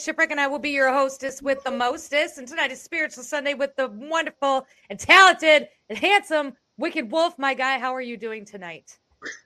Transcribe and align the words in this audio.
Shipwreck, 0.00 0.30
and 0.30 0.40
I 0.40 0.46
will 0.46 0.58
be 0.58 0.70
your 0.70 0.90
hostess 0.92 1.42
with 1.42 1.62
the 1.62 1.70
mostest. 1.70 2.38
And 2.38 2.48
tonight 2.48 2.72
is 2.72 2.80
Spiritual 2.80 3.22
Sunday 3.22 3.54
with 3.54 3.76
the 3.76 3.88
wonderful 3.88 4.66
and 4.88 4.98
talented 4.98 5.68
and 5.88 5.98
handsome 5.98 6.54
Wicked 6.78 7.10
Wolf. 7.10 7.38
My 7.38 7.52
guy, 7.54 7.78
how 7.78 7.94
are 7.94 8.00
you 8.00 8.16
doing 8.16 8.44
tonight? 8.44 8.98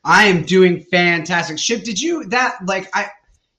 I 0.05 0.25
am 0.25 0.44
doing 0.44 0.80
fantastic. 0.84 1.58
Ship, 1.58 1.82
did 1.82 2.00
you 2.00 2.25
that 2.27 2.58
like 2.66 2.88
I? 2.94 3.08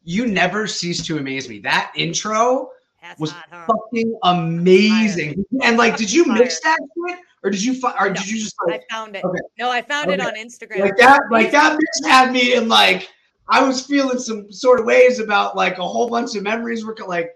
You 0.04 0.28
never 0.28 0.68
cease 0.68 1.06
to 1.08 1.18
amaze 1.18 1.50
me. 1.50 1.60
That 1.60 1.92
intro 1.96 2.70
That's 3.02 3.20
was 3.20 3.32
hot, 3.32 3.46
huh? 3.52 3.66
fucking 3.68 4.18
amazing. 4.24 5.44
And 5.62 5.78
like, 5.78 5.98
did 5.98 6.12
you 6.12 6.26
mix 6.26 6.62
that 6.62 6.80
shit, 6.80 7.20
or 7.44 7.50
did 7.50 7.64
you 7.64 7.74
find 7.74 7.96
or 8.00 8.08
No, 8.08 8.14
did 8.14 8.30
you 8.30 8.40
just 8.40 8.56
I 8.70 8.80
found 8.90 9.16
it. 9.16 9.26
Okay. 9.26 9.40
No, 9.60 9.70
I 9.70 9.82
found 9.82 10.12
it 10.12 10.22
on 10.22 10.36
Instagram. 10.36 10.80
like 10.80 10.98
that? 10.98 11.22
Like 11.30 11.52
that 11.52 11.78
had 12.06 12.32
me 12.32 12.54
in 12.54 12.70
like 12.70 13.10
I 13.48 13.64
was 13.64 13.86
feeling 13.86 14.20
some 14.20 14.52
sort 14.52 14.80
of 14.80 14.86
ways 14.86 15.20
about 15.20 15.56
like 15.56 15.78
a 15.78 15.88
whole 15.88 16.10
bunch 16.10 16.36
of 16.36 16.44
memories 16.44 16.86
were 16.86 16.96
like 17.06 17.32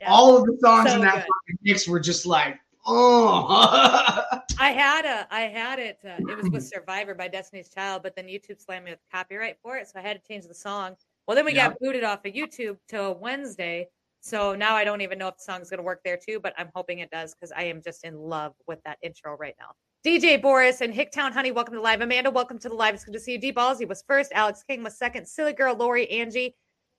Yeah. 0.00 0.10
all 0.10 0.36
of 0.36 0.46
the 0.46 0.56
songs 0.60 0.90
So 0.90 0.96
in 0.96 1.02
that 1.02 1.14
fucking 1.14 1.58
mix 1.62 1.86
were 1.86 2.00
just 2.00 2.26
like 2.26 2.58
oh 2.86 3.46
I 4.58 4.72
had 4.72 5.06
a, 5.06 5.26
I 5.34 5.42
had 5.42 5.78
it. 5.78 5.98
Uh, 6.04 6.18
it 6.28 6.36
was 6.36 6.50
with 6.50 6.62
Survivor 6.66 7.14
by 7.14 7.28
Destiny's 7.28 7.70
Child, 7.70 8.02
but 8.02 8.14
then 8.14 8.26
YouTube 8.26 8.60
slammed 8.60 8.84
me 8.84 8.90
with 8.90 9.00
copyright 9.10 9.56
for 9.62 9.78
it, 9.78 9.88
so 9.88 9.98
I 9.98 10.02
had 10.02 10.20
to 10.22 10.28
change 10.28 10.46
the 10.46 10.54
song. 10.54 10.96
Well, 11.26 11.34
then 11.34 11.46
we 11.46 11.54
Yeah. 11.54 11.68
got 11.68 11.78
booted 11.80 12.04
off 12.04 12.26
of 12.26 12.34
YouTube 12.34 12.76
till 12.86 13.14
Wednesday, 13.14 13.88
so 14.20 14.54
now 14.54 14.76
I 14.76 14.84
don't 14.84 15.00
even 15.00 15.18
know 15.18 15.28
if 15.28 15.36
the 15.38 15.44
song's 15.44 15.70
gonna 15.70 15.82
work 15.82 16.02
there 16.04 16.18
too. 16.18 16.40
But 16.40 16.52
I'm 16.58 16.70
hoping 16.74 16.98
it 16.98 17.10
does 17.10 17.34
because 17.34 17.52
I 17.52 17.62
am 17.64 17.80
just 17.82 18.04
in 18.04 18.18
love 18.18 18.52
with 18.66 18.82
that 18.84 18.98
intro 19.02 19.34
right 19.36 19.54
now. 19.58 19.70
DJ 20.04 20.40
Boris 20.40 20.80
and 20.80 20.94
Hicktown 20.94 21.30
Honey, 21.32 21.52
welcome 21.52 21.72
to 21.74 21.78
the 21.78 21.82
live. 21.82 22.00
Amanda, 22.00 22.30
welcome 22.30 22.58
to 22.60 22.70
the 22.70 22.74
live. 22.74 22.94
It's 22.94 23.04
good 23.04 23.12
to 23.12 23.20
see 23.20 23.32
you. 23.32 23.38
D 23.38 23.52
Ballsy 23.52 23.86
was 23.86 24.02
first. 24.02 24.32
Alex 24.32 24.62
King 24.66 24.82
was 24.82 24.96
second. 24.96 25.26
Silly 25.26 25.52
Girl, 25.52 25.74
Lori, 25.74 26.08
Angie, 26.10 26.56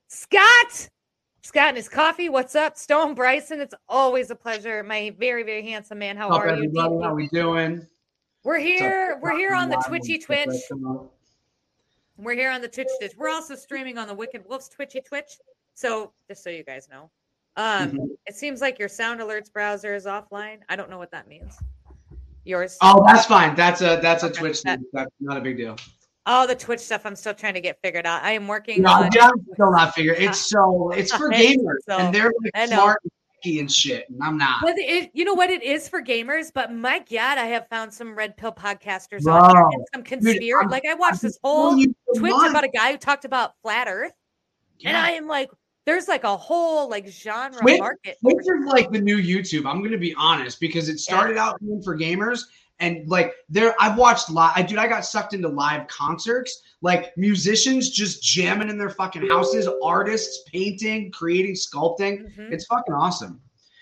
Scott. 0.07 0.89
Scott 1.41 1.69
and 1.69 1.77
his 1.77 1.89
coffee. 1.89 2.29
What's 2.29 2.53
up? 2.55 2.77
Stone 2.77 3.15
Bryson. 3.15 3.59
It's 3.59 3.73
always 3.89 4.29
a 4.29 4.35
pleasure. 4.35 4.83
My 4.83 5.15
very, 5.17 5.41
very 5.41 5.63
handsome 5.63 5.97
man. 5.97 6.15
How 6.15 6.29
What's 6.29 6.45
up, 6.45 6.51
are 6.59 6.63
you? 6.63 7.01
How 7.01 7.15
we 7.15 7.27
doing? 7.29 7.87
We're 8.43 8.59
here. 8.59 9.17
We're 9.19 9.35
here 9.35 9.55
on 9.55 9.69
the 9.69 9.83
Twitchy 9.87 10.19
Twitch. 10.19 10.49
We're 12.17 12.35
here 12.35 12.51
on 12.51 12.61
the 12.61 12.67
Twitch 12.67 12.87
Twitch. 12.99 13.13
We're 13.17 13.29
also 13.29 13.55
streaming 13.55 13.97
on 13.97 14.07
the 14.07 14.13
Wicked 14.13 14.43
Wolves 14.47 14.69
Twitchy 14.69 15.01
Twitch. 15.01 15.39
So 15.73 16.13
just 16.27 16.43
so 16.43 16.51
you 16.51 16.63
guys 16.63 16.87
know, 16.87 17.09
um, 17.57 17.91
Mhm. 17.93 18.09
it 18.27 18.35
seems 18.35 18.61
like 18.61 18.77
your 18.77 18.89
sound 18.89 19.21
alerts 19.21 19.51
browser 19.51 19.95
is 19.95 20.05
offline. 20.05 20.59
I 20.69 20.75
don't 20.75 20.91
know 20.91 20.99
what 20.99 21.09
that 21.11 21.27
means. 21.27 21.57
Yours? 22.43 22.77
Oh, 22.81 23.03
that's 23.05 23.25
fine. 23.25 23.55
That's 23.55 23.81
a 23.81 23.99
that's 24.01 24.23
a 24.23 24.27
Okay, 24.27 24.39
Twitch. 24.39 24.61
that- 24.63 24.79
That's 24.93 25.11
not 25.19 25.37
a 25.37 25.41
big 25.41 25.57
deal. 25.57 25.75
Oh, 26.25 26.45
the 26.45 26.55
Twitch 26.55 26.79
stuff. 26.79 27.01
I'm 27.05 27.15
still 27.15 27.33
trying 27.33 27.55
to 27.55 27.61
get 27.61 27.79
figured 27.83 28.05
out. 28.05 28.21
I 28.23 28.31
am 28.33 28.47
working 28.47 28.81
No, 28.83 28.91
on. 28.91 29.03
I'm 29.19 29.45
still 29.53 29.71
not 29.71 29.93
figuring. 29.95 30.21
It's 30.21 30.39
so 30.49 30.91
it's 30.91 31.11
for 31.15 31.29
gamers, 31.31 31.77
so. 31.87 31.97
and 31.97 32.13
they're 32.13 32.31
like 32.55 32.67
smart 32.69 33.01
and 33.43 33.71
shit, 33.71 34.07
and 34.07 34.21
I'm 34.21 34.37
not. 34.37 34.61
Well, 34.63 34.75
it, 34.77 35.09
you 35.15 35.25
know 35.25 35.33
what 35.33 35.49
it 35.49 35.63
is 35.63 35.89
for 35.89 35.99
gamers, 36.01 36.51
but 36.53 36.71
my 36.71 36.99
God, 36.99 37.39
I 37.39 37.45
have 37.45 37.67
found 37.69 37.91
some 37.91 38.13
red 38.15 38.37
pill 38.37 38.51
podcasters 38.51 39.25
on 39.25 39.57
and 39.57 39.85
some 39.95 40.03
conspiracy. 40.03 40.53
I'm- 40.53 40.69
Like 40.69 40.85
I 40.85 40.93
watched 40.93 41.21
this 41.23 41.39
whole 41.43 41.75
Twitch 42.15 42.33
about 42.49 42.63
a 42.63 42.69
guy 42.69 42.91
who 42.91 42.97
talked 42.97 43.25
about 43.25 43.53
flat 43.63 43.87
Earth, 43.89 44.13
and 44.85 44.95
I 44.95 45.11
am 45.11 45.27
like, 45.27 45.49
there's 45.85 46.07
like 46.07 46.23
a 46.23 46.35
whole 46.37 46.89
like 46.89 47.07
genre 47.07 47.59
Twitch- 47.61 47.79
market. 47.79 48.17
Twitch 48.21 48.37
is 48.39 48.65
like 48.65 48.91
the 48.91 48.99
new 49.01 49.17
YouTube. 49.17 49.65
I'm 49.69 49.83
gonna 49.83 49.97
be 49.97 50.13
honest 50.17 50.59
because 50.59 50.89
it 50.89 50.99
started 50.99 51.37
out 51.37 51.59
being 51.59 51.81
for 51.81 51.97
gamers, 51.97 52.43
and 52.79 53.07
like 53.09 53.33
there, 53.49 53.73
I've 53.79 53.97
watched 53.97 54.29
live. 54.29 54.53
I 54.55 54.61
dude, 54.61 54.77
I 54.79 54.87
got 54.87 55.05
sucked 55.05 55.33
into 55.33 55.47
live 55.47 55.87
concerts, 55.87 56.61
like 56.81 57.15
musicians 57.17 57.89
just 57.89 58.21
jamming 58.23 58.69
in 58.69 58.77
their 58.77 58.89
fucking 58.91 59.27
houses, 59.29 59.67
artists 59.83 60.43
painting, 60.51 61.11
creating, 61.11 61.55
sculpting. 61.55 62.35
Mhm. 62.37 62.51
It's 62.51 62.65
fucking 62.65 62.93
awesome. 62.93 63.39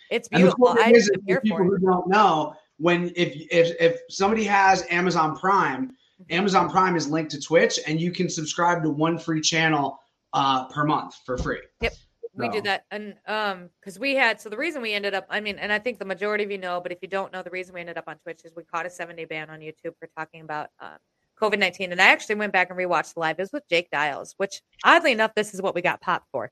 It's 0.09 0.27
And 0.31 0.41
the 0.41 0.45
beautiful. 0.47 0.65
cool 0.67 0.75
thing 0.75 0.95
I, 0.95 0.97
is, 0.97 1.11
for 1.27 1.41
people 1.41 1.57
who 1.65 1.77
don't 1.77 2.07
know, 2.07 2.55
when 2.77 3.11
if 3.15 3.35
if 3.51 3.75
if 3.79 3.99
somebody 4.09 4.43
has 4.45 4.85
Amazon 4.89 5.35
Prime, 5.37 5.91
Mm-hmm. 6.21 6.33
Amazon 6.35 6.69
Prime 6.69 6.97
is 6.97 7.07
linked 7.07 7.31
to 7.31 7.39
Twitch, 7.39 7.79
and 7.87 8.01
you 8.01 8.11
can 8.11 8.29
subscribe 8.29 8.83
to 8.83 8.89
one 8.89 9.17
free 9.17 9.39
channel 9.39 10.01
uh, 10.33 10.65
per 10.67 10.83
month 10.85 11.15
for 11.25 11.37
free. 11.37 11.61
Yep. 11.81 11.93
We 12.35 12.45
So- 12.45 12.51
did 12.51 12.63
that, 12.65 12.85
and 12.91 13.15
um, 13.25 13.69
because 13.79 13.97
we 13.99 14.15
had 14.15 14.39
so 14.39 14.49
the 14.49 14.57
reason 14.57 14.81
we 14.81 14.93
ended 14.93 15.13
up, 15.15 15.25
I 15.29 15.39
mean, 15.39 15.57
and 15.57 15.73
I 15.73 15.79
think 15.79 15.97
the 15.97 16.05
majority 16.05 16.43
of 16.43 16.51
you 16.51 16.59
know, 16.59 16.79
but 16.79 16.91
if 16.91 16.99
you 17.01 17.07
don't 17.07 17.33
know, 17.33 17.41
the 17.41 17.49
reason 17.49 17.73
we 17.73 17.81
ended 17.81 17.97
up 17.97 18.05
on 18.07 18.17
Twitch 18.19 18.41
is 18.45 18.53
we 18.55 18.63
caught 18.63 18.85
a 18.85 18.89
seven 18.89 19.15
day 19.15 19.25
ban 19.25 19.49
on 19.49 19.59
YouTube 19.59 19.97
for 19.99 20.07
talking 20.15 20.41
about 20.41 20.69
um, 20.79 20.97
COVID 21.41 21.57
nineteen, 21.57 21.91
and 21.91 21.99
I 21.99 22.05
actually 22.05 22.35
went 22.35 22.53
back 22.53 22.69
and 22.69 22.77
rewatched 22.77 23.15
the 23.15 23.19
live. 23.21 23.39
It 23.39 23.41
was 23.43 23.51
with 23.51 23.67
Jake 23.67 23.89
Dials, 23.89 24.35
which 24.37 24.61
oddly 24.83 25.11
enough, 25.11 25.33
this 25.35 25.53
is 25.53 25.61
what 25.61 25.73
we 25.73 25.81
got 25.81 26.01
popped 26.01 26.27
for. 26.31 26.51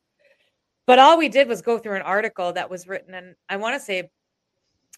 But 0.87 0.99
all 0.99 1.17
we 1.17 1.29
did 1.29 1.47
was 1.47 1.61
go 1.61 1.77
through 1.77 1.97
an 1.97 2.01
article 2.01 2.53
that 2.53 2.69
was 2.69 2.87
written, 2.87 3.13
and 3.13 3.35
I 3.47 3.57
want 3.57 3.75
to 3.75 3.79
say, 3.79 4.09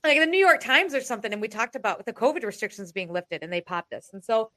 like 0.03 0.18
the 0.18 0.25
New 0.28 0.39
York 0.39 0.62
Times 0.62 0.94
or 0.95 1.01
something, 1.01 1.34
and 1.34 1.41
we 1.41 1.50
talked 1.50 1.75
about 1.75 2.06
the 2.06 2.13
COVID 2.13 2.44
restrictions 2.45 2.91
being 2.94 3.12
lifted, 3.12 3.44
and 3.44 3.51
they 3.51 3.62
popped 3.62 3.91
us, 3.94 4.12
and 4.13 4.23
so 4.23 4.50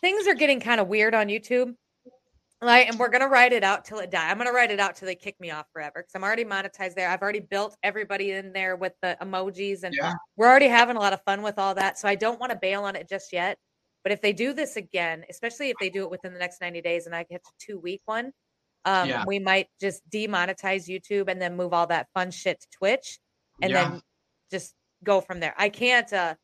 things 0.00 0.28
are 0.28 0.34
getting 0.34 0.60
kind 0.60 0.80
of 0.80 0.86
weird 0.86 1.14
on 1.14 1.26
YouTube. 1.26 1.74
Like, 2.60 2.88
and 2.88 2.98
we're 2.98 3.08
gonna 3.08 3.28
write 3.28 3.52
it 3.52 3.62
out 3.62 3.84
till 3.84 4.00
it 4.00 4.10
die. 4.10 4.28
I'm 4.28 4.36
gonna 4.36 4.52
write 4.52 4.72
it 4.72 4.80
out 4.80 4.96
till 4.96 5.06
they 5.06 5.14
kick 5.14 5.38
me 5.38 5.50
off 5.52 5.66
forever 5.72 5.94
because 6.00 6.12
I'm 6.16 6.24
already 6.24 6.44
monetized 6.44 6.94
there. 6.94 7.08
I've 7.08 7.22
already 7.22 7.38
built 7.40 7.76
everybody 7.84 8.32
in 8.32 8.52
there 8.52 8.74
with 8.74 8.94
the 9.00 9.16
emojis, 9.22 9.84
and 9.84 9.94
Yeah. 9.94 10.14
we're 10.36 10.48
already 10.48 10.66
having 10.66 10.96
a 10.96 11.00
lot 11.00 11.12
of 11.12 11.22
fun 11.22 11.42
with 11.42 11.56
all 11.58 11.74
that. 11.76 11.98
So 11.98 12.08
I 12.08 12.16
don't 12.16 12.40
want 12.40 12.50
to 12.50 12.58
bail 12.58 12.82
on 12.84 12.96
it 12.96 13.08
just 13.08 13.32
yet. 13.32 13.58
But 14.02 14.10
if 14.12 14.20
they 14.20 14.32
do 14.32 14.52
this 14.52 14.76
again, 14.76 15.24
especially 15.30 15.70
if 15.70 15.76
they 15.78 15.88
do 15.90 16.02
it 16.02 16.10
within 16.10 16.32
the 16.32 16.38
next 16.40 16.60
90 16.60 16.80
days, 16.80 17.06
and 17.06 17.14
I 17.14 17.22
get 17.24 17.44
to 17.44 17.50
two 17.58 17.78
week 17.78 18.02
one, 18.06 18.32
um, 18.84 19.08
Yeah. 19.08 19.24
we 19.24 19.38
might 19.38 19.68
just 19.80 20.08
demonetize 20.10 20.88
YouTube 20.88 21.28
and 21.28 21.40
then 21.40 21.56
move 21.56 21.72
all 21.72 21.86
that 21.88 22.08
fun 22.12 22.30
shit 22.32 22.60
to 22.60 22.66
Twitch, 22.70 23.20
and 23.62 23.70
Yeah. 23.70 23.90
then 23.90 24.02
just 24.50 24.74
go 25.04 25.20
from 25.20 25.38
there. 25.38 25.54
I 25.56 25.68
can't. 25.68 26.12
uh 26.12 26.34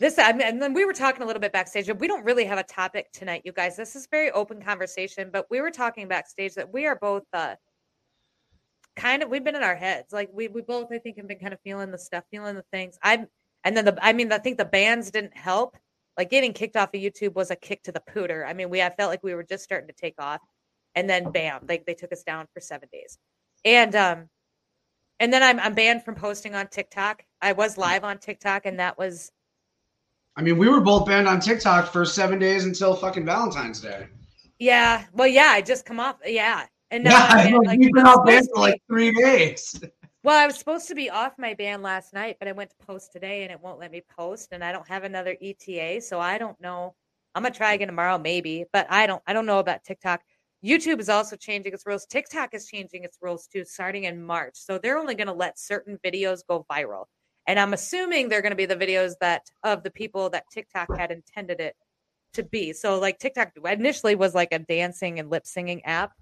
this 0.00 0.18
I 0.18 0.32
mean, 0.32 0.42
and 0.42 0.60
then 0.60 0.72
we 0.72 0.86
were 0.86 0.94
talking 0.94 1.22
a 1.22 1.26
little 1.26 1.40
bit 1.40 1.52
backstage. 1.52 1.88
and 1.88 2.00
We 2.00 2.08
don't 2.08 2.24
really 2.24 2.44
have 2.46 2.58
a 2.58 2.62
topic 2.62 3.12
tonight, 3.12 3.42
you 3.44 3.52
guys. 3.52 3.76
This 3.76 3.94
is 3.94 4.08
very 4.10 4.30
open 4.30 4.60
conversation, 4.60 5.28
but 5.30 5.46
we 5.50 5.60
were 5.60 5.70
talking 5.70 6.08
backstage 6.08 6.54
that 6.54 6.72
we 6.72 6.86
are 6.86 6.96
both 6.96 7.24
uh 7.34 7.54
kind 8.96 9.22
of 9.22 9.28
we've 9.28 9.44
been 9.44 9.56
in 9.56 9.62
our 9.62 9.76
heads. 9.76 10.12
Like 10.12 10.30
we 10.32 10.48
we 10.48 10.62
both 10.62 10.90
I 10.90 10.98
think 10.98 11.18
have 11.18 11.28
been 11.28 11.38
kind 11.38 11.52
of 11.52 11.60
feeling 11.60 11.90
the 11.90 11.98
stuff, 11.98 12.24
feeling 12.30 12.56
the 12.56 12.64
things. 12.72 12.98
I'm 13.02 13.26
and 13.62 13.76
then 13.76 13.84
the 13.84 13.98
I 14.02 14.14
mean 14.14 14.32
I 14.32 14.38
think 14.38 14.56
the 14.56 14.64
bands 14.64 15.10
didn't 15.10 15.36
help. 15.36 15.76
Like 16.16 16.30
getting 16.30 16.54
kicked 16.54 16.76
off 16.76 16.94
of 16.94 17.00
YouTube 17.00 17.34
was 17.34 17.50
a 17.50 17.56
kick 17.56 17.82
to 17.84 17.92
the 17.92 18.02
pooter. 18.10 18.46
I 18.46 18.54
mean, 18.54 18.70
we 18.70 18.82
I 18.82 18.90
felt 18.90 19.10
like 19.10 19.22
we 19.22 19.34
were 19.34 19.44
just 19.44 19.64
starting 19.64 19.88
to 19.88 19.94
take 19.94 20.14
off, 20.18 20.40
and 20.94 21.08
then 21.08 21.30
bam, 21.30 21.66
like 21.68 21.86
they 21.86 21.94
took 21.94 22.12
us 22.12 22.22
down 22.22 22.46
for 22.52 22.60
seven 22.60 22.88
days, 22.92 23.18
and 23.64 23.94
um, 23.94 24.28
and 25.18 25.32
then 25.32 25.42
I'm 25.42 25.60
I'm 25.60 25.74
banned 25.74 26.04
from 26.04 26.14
posting 26.14 26.54
on 26.54 26.68
TikTok. 26.68 27.22
I 27.40 27.52
was 27.52 27.78
live 27.78 28.02
on 28.04 28.18
TikTok, 28.18 28.66
and 28.66 28.80
that 28.80 28.98
was 28.98 29.30
I 30.36 30.42
mean, 30.42 30.58
we 30.58 30.68
were 30.68 30.80
both 30.80 31.06
banned 31.06 31.28
on 31.28 31.40
TikTok 31.40 31.92
for 31.92 32.04
seven 32.04 32.38
days 32.38 32.64
until 32.64 32.94
fucking 32.94 33.24
Valentine's 33.26 33.80
Day. 33.80 34.06
yeah, 34.58 35.04
well, 35.12 35.26
yeah, 35.26 35.48
I 35.50 35.60
just 35.60 35.84
come 35.84 36.00
off, 36.00 36.16
yeah, 36.24 36.66
and 36.90 37.04
now 37.04 37.16
uh, 37.16 37.18
yeah, 37.28 37.32
I'm 37.34 37.52
banned, 37.52 37.66
like, 37.66 37.80
you've 37.80 37.92
been 37.92 38.06
off 38.06 38.26
banned 38.26 38.48
for 38.54 38.60
like 38.60 38.80
three 38.86 39.12
days. 39.12 39.80
well, 40.24 40.38
I 40.38 40.46
was 40.46 40.56
supposed 40.58 40.88
to 40.88 40.94
be 40.94 41.10
off 41.10 41.32
my 41.38 41.54
ban 41.54 41.82
last 41.82 42.12
night, 42.12 42.36
but 42.38 42.48
I 42.48 42.52
went 42.52 42.70
to 42.70 42.86
post 42.86 43.12
today, 43.12 43.42
and 43.42 43.52
it 43.52 43.60
won't 43.60 43.78
let 43.78 43.90
me 43.90 44.02
post, 44.16 44.48
and 44.52 44.62
I 44.64 44.72
don't 44.72 44.88
have 44.88 45.04
another 45.04 45.36
ETA, 45.42 46.00
so 46.00 46.20
I 46.20 46.38
don't 46.38 46.60
know. 46.60 46.94
I'm 47.34 47.42
gonna 47.42 47.54
try 47.54 47.74
again 47.74 47.88
tomorrow, 47.88 48.18
maybe, 48.18 48.64
but 48.72 48.86
I 48.90 49.06
don't, 49.06 49.22
I 49.26 49.32
don't 49.32 49.46
know 49.46 49.58
about 49.58 49.84
TikTok. 49.84 50.22
YouTube 50.64 51.00
is 51.00 51.08
also 51.08 51.36
changing 51.36 51.72
its 51.72 51.86
rules. 51.86 52.06
TikTok 52.06 52.54
is 52.54 52.66
changing 52.66 53.04
its 53.04 53.18
rules 53.22 53.46
too, 53.46 53.64
starting 53.64 54.04
in 54.04 54.22
March. 54.22 54.54
So 54.54 54.78
they're 54.78 54.98
only 54.98 55.14
going 55.14 55.26
to 55.26 55.32
let 55.32 55.58
certain 55.58 55.98
videos 56.04 56.40
go 56.46 56.66
viral. 56.70 57.06
And 57.46 57.58
I'm 57.58 57.72
assuming 57.72 58.28
they're 58.28 58.42
going 58.42 58.50
to 58.52 58.56
be 58.56 58.66
the 58.66 58.76
videos 58.76 59.14
that 59.20 59.42
of 59.62 59.82
the 59.82 59.90
people 59.90 60.30
that 60.30 60.44
TikTok 60.52 60.96
had 60.96 61.10
intended 61.10 61.60
it 61.60 61.74
to 62.34 62.42
be. 62.44 62.72
So 62.72 62.98
like 62.98 63.18
TikTok 63.18 63.52
initially 63.64 64.14
was 64.14 64.34
like 64.34 64.52
a 64.52 64.58
dancing 64.58 65.18
and 65.18 65.30
lip 65.30 65.46
singing 65.46 65.84
app 65.84 66.12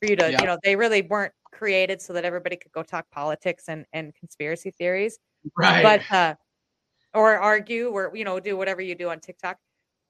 for 0.00 0.10
you 0.10 0.16
to, 0.16 0.30
Yeah. 0.30 0.40
you 0.40 0.46
know, 0.46 0.58
they 0.62 0.76
really 0.76 1.02
weren't 1.02 1.32
created 1.52 2.02
so 2.02 2.12
that 2.12 2.24
everybody 2.24 2.56
could 2.56 2.72
go 2.72 2.82
talk 2.82 3.10
politics 3.10 3.64
and 3.68 3.86
and 3.94 4.14
conspiracy 4.14 4.70
theories 4.72 5.18
Right. 5.56 5.82
but 5.82 6.14
uh 6.14 6.34
or 7.14 7.38
argue 7.38 7.88
or 7.88 8.12
you 8.14 8.24
know 8.24 8.38
do 8.38 8.56
whatever 8.58 8.82
you 8.82 8.94
do 8.94 9.08
on 9.08 9.20
TikTok. 9.20 9.56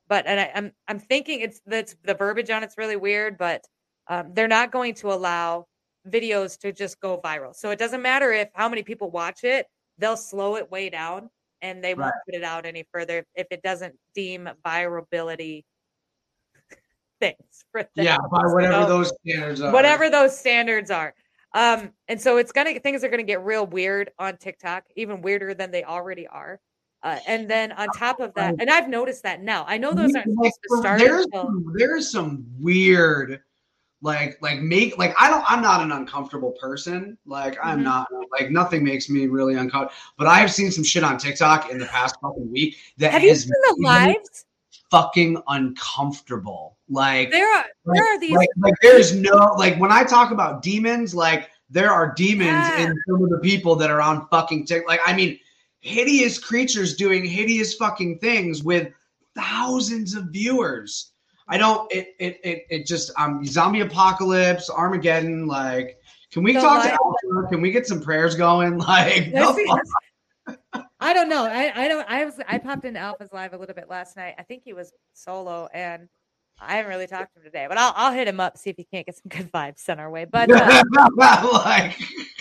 But 0.08 0.26
and 0.26 0.40
I, 0.40 0.50
I'm 0.54 0.72
I'm 0.88 0.98
thinking 0.98 1.40
it's 1.40 1.60
that's 1.66 1.94
the 2.02 2.14
verbiage 2.14 2.50
on 2.50 2.64
it's 2.64 2.76
really 2.78 2.96
weird, 2.96 3.38
but 3.38 3.64
um, 4.08 4.32
they're 4.34 4.48
not 4.48 4.72
going 4.72 4.94
to 4.94 5.12
allow 5.12 5.66
videos 6.08 6.58
to 6.60 6.72
just 6.72 6.98
go 7.00 7.20
viral. 7.20 7.54
So 7.54 7.70
it 7.70 7.78
doesn't 7.78 8.02
matter 8.02 8.32
if 8.32 8.48
how 8.54 8.68
many 8.68 8.82
people 8.82 9.10
watch 9.10 9.44
it, 9.44 9.66
they'll 9.98 10.16
slow 10.16 10.56
it 10.56 10.70
way 10.70 10.90
down 10.90 11.31
and 11.62 11.82
they 11.82 11.94
won't 11.94 12.06
Right. 12.12 12.22
put 12.26 12.34
it 12.34 12.44
out 12.44 12.66
any 12.66 12.84
further 12.93 13.25
if 13.34 13.46
it 13.50 13.62
doesn't 13.62 13.98
deem 14.14 14.48
virability 14.64 15.64
things 17.20 17.64
for 17.72 17.88
yeah, 17.94 18.19
by 18.31 18.43
whatever 18.44 18.82
So- 18.82 18.88
those 18.88 19.12
standards 19.26 19.60
are. 19.62 19.72
whatever 19.72 20.10
those 20.10 20.38
standards 20.38 20.90
are. 20.90 21.14
Um, 21.54 21.90
and 22.08 22.20
so 22.20 22.37
it's 22.37 22.52
gonna 22.52 22.78
things 22.81 23.02
are 23.02 23.08
gonna 23.08 23.22
get 23.22 23.43
real 23.43 23.66
weird 23.66 24.10
on 24.19 24.37
TikTok, 24.37 24.84
even 24.96 25.22
weirder 25.22 25.54
than 25.54 25.70
they 25.70 25.84
already 25.84 26.26
are. 26.26 26.60
Uh, 27.02 27.19
and 27.26 27.49
then 27.49 27.72
on 27.72 27.88
top 27.96 28.20
of 28.20 28.34
that, 28.34 28.56
and 28.58 28.69
I've 28.69 28.88
noticed 28.88 29.22
that 29.22 29.40
now. 29.40 29.64
I 29.66 29.78
know 29.78 29.92
those 29.92 30.14
aren't 30.14 30.28
supposed 30.31 30.58
to 30.70 30.76
start 30.78 30.99
there's 30.99 31.25
until 31.26 31.49
there's 31.76 32.10
some 32.10 32.44
weird 32.58 33.40
like 34.02 34.37
like 34.43 34.60
make 34.60 34.98
like 34.98 35.14
I 35.19 35.31
don't 35.31 35.44
I'm 35.48 35.62
not 35.62 35.81
an 35.81 35.90
uncomfortable 35.93 36.52
person. 36.60 37.16
Like 37.26 37.56
I'm 37.62 37.81
Mhm. 37.81 37.84
not 37.84 38.08
like 38.31 38.50
nothing 38.50 38.84
makes 38.84 39.08
me 39.08 39.26
really 39.26 39.54
uncomfortable. 39.54 39.94
But 40.19 40.26
I've 40.26 40.52
seen 40.52 40.70
some 40.70 40.84
shit 40.84 41.02
on 41.02 41.19
TikTok 41.19 41.70
in 41.70 41.78
the 41.78 41.87
past 41.87 42.16
fucking 42.20 42.50
week 42.52 42.76
that 42.98 43.12
Have 43.12 43.22
you 43.22 43.34
seen 43.34 43.50
the 43.50 43.76
lives? 43.81 44.44
fucking 44.90 45.40
uncomfortable. 45.48 46.76
Like 46.88 47.31
There 47.31 47.48
are 47.48 47.64
like, 47.84 47.96
there 47.96 48.04
are 48.14 48.20
these 48.20 48.32
like, 48.37 48.48
like 48.58 48.75
there's 48.82 49.14
no 49.14 49.54
like 49.56 49.78
when 49.78 49.90
I 49.90 50.04
talk 50.04 50.31
about 50.31 50.62
demons, 50.62 51.14
like 51.14 51.50
there 51.70 51.90
are 51.90 52.12
demons 52.14 52.49
Yeah. 52.49 52.87
in 52.87 52.94
some 53.08 53.25
of 53.25 53.31
the 53.31 53.38
people 53.42 53.75
that 53.76 53.90
are 53.90 54.00
on 54.02 54.28
fucking 54.28 54.66
TikTok. 54.66 54.88
Like 54.88 55.00
I 55.06 55.14
mean, 55.16 55.38
hideous 55.81 56.38
creatures 56.38 56.96
doing 56.96 57.25
hideous 57.25 57.75
fucking 57.75 58.19
things 58.19 58.62
with 58.62 58.92
thousands 59.34 60.14
of 60.14 60.26
viewers. 60.26 61.12
I 61.48 61.58
don't. 61.58 61.90
It 61.93 62.08
it 62.19 62.40
it, 62.43 62.66
it 62.70 62.87
just 62.87 63.12
um 63.19 63.44
zombie 63.44 63.81
apocalypse, 63.81 64.69
Armageddon. 64.70 65.46
Like, 65.46 65.98
can 66.32 66.43
we 66.43 66.52
The 66.52 66.60
talk 66.60 66.82
to 66.82 66.88
light- 66.90 66.98
Alpha? 67.34 67.48
Can 67.48 67.60
we 67.60 67.70
get 67.70 67.87
some 67.87 68.00
prayers 68.00 68.34
going? 68.34 68.78
Like, 68.78 69.32
There's 69.32 69.54
the 69.54 69.64
fuck? 69.66 69.81
these- 69.82 70.82
I 71.00 71.12
don't 71.12 71.28
know. 71.28 71.44
I, 71.44 71.72
I 71.84 71.88
don't. 71.88 72.08
I 72.08 72.25
was. 72.25 72.40
I 72.48 72.58
popped 72.58 72.84
into 72.84 72.98
Alpha's 73.00 73.32
live 73.32 73.52
a 73.52 73.56
little 73.58 73.75
bit 73.75 73.88
last 73.90 74.16
night. 74.16 74.34
I 74.38 74.43
think 74.43 74.62
he 74.64 74.72
was 74.72 74.93
solo, 75.12 75.69
and 75.75 76.08
I 76.58 76.76
haven't 76.76 76.90
really 76.90 77.06
talked 77.06 77.34
to 77.34 77.40
him 77.40 77.44
today. 77.44 77.66
But 77.68 77.78
I'll 77.78 77.92
I'll 77.96 78.12
hit 78.12 78.28
him 78.28 78.40
up 78.40 78.56
see 78.56 78.70
if 78.70 78.76
he 78.76 78.84
can't 78.84 79.04
get 79.06 79.16
some 79.16 79.28
good 79.28 79.52
vibes 79.52 79.78
sent 79.78 80.00
our 80.00 80.10
way. 80.10 80.24
But 80.24 80.50
uh, 80.50 80.84
like, 81.16 81.96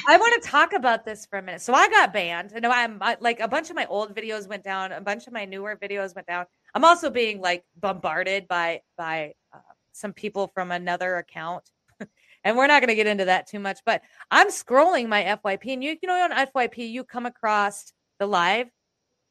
I 0.07 0.17
want 0.17 0.41
to 0.41 0.49
talk 0.49 0.73
about 0.73 1.05
this 1.05 1.25
for 1.25 1.39
a 1.39 1.41
minute. 1.41 1.61
So 1.61 1.73
I 1.73 1.89
got 1.89 2.13
banned. 2.13 2.53
I 2.55 2.59
know 2.59 2.71
I'm 2.71 2.97
I, 3.01 3.17
like 3.19 3.39
a 3.39 3.47
bunch 3.47 3.69
of 3.69 3.75
my 3.75 3.85
old 3.87 4.15
videos 4.15 4.47
went 4.47 4.63
down. 4.63 4.91
A 4.91 5.01
bunch 5.01 5.27
of 5.27 5.33
my 5.33 5.45
newer 5.45 5.77
videos 5.81 6.15
went 6.15 6.27
down. 6.27 6.45
I'm 6.73 6.85
also 6.85 7.09
being 7.09 7.41
like 7.41 7.63
bombarded 7.79 8.47
by 8.47 8.81
by 8.97 9.33
uh, 9.53 9.59
some 9.91 10.13
people 10.13 10.47
from 10.53 10.71
another 10.71 11.17
account. 11.17 11.63
And 12.43 12.55
we're 12.55 12.67
not 12.67 12.79
going 12.79 12.89
to 12.89 12.95
get 12.95 13.07
into 13.07 13.25
that 13.25 13.47
too 13.47 13.57
much, 13.57 13.79
but 13.87 14.03
I'm 14.29 14.49
scrolling 14.49 15.07
my 15.07 15.23
FYP, 15.23 15.73
and 15.73 15.83
you, 15.83 15.97
you 15.99 16.07
know, 16.07 16.13
on 16.13 16.31
FYP, 16.31 16.91
you 16.91 17.03
come 17.03 17.25
across 17.25 17.91
the 18.19 18.27
live, 18.27 18.67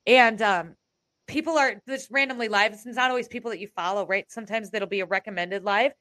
and 0.04 0.42
um, 0.42 0.74
people 1.26 1.56
are 1.58 1.80
just 1.88 2.10
randomly 2.10 2.48
live. 2.48 2.72
It's 2.72 2.86
not 2.86 3.10
always 3.10 3.28
people 3.28 3.50
that 3.50 3.60
you 3.60 3.68
follow, 3.68 4.06
right? 4.06 4.30
Sometimes 4.30 4.70
that'll 4.70 4.88
be 4.88 5.00
a 5.00 5.06
recommended 5.06 5.64
live, 5.64 5.92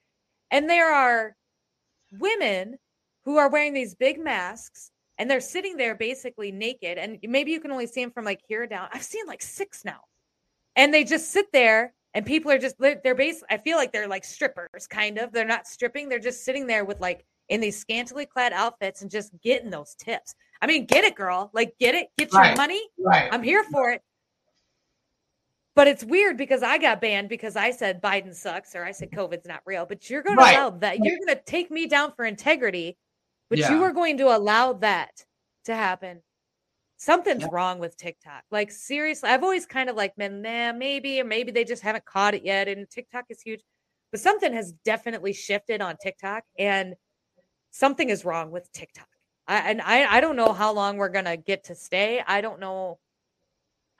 and 0.52 0.70
there 0.70 0.92
are 0.94 1.36
women 2.20 2.78
who 3.26 3.38
are 3.38 3.50
wearing 3.50 3.74
these 3.74 3.96
big 3.96 4.20
masks, 4.20 4.92
and 5.18 5.30
they're 5.30 5.42
sitting 5.42 5.78
there 5.78 5.96
basically 5.96 6.52
naked, 6.52 6.98
and 6.98 7.18
maybe 7.24 7.52
you 7.52 7.60
can 7.60 7.72
only 7.72 7.88
see 7.88 8.02
them 8.02 8.12
from 8.12 8.26
like 8.26 8.42
here 8.48 8.68
down. 8.68 8.90
I've 8.94 9.04
seen 9.04 9.26
like 9.28 9.42
six 9.42 9.86
now, 9.86 10.02
and 10.76 10.94
they 10.94 11.04
just 11.04 11.32
sit 11.32 11.46
there 11.54 11.94
and 12.14 12.26
people 12.26 12.52
are 12.52 12.58
just 12.58 12.76
they're, 12.80 13.00
they're 13.04 13.20
i 13.50 13.58
feel 13.58 13.78
like 13.78 13.92
they're 13.92 14.08
like 14.08 14.24
strippers 14.24 14.88
kind 14.90 15.18
of 15.18 15.32
they're 15.32 15.46
not 15.46 15.68
stripping 15.68 16.10
they're 16.10 16.20
just 16.20 16.44
sitting 16.44 16.68
there 16.68 16.86
with 16.86 17.00
like 17.00 17.26
in 17.50 17.60
these 17.60 17.80
scantily 17.80 18.26
clad 18.26 18.54
outfits 18.54 19.02
and 19.02 19.12
just 19.12 19.32
getting 19.42 19.70
those 19.70 19.96
tips 19.96 20.36
i 20.62 20.68
mean 20.68 20.86
get 20.86 21.04
it 21.04 21.16
girl 21.16 21.50
like 21.54 21.74
get 21.80 21.96
it 21.96 22.08
get 22.18 22.32
your 22.32 22.42
Right. 22.42 22.58
money 22.58 22.82
right? 23.00 23.28
i'm 23.32 23.44
here 23.44 23.64
for 23.72 23.92
it 23.92 24.02
but 25.76 25.88
it's 25.88 26.04
weird 26.04 26.38
because 26.38 26.64
i 26.64 26.78
got 26.78 27.02
banned 27.02 27.30
because 27.30 27.56
i 27.56 27.72
said 27.72 28.02
biden 28.02 28.34
sucks 28.34 28.76
or 28.76 28.84
i 28.84 28.92
said 28.92 29.12
covid's 29.12 29.48
not 29.48 29.62
real 29.66 29.86
but 29.86 30.10
you're 30.10 30.22
going 30.24 30.38
Right. 30.38 30.54
to 30.54 30.60
allow 30.60 30.70
that 30.70 31.00
you're 31.04 31.18
going 31.26 31.36
to 31.38 31.44
take 31.46 31.70
me 31.72 31.88
down 31.88 32.14
for 32.16 32.26
integrity 32.26 32.98
but 33.50 33.60
Yeah. 33.60 33.72
you 33.72 33.84
are 33.84 33.92
going 33.92 34.18
to 34.18 34.36
allow 34.36 34.74
that 34.74 35.26
to 35.66 35.76
happen 35.76 36.22
something's 36.98 37.42
Yeah. 37.44 37.50
wrong 37.52 37.80
with 37.80 37.98
TikTok. 37.98 38.44
Like 38.50 38.72
seriously, 38.72 39.30
I've 39.30 39.44
always 39.44 39.66
kind 39.66 39.90
of 39.90 39.98
like 39.98 40.16
been, 40.16 40.42
nah, 40.42 40.72
maybe, 40.72 41.20
or 41.20 41.26
maybe 41.26 41.52
they 41.52 41.66
just 41.66 41.82
haven't 41.84 42.06
caught 42.06 42.34
it 42.34 42.46
yet. 42.46 42.70
And 42.70 42.90
TikTok 42.90 43.26
is 43.30 43.42
huge, 43.42 43.62
but 44.12 44.22
something 44.22 44.54
has 44.54 44.72
definitely 44.86 45.34
shifted 45.34 45.82
on 45.82 45.98
TikTok, 46.02 46.44
and 46.58 46.96
something 47.72 48.10
is 48.10 48.24
wrong 48.24 48.52
with 48.52 48.72
TikTok. 48.72 49.08
I, 49.50 49.58
and 49.70 49.82
I, 49.82 50.06
I 50.16 50.22
don't 50.22 50.38
know 50.38 50.54
how 50.54 50.72
long 50.72 50.96
we're 50.96 51.10
gonna 51.10 51.36
get 51.36 51.66
to 51.66 51.76
stay. 51.76 52.24
I 52.26 52.40
don't 52.40 52.62
know. 52.62 53.00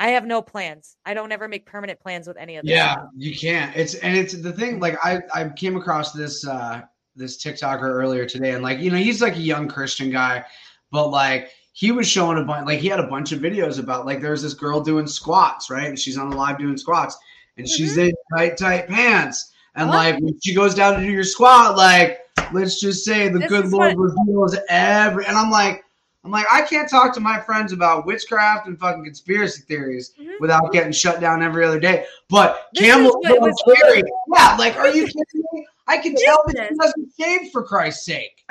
I 0.04 0.10
have 0.10 0.26
no 0.26 0.42
plans. 0.42 0.98
I 1.06 1.14
don't 1.14 1.32
ever 1.32 1.48
make 1.48 1.66
permanent 1.66 1.98
plans 2.02 2.28
with 2.28 2.36
any 2.36 2.58
of 2.58 2.66
this. 2.66 2.72
Yeah, 2.76 2.92
stuff. 2.92 3.06
you 3.16 3.34
can't. 3.34 3.74
It's 3.74 3.94
and 3.96 4.18
it's 4.18 4.34
the 4.34 4.52
thing. 4.52 4.82
Like 4.82 4.98
I 5.04 5.22
I 5.34 5.48
came 5.48 5.78
across 5.78 6.12
this 6.12 6.46
uh 6.46 6.82
this 7.16 7.42
TikToker 7.42 7.84
earlier 7.84 8.26
today, 8.26 8.52
and 8.52 8.62
like 8.62 8.80
you 8.80 8.92
know 8.92 8.98
he's 8.98 9.22
like 9.22 9.38
a 9.38 9.40
young 9.40 9.70
Christian 9.70 10.12
guy, 10.12 10.44
but 10.92 11.08
like 11.08 11.52
he 11.72 11.92
was 11.94 12.06
showing 12.06 12.38
a 12.38 12.44
bunch. 12.44 12.66
Like 12.68 12.80
he 12.80 12.90
had 12.90 13.00
a 13.00 13.08
bunch 13.08 13.32
of 13.32 13.40
videos 13.40 13.80
about 13.80 14.06
like 14.06 14.20
there's 14.22 14.42
this 14.42 14.54
girl 14.54 14.82
doing 14.82 15.08
squats, 15.08 15.70
right? 15.70 15.88
And 15.88 15.98
she's 15.98 16.18
on 16.18 16.30
the 16.30 16.36
live 16.36 16.58
doing 16.60 16.76
squats, 16.78 17.18
and 17.56 17.66
she's 17.68 17.96
in 17.96 18.12
tight 18.36 18.58
tight 18.58 18.90
pants, 18.90 19.54
and 19.76 19.88
What? 19.88 19.96
like 19.96 20.16
when 20.22 20.38
she 20.44 20.54
goes 20.54 20.76
down 20.76 21.00
to 21.00 21.06
do 21.06 21.10
your 21.14 21.24
squat, 21.24 21.78
like 21.78 22.20
let's 22.52 22.82
just 22.82 23.06
say 23.06 23.30
the 23.30 23.40
This 23.40 23.48
good 23.48 23.68
Lord 23.70 23.98
what- 23.98 24.10
reveals 24.18 24.58
every. 24.68 25.26
And 25.28 25.38
I'm 25.38 25.50
like. 25.50 25.83
I'm 26.24 26.32
like, 26.32 26.46
I 26.52 26.62
can't 26.62 26.90
talk 26.90 27.14
to 27.16 27.20
my 27.20 27.40
friends 27.42 27.74
about 27.74 28.06
witchcraft 28.06 28.68
and 28.68 28.80
fucking 28.80 29.04
conspiracy 29.04 29.64
theories 29.68 30.14
Mhm. 30.20 30.40
without 30.40 30.72
getting 30.72 30.94
shut 30.94 31.20
down 31.20 31.44
every 31.44 31.66
other 31.66 31.80
day. 31.80 32.06
But 32.30 32.70
This 32.74 32.86
Camel 32.86 33.10
is 33.10 33.30
what 33.30 33.42
was- 33.42 33.64
yeah, 33.68 34.56
like, 34.58 34.78
are 34.78 34.88
you 34.88 35.06
kidding 35.06 35.44
me? 35.52 35.68
I 35.86 35.98
can 35.98 36.16
tell 36.16 36.42
that 36.48 36.70
she 36.70 36.76
doesn't 36.76 37.12
shave 37.20 37.52
for 37.52 37.62
Christ's 37.62 38.06
sake. 38.06 38.46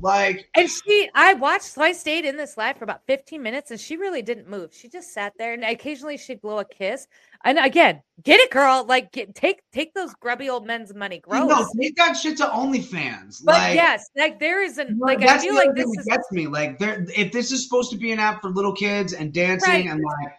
Like, 0.00 0.48
And 0.54 0.66
she, 0.70 1.10
I 1.14 1.34
watched, 1.34 1.64
so 1.64 1.82
I 1.82 1.92
stayed 1.92 2.24
in 2.24 2.38
this 2.38 2.56
live 2.56 2.78
for 2.78 2.84
about 2.84 3.02
15 3.06 3.42
minutes 3.42 3.70
and 3.70 3.78
she 3.78 3.98
really 3.98 4.22
didn't 4.22 4.48
move. 4.48 4.72
She 4.72 4.88
just 4.88 5.12
sat 5.12 5.34
there 5.38 5.52
and 5.52 5.62
occasionally 5.62 6.16
she'd 6.16 6.40
blow 6.40 6.58
a 6.60 6.64
kiss. 6.64 7.06
And 7.44 7.58
again, 7.58 8.02
get 8.22 8.38
it, 8.40 8.50
girl. 8.50 8.84
Like, 8.86 9.12
get, 9.12 9.34
take 9.34 9.62
take 9.72 9.94
those 9.94 10.12
grubby 10.14 10.50
old 10.50 10.66
men's 10.66 10.92
money. 10.94 11.20
Gross. 11.20 11.48
no, 11.48 11.66
take 11.80 11.96
that 11.96 12.14
shit 12.14 12.36
to 12.38 12.44
OnlyFans. 12.44 13.42
but 13.44 13.54
like, 13.54 13.74
yes, 13.74 14.04
like 14.16 14.38
there 14.38 14.62
is 14.62 14.76
an, 14.76 14.98
like, 15.00 15.22
I 15.22 15.38
feel 15.38 15.54
the 15.54 15.60
like 15.60 15.74
this 15.74 15.84
thing 15.84 15.94
is, 16.00 16.04
that 16.04 16.16
gets 16.16 16.32
me. 16.32 16.46
Like, 16.46 16.78
there, 16.78 17.06
if 17.16 17.32
this 17.32 17.50
is 17.50 17.64
supposed 17.64 17.90
to 17.92 17.96
be 17.96 18.12
an 18.12 18.18
app 18.18 18.42
for 18.42 18.50
little 18.50 18.74
kids 18.74 19.14
and 19.14 19.32
dancing 19.32 19.70
Right. 19.70 19.86
and 19.86 20.02
like, 20.02 20.32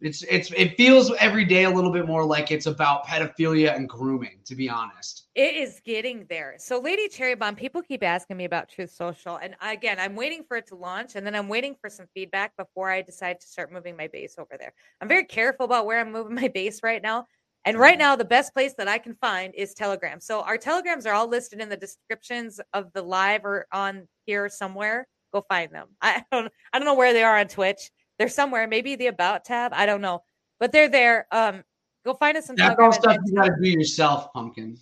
it's 0.00 0.22
it's 0.24 0.52
it 0.52 0.76
feels 0.76 1.10
every 1.18 1.44
day 1.44 1.64
a 1.64 1.70
little 1.70 1.90
bit 1.90 2.06
more 2.06 2.24
like 2.24 2.50
it's 2.50 2.66
about 2.66 3.06
pedophilia 3.06 3.74
and 3.74 3.88
grooming. 3.88 4.40
To 4.44 4.54
be 4.54 4.68
honest. 4.68 5.28
it 5.34 5.56
is 5.56 5.80
getting 5.84 6.26
there. 6.28 6.54
So, 6.58 6.78
Lady 6.78 7.08
Cherry 7.08 7.34
Bomb, 7.34 7.56
people 7.56 7.82
keep 7.82 8.02
asking 8.02 8.36
me 8.36 8.44
about 8.44 8.68
Truth 8.68 8.90
Social. 8.90 9.36
And 9.36 9.56
again, 9.60 9.98
I'm 9.98 10.14
waiting 10.14 10.44
for 10.46 10.56
it 10.56 10.66
to 10.68 10.74
launch 10.74 11.16
and 11.16 11.26
then 11.26 11.34
I'm 11.34 11.48
waiting 11.48 11.74
for 11.80 11.88
some 11.88 12.06
feedback 12.14 12.56
before 12.56 12.90
I 12.90 13.02
decide 13.02 13.40
to 13.40 13.46
start 13.46 13.72
moving 13.72 13.96
my 13.96 14.08
base 14.08 14.36
over 14.38 14.56
there. 14.58 14.72
I'm 15.00 15.08
very 15.08 15.24
careful 15.24 15.64
about 15.64 15.86
where 15.86 16.00
I'm 16.00 16.12
moving 16.12 16.34
my 16.34 16.48
base 16.48 16.80
right 16.82 17.02
now. 17.02 17.26
And 17.64 17.76
right 17.76 17.98
now, 17.98 18.14
the 18.14 18.24
best 18.24 18.54
place 18.54 18.74
that 18.78 18.86
I 18.86 18.98
can 18.98 19.16
find 19.20 19.52
is 19.56 19.74
Telegram. 19.74 20.20
So 20.20 20.42
our 20.42 20.56
Telegrams 20.56 21.04
are 21.04 21.12
all 21.12 21.26
listed 21.28 21.60
in 21.60 21.68
the 21.68 21.76
descriptions 21.76 22.60
of 22.72 22.92
the 22.92 23.02
live 23.02 23.44
or 23.44 23.66
on 23.72 24.06
here 24.24 24.48
somewhere. 24.48 25.08
Go 25.32 25.44
find 25.48 25.72
them. 25.72 25.88
I 26.00 26.22
don't 26.32 26.52
I 26.72 26.78
don't 26.78 26.86
know 26.86 26.94
where 26.94 27.12
they 27.12 27.24
are 27.24 27.38
on 27.38 27.48
Twitch. 27.48 27.90
They're 28.18 28.28
somewhere, 28.28 28.66
maybe 28.66 28.96
the 28.96 29.08
about 29.08 29.44
tab. 29.44 29.72
I 29.74 29.86
don't 29.86 30.00
know. 30.00 30.22
But 30.58 30.72
they're 30.72 30.88
there. 30.88 31.26
Um, 31.32 31.64
go 32.04 32.14
find 32.14 32.36
us 32.36 32.46
That's 32.46 32.58
Telegram. 32.58 32.84
all 32.86 32.92
and- 32.92 32.94
stuff 33.02 33.16
you 33.26 33.34
gotta 33.34 33.54
do 33.60 33.68
yourself, 33.68 34.32
pumpkin. 34.32 34.78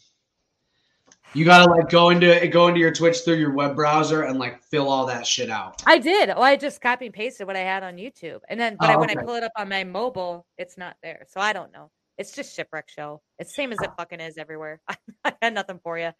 You 1.32 1.44
gotta 1.44 1.68
like 1.68 1.88
go 1.88 2.10
into 2.10 2.46
go 2.46 2.68
into 2.68 2.78
your 2.78 2.92
Twitch 2.92 3.22
through 3.24 3.34
your 3.38 3.52
web 3.52 3.74
browser 3.74 4.22
and 4.22 4.38
like 4.38 4.62
fill 4.62 4.88
all 4.88 5.06
that 5.06 5.26
shit 5.26 5.50
out. 5.50 5.82
I 5.84 5.98
did. 5.98 6.30
Oh, 6.30 6.40
I 6.40 6.54
just 6.54 6.80
copy 6.80 7.06
and 7.06 7.14
pasted 7.14 7.48
what 7.48 7.56
I 7.56 7.60
had 7.60 7.82
on 7.82 7.96
YouTube. 7.96 8.38
And 8.48 8.60
then 8.60 8.76
but 8.78 8.88
Oh, 8.88 8.92
I, 8.92 8.96
when 8.96 9.10
I 9.10 9.16
pull 9.16 9.34
it 9.34 9.42
up 9.42 9.50
on 9.56 9.68
my 9.68 9.82
mobile, 9.82 10.46
it's 10.58 10.78
not 10.78 10.96
there. 11.02 11.26
So 11.28 11.40
I 11.40 11.52
don't 11.52 11.72
know. 11.72 11.90
It's 12.18 12.30
just 12.30 12.54
shipwreck 12.54 12.88
show. 12.88 13.20
It's 13.40 13.52
same 13.52 13.72
as 13.72 13.80
it 13.82 13.90
fucking 13.96 14.20
is 14.20 14.38
everywhere. 14.38 14.80
I 15.24 15.32
had 15.42 15.54
nothing 15.54 15.80
for 15.82 15.98
you. 15.98 16.12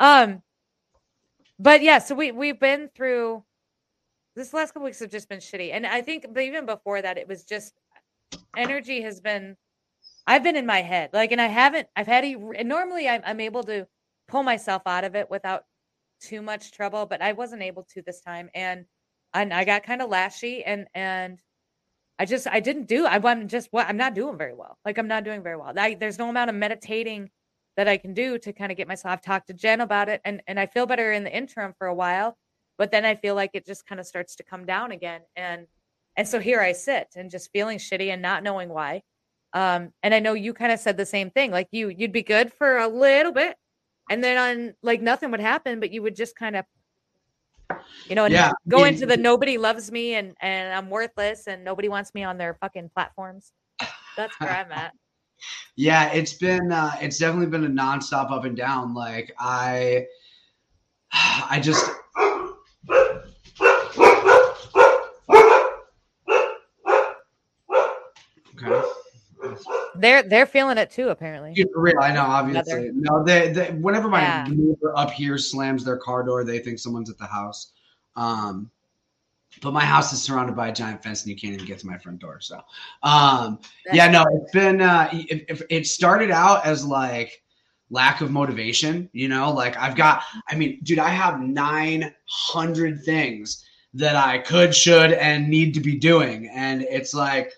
Um 0.00 0.42
but 1.58 1.82
yeah, 1.82 1.98
so 1.98 2.14
we 2.14 2.32
we've 2.32 2.58
been 2.58 2.88
through 2.94 3.44
this 4.36 4.52
last 4.52 4.72
couple 4.72 4.84
weeks 4.84 5.00
have 5.00 5.10
just 5.10 5.28
been 5.28 5.40
shitty. 5.40 5.72
And 5.72 5.86
I 5.86 6.02
think 6.02 6.26
but 6.32 6.42
even 6.42 6.66
before 6.66 7.02
that 7.02 7.18
it 7.18 7.26
was 7.26 7.44
just 7.44 7.74
energy 8.56 9.02
has 9.02 9.20
been 9.20 9.56
I've 10.26 10.42
been 10.42 10.56
in 10.56 10.66
my 10.66 10.82
head. 10.82 11.10
Like 11.12 11.32
and 11.32 11.40
I 11.40 11.46
haven't 11.46 11.88
I've 11.96 12.06
had 12.06 12.24
a 12.24 12.36
and 12.56 12.68
normally 12.68 13.08
I'm 13.08 13.22
I'm 13.24 13.40
able 13.40 13.64
to 13.64 13.86
pull 14.28 14.42
myself 14.42 14.82
out 14.86 15.04
of 15.04 15.16
it 15.16 15.30
without 15.30 15.64
too 16.20 16.42
much 16.42 16.72
trouble, 16.72 17.06
but 17.06 17.22
I 17.22 17.32
wasn't 17.32 17.62
able 17.62 17.84
to 17.94 18.02
this 18.02 18.20
time 18.20 18.50
and 18.54 18.84
and 19.34 19.52
I 19.52 19.64
got 19.64 19.84
kind 19.84 20.02
of 20.02 20.10
lashy 20.10 20.62
and 20.64 20.86
and 20.94 21.38
I 22.18 22.26
just 22.26 22.46
I 22.46 22.60
didn't 22.60 22.88
do 22.88 23.06
I, 23.06 23.20
I'm 23.22 23.48
just 23.48 23.68
what 23.70 23.88
I'm 23.88 23.96
not 23.96 24.14
doing 24.14 24.36
very 24.36 24.54
well. 24.54 24.78
Like 24.84 24.98
I'm 24.98 25.08
not 25.08 25.24
doing 25.24 25.42
very 25.42 25.56
well. 25.56 25.72
I, 25.76 25.94
there's 25.94 26.18
no 26.18 26.28
amount 26.28 26.50
of 26.50 26.56
meditating 26.56 27.30
that 27.76 27.88
I 27.88 27.98
can 27.98 28.14
do 28.14 28.38
to 28.38 28.52
kind 28.52 28.70
of 28.72 28.78
get 28.78 28.88
myself. 28.88 29.12
I've 29.12 29.22
talked 29.22 29.48
to 29.48 29.54
Jen 29.54 29.80
about 29.80 30.08
it 30.08 30.20
and 30.24 30.42
and 30.46 30.60
I 30.60 30.66
feel 30.66 30.86
better 30.86 31.12
in 31.12 31.24
the 31.24 31.34
interim 31.34 31.74
for 31.78 31.86
a 31.86 31.94
while, 31.94 32.36
but 32.78 32.90
then 32.90 33.04
I 33.04 33.14
feel 33.14 33.34
like 33.34 33.50
it 33.54 33.66
just 33.66 33.86
kind 33.86 34.00
of 34.00 34.06
starts 34.06 34.36
to 34.36 34.42
come 34.42 34.66
down 34.66 34.92
again 34.92 35.22
and 35.36 35.66
and 36.18 36.26
so 36.26 36.40
here 36.40 36.60
I 36.60 36.72
sit 36.72 37.08
and 37.14 37.30
just 37.30 37.50
feeling 37.52 37.76
shitty 37.78 38.08
and 38.10 38.22
not 38.22 38.42
knowing 38.42 38.68
why. 38.68 39.02
Um 39.52 39.92
and 40.02 40.14
I 40.14 40.20
know 40.20 40.34
you 40.34 40.54
kind 40.54 40.72
of 40.72 40.80
said 40.80 40.96
the 40.96 41.06
same 41.06 41.30
thing. 41.30 41.50
Like 41.50 41.68
you 41.72 41.88
you'd 41.88 42.12
be 42.12 42.22
good 42.22 42.52
for 42.52 42.78
a 42.78 42.88
little 42.88 43.32
bit 43.32 43.56
and 44.10 44.22
then 44.22 44.38
on 44.38 44.74
like 44.82 45.00
nothing 45.02 45.30
would 45.30 45.40
happen 45.40 45.80
but 45.80 45.90
you 45.90 46.02
would 46.02 46.16
just 46.16 46.36
kind 46.36 46.56
of 46.56 46.64
you 48.08 48.14
know 48.14 48.24
and 48.24 48.34
Yeah, 48.34 48.52
go 48.68 48.84
into 48.84 49.06
the 49.06 49.16
nobody 49.16 49.58
loves 49.58 49.90
me 49.90 50.14
and 50.14 50.36
and 50.40 50.72
i'm 50.72 50.88
worthless 50.90 51.48
and 51.48 51.64
nobody 51.64 51.88
wants 51.88 52.14
me 52.14 52.22
on 52.22 52.38
their 52.38 52.54
fucking 52.60 52.88
platforms 52.94 53.52
that's 54.16 54.38
where 54.38 54.50
i'm 54.50 54.70
at 54.70 54.92
Yeah, 55.76 56.10
it's 56.12 56.32
been 56.32 56.72
uh 56.72 56.96
it's 57.00 57.18
definitely 57.18 57.48
been 57.48 57.64
a 57.64 57.68
nonstop 57.68 58.32
up 58.32 58.44
and 58.44 58.56
down. 58.56 58.94
Like 58.94 59.32
I 59.38 60.06
I 61.12 61.60
just 61.62 61.90
okay. 68.62 68.88
They're 69.96 70.22
they're 70.22 70.46
feeling 70.46 70.78
it 70.78 70.90
too, 70.90 71.08
apparently. 71.08 71.52
Yeah, 71.54 71.66
for 71.72 71.80
real, 71.82 72.00
I 72.00 72.12
know, 72.12 72.22
obviously. 72.22 72.74
Weather. 72.74 72.92
No, 72.94 73.22
they, 73.22 73.52
they 73.52 73.70
whenever 73.72 74.08
my 74.08 74.20
Yeah. 74.22 74.46
neighbor 74.48 74.92
up 74.96 75.10
here 75.10 75.38
slams 75.38 75.84
their 75.84 75.98
car 75.98 76.22
door, 76.22 76.42
they 76.44 76.58
think 76.58 76.78
someone's 76.78 77.10
at 77.10 77.18
the 77.18 77.26
house. 77.26 77.72
Um, 78.16 78.70
but 79.62 79.72
my 79.72 79.84
house 79.84 80.12
is 80.12 80.22
surrounded 80.22 80.56
by 80.56 80.68
a 80.68 80.72
giant 80.72 81.02
fence, 81.02 81.22
and 81.22 81.30
you 81.30 81.36
can't 81.36 81.54
even 81.54 81.66
get 81.66 81.78
to 81.78 81.86
my 81.86 81.96
front 81.98 82.18
door. 82.18 82.40
So, 82.40 82.60
um, 83.02 83.58
yeah, 83.92 84.10
no, 84.10 84.24
it's 84.32 84.52
been. 84.52 84.80
Uh, 84.80 85.08
if, 85.12 85.44
if 85.48 85.62
it 85.70 85.86
started 85.86 86.30
out 86.30 86.66
as 86.66 86.84
like 86.84 87.42
lack 87.90 88.20
of 88.20 88.30
motivation, 88.30 89.08
you 89.12 89.28
know, 89.28 89.52
like 89.52 89.76
I've 89.76 89.96
got. 89.96 90.22
I 90.48 90.56
mean, 90.56 90.80
dude, 90.82 90.98
I 90.98 91.10
have 91.10 91.40
nine 91.40 92.12
hundred 92.26 93.02
things 93.04 93.64
that 93.94 94.16
I 94.16 94.38
could, 94.38 94.74
should, 94.74 95.12
and 95.12 95.48
need 95.48 95.72
to 95.74 95.80
be 95.80 95.96
doing, 95.96 96.50
and 96.52 96.82
it's 96.82 97.14
like 97.14 97.52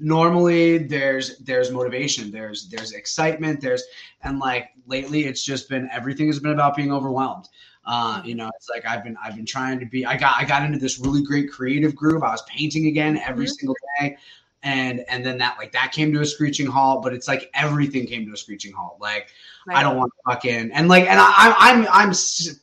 normally 0.00 0.78
there's 0.78 1.38
there's 1.38 1.70
motivation 1.70 2.30
there's 2.32 2.68
there's 2.68 2.92
excitement 2.92 3.60
there's 3.60 3.84
and 4.22 4.38
like 4.40 4.70
lately 4.86 5.24
it's 5.24 5.44
just 5.44 5.68
been 5.68 5.88
everything 5.92 6.26
has 6.26 6.40
been 6.40 6.52
about 6.52 6.74
being 6.76 6.92
overwhelmed. 6.92 7.48
Uh, 7.84 8.20
you 8.24 8.34
know 8.34 8.50
it's 8.56 8.68
like 8.68 8.84
i've 8.86 9.02
been 9.02 9.16
i've 9.24 9.34
been 9.36 9.46
trying 9.46 9.78
to 9.80 9.86
be 9.86 10.04
i 10.04 10.14
got 10.16 10.34
i 10.36 10.44
got 10.44 10.62
into 10.62 10.78
this 10.78 10.98
really 10.98 11.22
great 11.22 11.50
creative 11.50 11.94
groove. 11.94 12.22
I 12.22 12.30
was 12.32 12.42
painting 12.42 12.86
again 12.86 13.16
every 13.18 13.46
Mhm. 13.46 13.50
single 13.50 13.76
day 14.00 14.16
and 14.62 15.04
and 15.08 15.24
then 15.24 15.38
that 15.38 15.56
like 15.58 15.72
that 15.72 15.92
came 15.92 16.12
to 16.12 16.20
a 16.20 16.26
screeching 16.26 16.66
halt 16.66 17.02
but 17.02 17.12
it's 17.14 17.28
like 17.28 17.48
everything 17.54 18.06
came 18.06 18.26
to 18.26 18.32
a 18.32 18.36
screeching 18.36 18.72
halt 18.72 18.96
like 19.00 19.30
I 19.70 19.82
don't 19.82 19.96
want 19.96 20.12
to 20.12 20.32
fucking 20.32 20.70
and 20.72 20.88
like 20.88 21.04
and 21.04 21.20
I, 21.20 21.54
I'm 21.58 21.82
I'm 21.82 22.08
I'm 22.08 22.14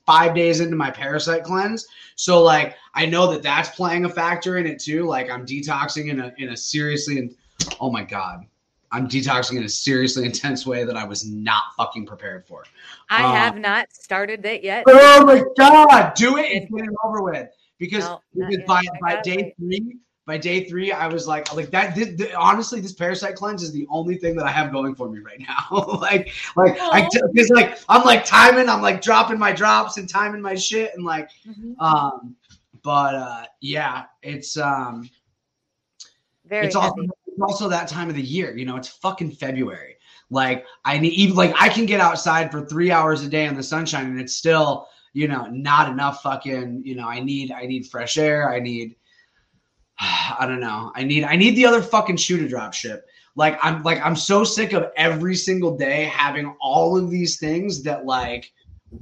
five 0.05 0.33
days 0.33 0.59
into 0.59 0.75
my 0.75 0.89
parasite 0.89 1.43
cleanse, 1.43 1.85
so 2.15 2.41
like 2.41 2.75
I 2.93 3.05
know 3.05 3.31
that 3.31 3.43
that's 3.43 3.69
playing 3.69 4.05
a 4.05 4.09
factor 4.09 4.57
in 4.57 4.65
it 4.65 4.79
too. 4.79 5.03
Like 5.03 5.29
I'm 5.29 5.45
detoxing 5.45 6.09
in 6.09 6.19
a 6.19 6.33
in 6.37 6.49
a 6.49 6.57
seriously 6.57 7.19
and 7.19 7.35
oh 7.79 7.91
my 7.91 8.03
god, 8.03 8.45
I'm 8.91 9.07
detoxing 9.07 9.57
in 9.57 9.63
a 9.63 9.69
seriously 9.69 10.25
intense 10.31 10.65
way 10.65 10.83
that 10.83 10.97
I 10.97 11.03
was 11.03 11.29
not 11.29 11.63
fucking 11.77 12.05
prepared 12.07 12.47
for. 12.47 12.63
I 13.09 13.23
Uh, 13.23 13.31
have 13.33 13.57
not 13.57 13.93
started 13.93 14.43
it 14.45 14.63
yet. 14.63 14.85
Oh 14.87 15.25
my 15.25 15.43
god, 15.57 16.15
do 16.15 16.37
it 16.37 16.51
and 16.53 16.69
get 16.69 16.85
it 16.85 16.95
over 17.03 17.21
with 17.21 17.49
because 17.77 18.05
No, 18.05 18.21
because 18.33 18.63
by 18.65 18.81
by 19.01 19.21
day 19.21 19.53
three. 19.59 19.97
By 20.25 20.39
day 20.39 20.63
three, 20.63 20.91
I 20.91 21.07
was 21.07 21.27
like, 21.27 21.53
like 21.53 21.69
that. 21.69 21.95
Honestly, 22.35 22.79
this 22.79 22.93
parasite 22.93 23.35
cleanse 23.35 23.61
is 23.61 23.71
the 23.71 23.85
only 23.91 24.17
thing 24.17 24.35
that 24.37 24.45
I 24.47 24.51
have 24.51 24.71
going 24.71 24.95
for 24.95 25.07
me 25.07 25.19
right 25.19 25.39
now. 25.39 25.97
like, 26.01 26.33
like 26.55 26.77
I 26.79 27.07
because 27.31 27.49
like 27.51 27.79
I'm 27.89 28.03
like 28.03 28.25
timing, 28.25 28.67
I'm 28.67 28.81
like 28.81 29.01
dropping 29.01 29.37
my 29.37 29.51
drops 29.51 29.97
and 29.97 30.09
timing 30.09 30.41
my 30.41 30.55
shit 30.55 30.91
and 30.95 31.05
like 31.05 31.29
Mhm. 31.47 31.75
um 31.79 32.35
but 32.81 33.15
uh 33.15 33.45
yeah, 33.61 34.05
it's 34.23 34.57
um 34.57 35.07
Very 36.45 36.65
it's 36.65 36.75
also 36.75 37.03
it's 37.27 37.41
also 37.41 37.69
that 37.69 37.87
time 37.87 38.09
of 38.09 38.15
the 38.15 38.21
year, 38.21 38.57
you 38.57 38.65
know, 38.65 38.77
it's 38.77 38.87
fucking 38.87 39.31
February. 39.31 39.97
Like 40.31 40.65
I 40.85 40.97
need 40.97 41.13
even 41.13 41.35
like 41.35 41.53
I 41.59 41.69
can 41.69 41.85
get 41.85 41.99
outside 41.99 42.51
for 42.51 42.65
3 42.65 42.89
hours 42.89 43.23
a 43.23 43.29
day 43.29 43.45
in 43.45 43.55
the 43.55 43.61
sunshine 43.61 44.07
and 44.07 44.19
it's 44.19 44.35
still, 44.35 44.87
you 45.13 45.27
know, 45.27 45.45
not 45.51 45.87
enough 45.87 46.23
fucking, 46.23 46.81
you 46.83 46.95
know, 46.95 47.07
I 47.07 47.19
need 47.19 47.51
I 47.51 47.65
need 47.67 47.85
fresh 47.85 48.17
air, 48.17 48.51
I 48.51 48.59
need 48.59 48.95
I 49.99 50.45
don't 50.47 50.59
know. 50.59 50.91
I 50.95 51.03
need 51.03 51.23
I 51.23 51.35
need 51.35 51.55
the 51.55 51.65
other 51.65 51.81
fucking 51.81 52.17
shoe 52.17 52.37
to 52.37 52.47
drop 52.47 52.73
ship. 52.73 53.07
Like 53.35 53.57
I'm 53.61 53.83
like 53.83 53.99
I'm 54.03 54.15
so 54.15 54.43
sick 54.43 54.73
of 54.73 54.91
every 54.95 55.35
single 55.35 55.75
day 55.75 56.05
having 56.05 56.55
all 56.61 56.97
of 56.97 57.09
these 57.09 57.37
things 57.37 57.83
that 57.83 58.05
like 58.05 58.51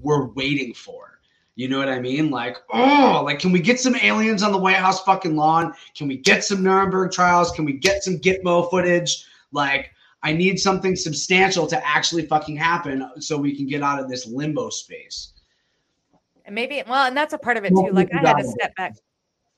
we're 0.01 0.27
waiting 0.29 0.73
for. 0.73 1.19
You 1.55 1.67
know 1.67 1.77
what 1.77 1.89
I 1.89 1.99
mean? 1.99 2.31
Like, 2.31 2.57
oh, 2.71 3.21
like 3.23 3.39
can 3.39 3.51
we 3.51 3.59
get 3.59 3.79
some 3.79 3.95
aliens 3.97 4.41
on 4.41 4.51
the 4.51 4.57
White 4.57 4.77
House 4.77 5.03
fucking 5.03 5.35
lawn? 5.35 5.73
Can 5.95 6.07
we 6.07 6.17
get 6.17 6.43
some 6.43 6.63
Nuremberg 6.63 7.11
trials? 7.11 7.51
Can 7.51 7.63
we 7.63 7.73
get 7.73 8.03
some 8.03 8.17
Gitmo 8.17 8.69
footage? 8.71 9.25
Like, 9.51 9.91
I 10.23 10.33
need 10.33 10.59
something 10.59 10.95
substantial 10.95 11.67
to 11.67 11.87
actually 11.87 12.25
fucking 12.25 12.55
happen 12.55 13.07
so 13.19 13.37
we 13.37 13.55
can 13.55 13.67
get 13.67 13.83
out 13.83 13.99
of 13.99 14.09
this 14.09 14.25
limbo 14.25 14.69
space. 14.69 15.33
And 16.45 16.55
maybe 16.55 16.81
well, 16.87 17.05
and 17.05 17.15
that's 17.15 17.33
a 17.33 17.37
part 17.37 17.57
of 17.57 17.65
it 17.65 17.69
too. 17.69 17.89
Like 17.91 18.09
I 18.13 18.27
had 18.27 18.37
to 18.37 18.47
step 18.47 18.75
back. 18.75 18.95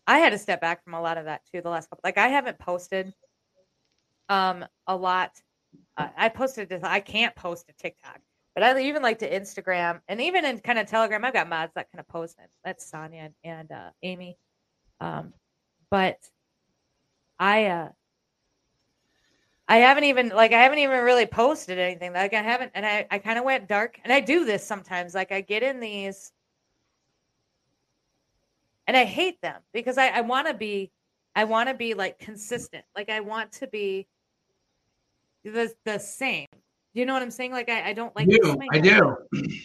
I 0.08 0.20
had 0.20 0.32
to 0.32 0.38
step 0.38 0.62
back 0.62 0.84
from 0.84 0.94
a 0.94 1.02
lot 1.02 1.18
of 1.18 1.26
that 1.26 1.42
too. 1.52 1.62
The 1.62 1.70
last 1.70 1.90
couple, 1.90 2.02
like 2.04 2.18
I 2.18 2.28
haven't 2.28 2.60
posted 2.60 3.14
um 4.30 4.66
a 4.88 4.96
lot. 4.96 5.32
Uh, 5.98 6.08
I 6.18 6.30
posted 6.30 6.70
this. 6.70 6.84
I 6.84 7.00
can't 7.00 7.36
post 7.36 7.66
a 7.70 7.74
TikTok, 7.74 8.20
but 8.54 8.64
I 8.64 8.80
even 8.82 9.02
like 9.02 9.20
to 9.20 9.30
Instagram 9.30 10.02
and 10.08 10.22
even 10.22 10.46
in 10.46 10.60
kind 10.60 10.80
of 10.80 10.88
Telegram. 10.88 11.24
I've 11.26 11.34
got 11.34 11.50
mods 11.50 11.74
that 11.76 11.92
kind 11.92 12.00
of 12.00 12.08
post 12.08 12.38
it. 12.44 12.50
That's 12.64 12.90
Sonia 12.90 13.32
and 13.44 13.72
uh, 13.72 13.90
Amy. 14.04 14.38
Um, 15.00 15.34
but 15.90 16.18
I 17.40 17.66
uh 17.66 17.90
I 19.68 19.78
haven't 19.78 20.04
even 20.04 20.30
like 20.30 20.54
I 20.54 20.62
haven't 20.62 20.80
even 20.80 21.04
really 21.04 21.26
posted 21.26 21.80
anything. 21.80 22.14
Like 22.14 22.34
I 22.34 22.42
haven't, 22.42 22.72
and 22.76 22.86
I 22.86 23.08
I 23.10 23.18
kind 23.18 23.40
of 23.40 23.46
went 23.46 23.68
dark, 23.68 24.00
and 24.04 24.14
I 24.14 24.20
do 24.20 24.46
this 24.46 24.66
sometimes. 24.66 25.16
Like 25.16 25.32
I 25.32 25.42
get 25.42 25.64
in 25.64 25.80
these 25.80 26.32
and 28.88 28.96
I 28.96 29.06
hate 29.06 29.42
them 29.42 29.62
because 29.74 29.98
I, 29.98 30.08
I 30.10 30.22
want 30.22 30.48
to 30.48 30.54
be, 30.54 30.92
I 31.36 31.44
want 31.44 31.70
to 31.70 31.76
be 31.76 31.94
like 31.94 32.20
consistent. 32.20 32.86
Like 32.96 33.10
I 33.10 33.20
want 33.20 33.52
to 33.54 33.68
be 33.68 34.08
the 35.44 35.74
the 35.86 36.00
same. 36.00 36.48
Do 36.52 37.02
you 37.02 37.06
know 37.06 37.14
what 37.14 37.22
I'm 37.22 37.32
saying? 37.32 37.52
Like 37.52 37.70
I, 37.70 37.90
I 37.90 37.94
don't 37.94 38.16
like. 38.16 38.30
Do. 38.30 38.40
Oh 38.44 38.62
I 38.72 38.80
do. 38.80 39.18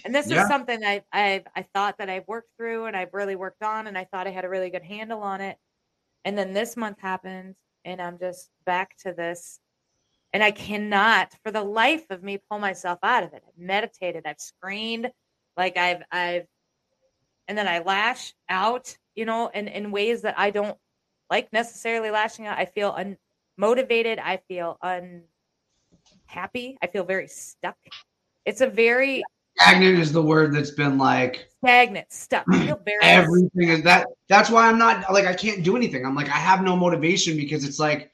And 0.04 0.14
this 0.14 0.28
Yeah. 0.28 0.42
is 0.42 0.48
something 0.48 0.84
I 0.84 1.02
I 1.12 1.44
I 1.54 1.62
thought 1.74 1.98
that 1.98 2.10
I've 2.10 2.26
worked 2.26 2.50
through 2.56 2.86
and 2.86 2.96
I've 2.96 3.14
really 3.14 3.36
worked 3.36 3.62
on, 3.62 3.86
and 3.86 3.96
I 3.96 4.04
thought 4.04 4.26
I 4.26 4.30
had 4.30 4.44
a 4.44 4.48
really 4.48 4.70
good 4.70 4.82
handle 4.82 5.22
on 5.22 5.40
it. 5.40 5.56
And 6.24 6.36
then 6.36 6.52
this 6.52 6.76
month 6.76 6.98
happened, 6.98 7.54
and 7.84 8.00
I'm 8.00 8.18
just 8.18 8.50
back 8.66 8.96
to 9.04 9.12
this. 9.12 9.60
And 10.32 10.44
I 10.44 10.50
cannot, 10.52 11.34
for 11.42 11.50
the 11.50 11.62
life 11.62 12.04
of 12.10 12.22
me, 12.22 12.38
pull 12.48 12.58
myself 12.60 12.98
out 13.02 13.24
of 13.24 13.32
it. 13.32 13.42
I've 13.46 13.58
meditated, 13.58 14.26
I've 14.26 14.38
screened, 14.38 15.10
like 15.56 15.76
I've 15.76 16.02
I've, 16.12 16.46
and 17.48 17.56
then 17.56 17.66
I 17.66 17.80
lash 17.80 18.32
out, 18.48 18.96
you 19.14 19.24
know, 19.24 19.48
in 19.48 19.68
in 19.68 19.90
ways 19.90 20.22
that 20.22 20.38
I 20.38 20.50
don't 20.50 20.76
like 21.30 21.52
necessarily 21.52 22.10
lashing 22.10 22.46
out. 22.46 22.58
I 22.58 22.64
feel 22.64 22.96
unmotivated. 23.58 24.18
I 24.18 24.38
feel 24.48 24.78
unhappy. 24.82 26.78
I 26.82 26.86
feel 26.86 27.04
very 27.04 27.28
stuck. 27.28 27.76
It's 28.44 28.60
a 28.60 28.66
very 28.66 29.22
Stagnant 29.56 29.98
is 29.98 30.12
the 30.12 30.22
word 30.22 30.54
that's 30.54 30.70
been 30.70 30.96
like 30.96 31.48
stagnant, 31.58 32.12
stuck. 32.12 32.44
I 32.50 32.66
feel 32.66 32.80
very 32.84 32.98
everything 33.02 33.68
is 33.68 33.82
that 33.82 34.06
that's 34.28 34.48
why 34.48 34.66
i'm 34.66 34.78
not 34.78 35.12
like 35.12 35.26
i 35.26 35.34
can't 35.34 35.62
do 35.62 35.76
anything 35.76 36.06
i'm 36.06 36.14
like 36.14 36.28
i 36.28 36.38
have 36.38 36.62
no 36.62 36.76
motivation 36.76 37.36
because 37.36 37.64
it's 37.64 37.78
like 37.78 38.10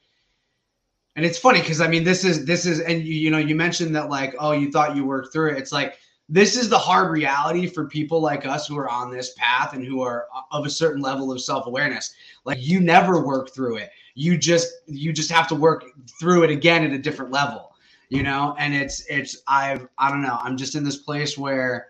and 1.15 1.25
it's 1.25 1.37
funny 1.37 1.61
because 1.61 1.79
i 1.79 1.87
mean 1.87 2.03
this 2.03 2.25
is 2.25 2.43
this 2.45 2.65
is 2.65 2.81
and 2.81 3.03
you, 3.03 3.13
you 3.13 3.29
know 3.29 3.37
you 3.37 3.55
mentioned 3.55 3.95
that 3.95 4.09
like 4.09 4.35
oh 4.39 4.51
you 4.51 4.71
thought 4.71 4.95
you 4.95 5.05
worked 5.05 5.31
through 5.31 5.51
it 5.51 5.57
it's 5.57 5.71
like 5.71 5.97
this 6.29 6.57
is 6.57 6.67
the 6.67 6.77
hard 6.77 7.11
reality 7.11 7.67
for 7.67 7.85
people 7.85 8.19
like 8.19 8.45
us 8.45 8.67
who 8.67 8.77
are 8.77 8.89
on 8.89 9.11
this 9.11 9.33
path 9.37 9.73
and 9.73 9.85
who 9.85 10.01
are 10.01 10.27
of 10.51 10.65
a 10.65 10.69
certain 10.69 11.01
level 11.01 11.31
of 11.31 11.41
self-awareness 11.41 12.13
like 12.45 12.57
you 12.61 12.79
never 12.79 13.25
work 13.25 13.53
through 13.53 13.77
it 13.77 13.89
you 14.15 14.37
just 14.37 14.67
you 14.87 15.13
just 15.13 15.31
have 15.31 15.47
to 15.47 15.55
work 15.55 15.85
through 16.19 16.43
it 16.43 16.51
again 16.51 16.83
at 16.83 16.91
a 16.91 16.97
different 16.97 17.31
level 17.31 17.73
you 18.09 18.23
know 18.23 18.55
and 18.59 18.73
it's 18.73 19.05
it's 19.09 19.41
i've 19.47 19.87
i 19.97 20.09
don't 20.09 20.21
know 20.21 20.37
i'm 20.41 20.57
just 20.57 20.75
in 20.75 20.83
this 20.83 20.97
place 20.97 21.37
where 21.37 21.87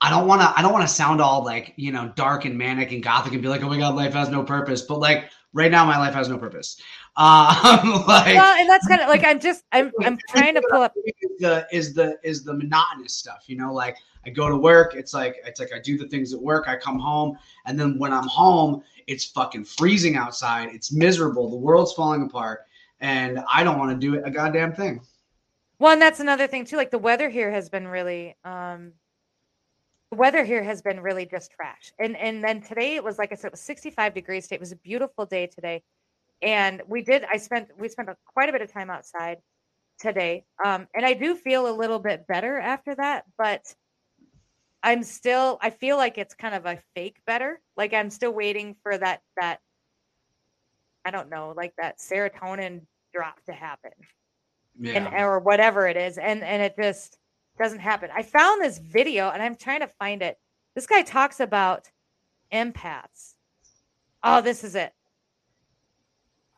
I 0.00 0.10
don't 0.10 0.28
want 0.28 0.40
to. 0.42 0.52
I 0.56 0.62
don't 0.62 0.72
want 0.72 0.86
to 0.86 0.94
sound 0.94 1.20
all 1.20 1.44
like 1.44 1.74
you 1.76 1.90
know 1.90 2.12
dark 2.14 2.44
and 2.44 2.56
manic 2.56 2.92
and 2.92 3.02
gothic 3.02 3.32
and 3.32 3.42
be 3.42 3.48
like, 3.48 3.62
oh 3.62 3.68
my 3.68 3.78
god, 3.78 3.96
life 3.96 4.12
has 4.12 4.28
no 4.28 4.44
purpose. 4.44 4.82
But 4.82 5.00
like 5.00 5.30
right 5.52 5.70
now, 5.70 5.84
my 5.84 5.98
life 5.98 6.14
has 6.14 6.28
no 6.28 6.38
purpose. 6.38 6.80
Um, 7.18 8.04
like 8.06 8.36
well, 8.36 8.56
and 8.56 8.70
that's 8.70 8.86
kind 8.86 9.00
of 9.00 9.08
like 9.08 9.24
I'm 9.24 9.40
just 9.40 9.64
I'm 9.72 9.90
I'm 10.02 10.16
trying 10.28 10.54
to 10.54 10.62
pull 10.70 10.82
up. 10.82 10.94
is 11.04 11.40
the 11.40 11.66
is 11.72 11.92
the 11.92 12.16
is 12.22 12.44
the 12.44 12.54
monotonous 12.54 13.12
stuff. 13.12 13.44
You 13.48 13.56
know, 13.56 13.74
like 13.74 13.96
I 14.24 14.30
go 14.30 14.48
to 14.48 14.56
work. 14.56 14.94
It's 14.94 15.12
like 15.12 15.36
it's 15.44 15.58
like 15.58 15.72
I 15.74 15.80
do 15.80 15.98
the 15.98 16.06
things 16.06 16.32
at 16.32 16.40
work. 16.40 16.68
I 16.68 16.76
come 16.76 17.00
home, 17.00 17.36
and 17.66 17.78
then 17.78 17.98
when 17.98 18.12
I'm 18.12 18.28
home, 18.28 18.84
it's 19.08 19.24
fucking 19.24 19.64
freezing 19.64 20.14
outside. 20.14 20.68
It's 20.72 20.92
miserable. 20.92 21.50
The 21.50 21.56
world's 21.56 21.92
falling 21.92 22.22
apart, 22.22 22.60
and 23.00 23.40
I 23.52 23.64
don't 23.64 23.78
want 23.78 23.90
to 23.90 23.96
do 23.98 24.24
a 24.24 24.30
goddamn 24.30 24.72
thing. 24.72 25.00
Well, 25.80 25.92
and 25.92 26.02
that's 26.02 26.20
another 26.20 26.46
thing 26.46 26.64
too. 26.64 26.76
Like 26.76 26.92
the 26.92 26.98
weather 26.98 27.28
here 27.28 27.50
has 27.50 27.68
been 27.68 27.88
really 27.88 28.36
um 28.44 28.92
the 30.12 30.16
weather 30.16 30.44
here 30.44 30.62
has 30.62 30.82
been 30.82 31.00
really 31.00 31.26
just 31.26 31.50
trash. 31.50 31.92
And 31.98 32.16
and 32.16 32.44
then 32.44 32.62
today 32.62 32.94
it 32.94 33.02
was 33.02 33.18
like 33.18 33.32
I 33.32 33.34
said, 33.34 33.48
it 33.48 33.52
was 33.54 33.60
65 33.60 34.14
degrees 34.14 34.44
today. 34.44 34.56
It 34.56 34.60
was 34.60 34.72
a 34.72 34.76
beautiful 34.76 35.26
day 35.26 35.48
today. 35.48 35.82
And 36.42 36.82
we 36.86 37.02
did 37.02 37.24
I 37.30 37.36
spent 37.38 37.68
we 37.78 37.88
spent 37.88 38.08
a, 38.08 38.16
quite 38.26 38.48
a 38.48 38.52
bit 38.52 38.62
of 38.62 38.72
time 38.72 38.90
outside 38.90 39.38
today. 39.98 40.44
Um 40.64 40.86
and 40.94 41.04
I 41.04 41.14
do 41.14 41.34
feel 41.34 41.68
a 41.68 41.74
little 41.74 41.98
bit 41.98 42.26
better 42.26 42.58
after 42.58 42.94
that, 42.94 43.24
but 43.36 43.74
I'm 44.82 45.02
still 45.02 45.58
I 45.60 45.70
feel 45.70 45.96
like 45.96 46.18
it's 46.18 46.34
kind 46.34 46.54
of 46.54 46.64
a 46.66 46.78
fake 46.94 47.18
better. 47.26 47.60
Like 47.76 47.92
I'm 47.92 48.10
still 48.10 48.32
waiting 48.32 48.76
for 48.82 48.96
that 48.96 49.20
that 49.40 49.58
I 51.04 51.10
don't 51.10 51.30
know, 51.30 51.54
like 51.56 51.74
that 51.78 51.98
serotonin 51.98 52.82
drop 53.12 53.42
to 53.46 53.52
happen 53.52 53.92
Yeah. 54.78 54.92
and 54.92 55.14
or 55.24 55.40
whatever 55.40 55.88
it 55.88 55.96
is 55.96 56.18
and 56.18 56.44
and 56.44 56.62
it 56.62 56.76
just 56.76 57.18
doesn't 57.58 57.80
happen. 57.80 58.10
I 58.14 58.22
found 58.22 58.62
this 58.62 58.78
video 58.78 59.30
and 59.30 59.42
I'm 59.42 59.56
trying 59.56 59.80
to 59.80 59.88
find 59.98 60.22
it. 60.22 60.36
This 60.76 60.86
guy 60.86 61.02
talks 61.02 61.40
about 61.40 61.90
empaths. 62.52 63.34
Oh, 64.22 64.40
this 64.40 64.62
is 64.62 64.74
it. 64.76 64.92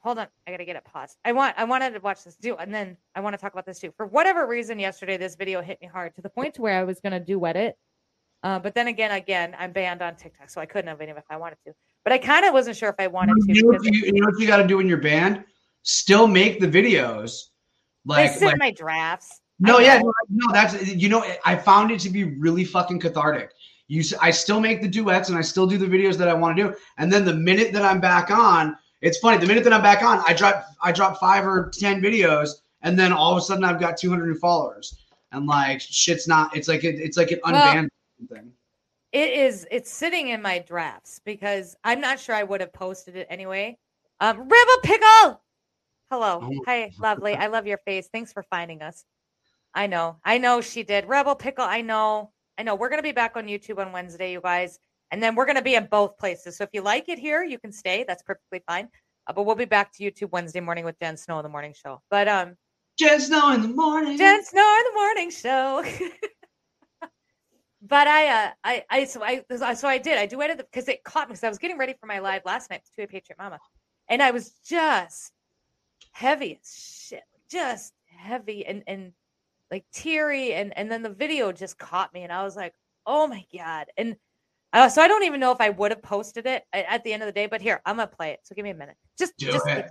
Hold 0.02 0.18
on, 0.18 0.28
I 0.46 0.50
gotta 0.50 0.64
get 0.64 0.76
it 0.76 0.84
paused. 0.84 1.18
I 1.24 1.32
want 1.32 1.54
I 1.58 1.64
wanted 1.64 1.92
to 1.92 2.00
watch 2.00 2.24
this 2.24 2.36
too, 2.36 2.56
and 2.58 2.72
then 2.72 2.96
I 3.14 3.20
want 3.20 3.34
to 3.34 3.38
talk 3.38 3.52
about 3.52 3.66
this 3.66 3.78
too. 3.78 3.92
For 3.96 4.06
whatever 4.06 4.46
reason, 4.46 4.78
yesterday 4.78 5.18
this 5.18 5.34
video 5.34 5.60
hit 5.60 5.78
me 5.82 5.88
hard 5.88 6.14
to 6.14 6.22
the 6.22 6.30
point 6.30 6.54
to 6.54 6.62
where 6.62 6.78
I 6.78 6.84
was 6.84 7.00
gonna 7.00 7.20
do 7.20 7.44
edit. 7.44 7.76
Uh, 8.42 8.58
but 8.58 8.74
then 8.74 8.88
again, 8.88 9.10
again, 9.10 9.54
I'm 9.58 9.72
banned 9.72 10.00
on 10.00 10.16
TikTok, 10.16 10.48
so 10.48 10.60
I 10.60 10.66
couldn't 10.66 10.88
have 10.88 11.02
even 11.02 11.16
if 11.16 11.24
I 11.28 11.36
wanted 11.36 11.58
to. 11.66 11.74
But 12.04 12.14
I 12.14 12.18
kind 12.18 12.46
of 12.46 12.54
wasn't 12.54 12.76
sure 12.76 12.88
if 12.88 12.94
I 12.98 13.06
wanted 13.06 13.34
to. 13.34 13.54
You 13.54 13.62
know, 13.62 13.68
what 13.68 13.84
you, 13.84 13.92
you 13.92 14.12
know 14.14 14.26
what 14.30 14.40
you 14.40 14.46
got 14.46 14.56
to 14.56 14.66
do 14.66 14.80
in 14.80 14.88
your 14.88 14.98
band? 14.98 15.44
Still 15.82 16.26
make 16.26 16.58
the 16.58 16.66
videos. 16.66 17.48
Like, 18.06 18.32
they 18.32 18.38
sit 18.38 18.46
like, 18.46 18.58
my 18.58 18.70
drafts. 18.70 19.42
No, 19.58 19.78
yeah, 19.78 19.98
no, 19.98 20.12
no, 20.30 20.52
that's 20.52 20.86
you 20.86 21.10
know, 21.10 21.22
I 21.44 21.54
found 21.54 21.90
it 21.90 22.00
to 22.00 22.08
be 22.08 22.24
really 22.24 22.64
fucking 22.64 22.98
cathartic. 22.98 23.50
You, 23.88 24.02
I 24.22 24.30
still 24.30 24.58
make 24.58 24.80
the 24.80 24.88
duets 24.88 25.28
and 25.28 25.36
I 25.36 25.42
still 25.42 25.66
do 25.66 25.76
the 25.76 25.86
videos 25.86 26.16
that 26.16 26.28
I 26.28 26.32
want 26.32 26.56
to 26.56 26.62
do. 26.62 26.74
And 26.96 27.12
then 27.12 27.26
the 27.26 27.34
minute 27.34 27.74
that 27.74 27.82
I'm 27.82 28.00
back 28.00 28.30
on, 28.30 28.74
it's 29.00 29.18
funny. 29.18 29.38
The 29.38 29.46
minute 29.46 29.64
that 29.64 29.72
I'm 29.72 29.82
back 29.82 30.02
on, 30.02 30.22
I 30.26 30.34
drop, 30.34 30.64
I 30.82 30.92
drop 30.92 31.18
five 31.18 31.46
or 31.46 31.70
ten 31.72 32.00
videos, 32.00 32.62
and 32.82 32.98
then 32.98 33.12
all 33.12 33.32
of 33.32 33.38
a 33.38 33.40
sudden 33.40 33.64
I've 33.64 33.80
got 33.80 33.96
200 33.96 34.26
new 34.26 34.34
followers. 34.34 35.06
And 35.32 35.46
like, 35.46 35.80
shit's 35.80 36.26
not. 36.26 36.56
It's 36.56 36.68
like 36.68 36.84
it, 36.84 36.96
it's 36.96 37.16
like 37.16 37.30
an 37.30 37.40
unbanned 37.44 37.88
well, 38.18 38.40
thing. 38.40 38.52
It 39.12 39.32
is. 39.32 39.66
It's 39.70 39.90
sitting 39.90 40.28
in 40.28 40.42
my 40.42 40.58
drafts 40.58 41.20
because 41.24 41.76
I'm 41.84 42.00
not 42.00 42.18
sure 42.18 42.34
I 42.34 42.42
would 42.42 42.60
have 42.60 42.72
posted 42.72 43.16
it 43.16 43.26
anyway. 43.30 43.78
Um, 44.20 44.38
Rebel 44.38 44.78
Pickle. 44.82 45.40
Hello. 46.10 46.40
Oh. 46.42 46.62
Hi, 46.66 46.90
lovely. 46.98 47.34
I 47.34 47.46
love 47.46 47.66
your 47.66 47.78
face. 47.78 48.08
Thanks 48.12 48.32
for 48.32 48.42
finding 48.42 48.82
us. 48.82 49.04
I 49.74 49.86
know. 49.86 50.16
I 50.24 50.38
know 50.38 50.60
she 50.60 50.82
did. 50.82 51.06
Rebel 51.06 51.36
Pickle, 51.36 51.64
I 51.64 51.80
know. 51.80 52.32
I 52.58 52.64
know. 52.64 52.74
We're 52.74 52.88
going 52.88 52.98
to 52.98 53.04
be 53.04 53.12
back 53.12 53.36
on 53.36 53.46
YouTube 53.46 53.78
on 53.78 53.92
Wednesday, 53.92 54.32
you 54.32 54.40
guys. 54.40 54.80
And 55.10 55.22
then 55.22 55.34
we're 55.34 55.46
going 55.46 55.56
to 55.56 55.62
be 55.62 55.74
in 55.74 55.86
both 55.86 56.18
places. 56.18 56.56
So 56.56 56.64
if 56.64 56.70
you 56.72 56.82
like 56.82 57.08
it 57.08 57.18
here, 57.18 57.42
you 57.42 57.58
can 57.58 57.72
stay. 57.72 58.04
That's 58.06 58.22
perfectly 58.22 58.62
fine. 58.66 58.88
Uh, 59.26 59.32
but 59.32 59.44
we'll 59.44 59.56
be 59.56 59.64
back 59.64 59.92
to 59.94 60.04
YouTube 60.04 60.30
Wednesday 60.30 60.60
morning 60.60 60.84
with 60.84 60.98
Jen 60.98 61.16
Snow 61.16 61.38
in 61.38 61.42
the 61.42 61.48
morning 61.48 61.74
show. 61.74 62.00
But 62.10 62.28
um 62.28 62.56
Jen 62.98 63.20
Snow 63.20 63.52
in 63.52 63.62
the 63.62 63.68
morning. 63.68 64.18
Jen 64.18 64.44
Snow 64.44 64.76
in 64.78 64.84
the 64.92 65.00
morning 65.00 65.30
show. 65.30 65.84
but 67.82 68.06
I 68.06 68.26
uh 68.26 68.50
I 68.64 68.84
I 68.90 69.04
so 69.04 69.22
I 69.22 69.74
so 69.74 69.88
I 69.88 69.98
did. 69.98 70.18
I 70.18 70.26
duetted 70.26 70.58
because 70.58 70.88
it 70.88 71.02
caught 71.04 71.28
me 71.28 71.32
because 71.32 71.44
I 71.44 71.48
was 71.48 71.58
getting 71.58 71.78
ready 71.78 71.94
for 71.98 72.06
my 72.06 72.18
live 72.18 72.42
last 72.44 72.70
night 72.70 72.82
to 72.96 73.02
a 73.02 73.06
Patriot 73.06 73.36
Mama. 73.38 73.58
And 74.08 74.22
I 74.22 74.32
was 74.32 74.50
just 74.66 75.32
heavy 76.12 76.58
as 76.60 77.06
shit. 77.08 77.22
Just 77.50 77.94
heavy 78.06 78.66
and 78.66 78.82
and 78.86 79.12
like 79.70 79.84
teary 79.92 80.52
and 80.54 80.76
and 80.76 80.90
then 80.90 81.02
the 81.02 81.10
video 81.10 81.52
just 81.52 81.78
caught 81.78 82.12
me 82.12 82.22
and 82.22 82.32
I 82.32 82.42
was 82.42 82.56
like, 82.56 82.74
"Oh 83.06 83.26
my 83.26 83.44
god." 83.56 83.86
And 83.96 84.16
uh, 84.72 84.88
so 84.88 85.02
I 85.02 85.08
don't 85.08 85.24
even 85.24 85.40
know 85.40 85.50
if 85.52 85.60
I 85.60 85.70
would 85.70 85.90
have 85.90 86.02
posted 86.02 86.46
it 86.46 86.64
at 86.72 87.02
the 87.04 87.12
end 87.12 87.22
of 87.22 87.26
the 87.26 87.32
day, 87.32 87.46
but 87.46 87.60
here, 87.60 87.80
I'm 87.84 87.96
gonna 87.96 88.06
play 88.06 88.30
it. 88.30 88.40
So 88.44 88.54
give 88.54 88.64
me 88.64 88.70
a 88.70 88.74
minute. 88.74 88.96
Just 89.18 89.36
Do 89.36 89.46
just 89.46 89.66
it. 89.66 89.86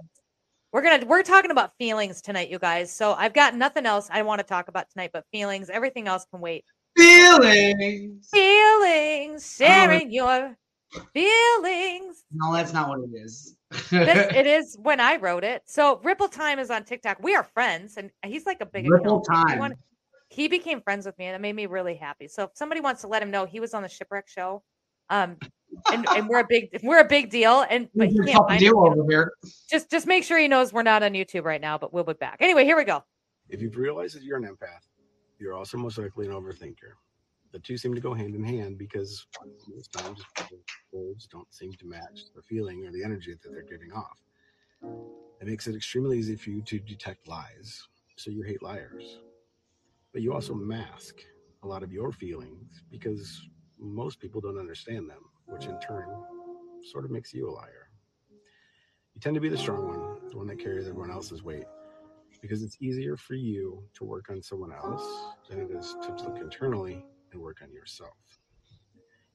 we're 0.71 0.81
gonna 0.81 1.05
we're 1.05 1.23
talking 1.23 1.51
about 1.51 1.71
feelings 1.77 2.21
tonight, 2.21 2.49
you 2.49 2.59
guys. 2.59 2.91
So 2.91 3.13
I've 3.13 3.33
got 3.33 3.55
nothing 3.55 3.85
else 3.85 4.07
I 4.11 4.21
want 4.21 4.39
to 4.39 4.45
talk 4.45 4.67
about 4.69 4.89
tonight 4.89 5.11
but 5.11 5.25
feelings. 5.31 5.69
Everything 5.69 6.07
else 6.07 6.25
can 6.31 6.39
wait. 6.39 6.63
Feelings. 6.97 8.29
Feelings. 8.31 9.55
Sharing 9.55 10.07
um, 10.07 10.11
your 10.11 10.57
feelings. 11.13 12.23
No, 12.31 12.53
that's 12.53 12.73
not 12.73 12.89
what 12.89 12.99
it 12.99 13.15
is. 13.15 13.57
this, 13.71 13.89
it 14.35 14.47
is 14.47 14.77
when 14.81 14.99
I 14.99 15.17
wrote 15.17 15.43
it. 15.43 15.63
So 15.67 15.99
Ripple 16.03 16.29
Time 16.29 16.59
is 16.59 16.69
on 16.69 16.83
TikTok. 16.85 17.21
We 17.21 17.35
are 17.35 17.43
friends, 17.43 17.97
and 17.97 18.11
he's 18.25 18.45
like 18.45 18.61
a 18.61 18.65
big 18.65 18.89
Ripple 18.89 19.21
account. 19.21 19.49
Time. 19.49 19.73
He, 20.29 20.47
became 20.47 20.81
friends 20.81 21.05
with 21.05 21.17
me, 21.17 21.25
and 21.25 21.35
it 21.35 21.41
made 21.41 21.55
me 21.55 21.65
really 21.65 21.95
happy. 21.95 22.27
So 22.27 22.43
if 22.43 22.51
somebody 22.53 22.81
wants 22.81 23.01
to 23.01 23.07
let 23.07 23.21
him 23.21 23.31
know, 23.31 23.45
he 23.45 23.59
was 23.59 23.73
on 23.73 23.83
the 23.83 23.89
shipwreck 23.89 24.27
show. 24.27 24.63
Um, 25.09 25.37
and, 25.91 26.07
and 26.09 26.27
we're 26.27 26.39
a 26.39 26.47
big 26.47 26.69
we're 26.83 26.99
a 26.99 27.07
big 27.07 27.29
deal. 27.29 27.65
And 27.69 27.89
but 27.95 28.09
he 28.09 28.19
can't 28.19 28.47
find 28.47 28.59
deal 28.59 28.77
over 28.79 29.03
here. 29.09 29.33
Just 29.69 29.89
just 29.89 30.07
make 30.07 30.23
sure 30.23 30.37
he 30.37 30.47
knows 30.47 30.71
we're 30.71 30.83
not 30.83 31.03
on 31.03 31.13
YouTube 31.13 31.45
right 31.45 31.61
now, 31.61 31.77
but 31.77 31.93
we'll 31.93 32.03
be 32.03 32.13
back. 32.13 32.37
Anyway, 32.39 32.63
here 32.63 32.77
we 32.77 32.83
go. 32.83 33.03
If 33.49 33.61
you've 33.61 33.77
realized 33.77 34.15
that 34.15 34.23
you're 34.23 34.37
an 34.37 34.43
empath, 34.43 34.87
you're 35.39 35.55
also 35.55 35.77
most 35.77 35.97
likely 35.97 36.27
an 36.27 36.33
overthinker. 36.33 36.93
The 37.51 37.59
two 37.59 37.77
seem 37.77 37.95
to 37.95 38.01
go 38.01 38.13
hand 38.13 38.35
in 38.35 38.43
hand 38.43 38.77
because 38.77 39.25
most 39.67 39.91
times 39.91 40.21
words 40.91 41.27
don't 41.31 41.51
seem 41.51 41.73
to 41.73 41.85
match 41.85 42.25
the 42.35 42.43
feeling 42.43 42.85
or 42.85 42.91
the 42.91 43.03
energy 43.03 43.33
that 43.33 43.49
they're 43.49 43.63
giving 43.63 43.91
off. 43.91 44.21
It 45.41 45.47
makes 45.47 45.67
it 45.67 45.75
extremely 45.75 46.19
easy 46.19 46.35
for 46.35 46.51
you 46.51 46.61
to 46.61 46.79
detect 46.79 47.27
lies, 47.27 47.87
so 48.17 48.29
you 48.29 48.43
hate 48.43 48.61
liars. 48.61 49.19
But 50.11 50.21
you 50.21 50.33
also 50.33 50.53
mask 50.53 51.15
a 51.63 51.67
lot 51.67 51.83
of 51.83 51.91
your 51.91 52.11
feelings 52.11 52.83
because 52.89 53.47
most 53.77 54.19
people 54.19 54.41
don't 54.41 54.57
understand 54.57 55.09
them, 55.09 55.19
which 55.45 55.65
in 55.65 55.79
turn 55.79 56.07
sort 56.91 57.05
of 57.05 57.11
makes 57.11 57.33
you 57.33 57.49
a 57.49 57.51
liar. 57.51 57.89
You 59.13 59.21
tend 59.21 59.35
to 59.35 59.41
be 59.41 59.49
the 59.49 59.57
strong 59.57 59.87
one, 59.87 60.29
the 60.29 60.37
one 60.37 60.47
that 60.47 60.59
carries 60.59 60.87
everyone 60.87 61.11
else's 61.11 61.43
weight, 61.43 61.65
because 62.41 62.63
it's 62.63 62.77
easier 62.81 63.17
for 63.17 63.35
you 63.35 63.83
to 63.95 64.03
work 64.03 64.29
on 64.29 64.41
someone 64.41 64.71
else 64.71 65.05
than 65.49 65.59
it 65.59 65.69
is 65.71 65.95
to 66.03 66.11
look 66.23 66.37
internally 66.39 67.03
and 67.31 67.41
work 67.41 67.57
on 67.61 67.71
yourself. 67.71 68.13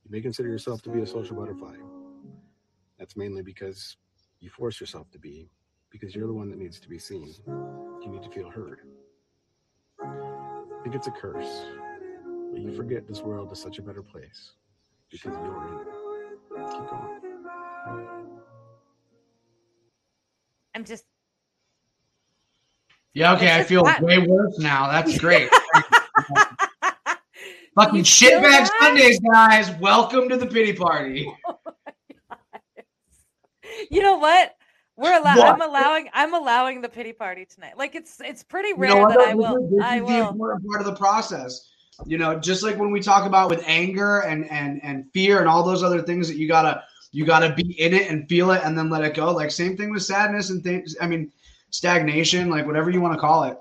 You 0.04 0.10
may 0.10 0.20
consider 0.20 0.48
yourself 0.48 0.82
to 0.82 0.90
be 0.90 1.00
a 1.00 1.06
social 1.06 1.36
butterfly. 1.36 1.76
That's 2.98 3.16
mainly 3.16 3.42
because 3.42 3.96
you 4.40 4.50
force 4.50 4.80
yourself 4.80 5.10
to 5.12 5.18
be, 5.18 5.48
because 5.90 6.14
you're 6.14 6.26
the 6.26 6.34
one 6.34 6.50
that 6.50 6.58
needs 6.58 6.80
to 6.80 6.88
be 6.88 6.98
seen. 6.98 7.34
You 7.46 8.08
need 8.08 8.22
to 8.22 8.30
feel 8.30 8.50
heard. 8.50 8.80
I 10.84 10.86
think 10.86 10.96
it's 10.96 11.06
a 11.06 11.12
curse, 11.12 11.64
but 12.52 12.60
you 12.60 12.70
forget 12.76 13.08
this 13.08 13.22
world 13.22 13.50
is 13.50 13.58
such 13.58 13.78
a 13.78 13.82
better 13.82 14.02
place 14.02 14.50
because 15.10 15.32
you're 15.42 15.66
in 15.66 15.78
it. 15.78 15.86
Keep 16.72 16.90
going. 16.90 17.22
I'm 20.74 20.84
just. 20.84 21.04
Yeah, 23.14 23.32
okay. 23.32 23.56
I 23.56 23.62
feel 23.62 23.82
way 24.02 24.26
worse 24.28 24.58
now. 24.58 24.92
That's 24.92 25.16
great. 25.22 25.48
Fucking 27.74 28.02
shitbag 28.02 28.68
Sundays, 28.78 29.18
guys. 29.20 29.70
Welcome 29.80 30.28
to 30.28 30.36
the 30.36 30.46
pity 30.46 30.74
party. 30.74 31.32
Oh 31.50 31.58
you 33.90 34.02
know 34.02 34.18
what? 34.18 34.54
We're 34.96 35.18
allowing. 35.18 35.42
I'm 35.42 35.62
allowing. 35.62 36.08
I'm 36.12 36.34
allowing 36.34 36.80
the 36.80 36.88
pity 36.88 37.12
party 37.12 37.44
tonight. 37.44 37.76
Like 37.76 37.94
it's 37.94 38.20
it's 38.20 38.42
pretty 38.42 38.72
rare 38.74 38.90
you 38.90 38.96
know 38.96 39.08
that 39.08 39.18
I 39.18 39.34
will. 39.34 39.68
This 39.68 39.82
I 39.82 40.00
will. 40.00 40.08
the 40.08 40.28
important 40.28 40.66
part 40.68 40.80
of 40.80 40.86
the 40.86 40.94
process. 40.94 41.70
You 42.06 42.18
know, 42.18 42.38
just 42.38 42.62
like 42.62 42.76
when 42.76 42.90
we 42.90 43.00
talk 43.00 43.26
about 43.26 43.50
with 43.50 43.62
anger 43.66 44.20
and 44.20 44.48
and 44.50 44.82
and 44.84 45.06
fear 45.12 45.40
and 45.40 45.48
all 45.48 45.62
those 45.62 45.82
other 45.82 46.02
things 46.02 46.28
that 46.28 46.36
you 46.36 46.46
gotta 46.46 46.82
you 47.12 47.24
gotta 47.24 47.54
be 47.54 47.80
in 47.80 47.94
it 47.94 48.10
and 48.10 48.28
feel 48.28 48.50
it 48.52 48.62
and 48.64 48.76
then 48.76 48.88
let 48.88 49.04
it 49.04 49.14
go. 49.14 49.32
Like 49.32 49.50
same 49.50 49.76
thing 49.76 49.90
with 49.90 50.02
sadness 50.02 50.50
and 50.50 50.62
things. 50.62 50.96
I 51.00 51.06
mean, 51.06 51.32
stagnation, 51.70 52.48
like 52.48 52.66
whatever 52.66 52.90
you 52.90 53.00
want 53.00 53.14
to 53.14 53.20
call 53.20 53.44
it. 53.44 53.58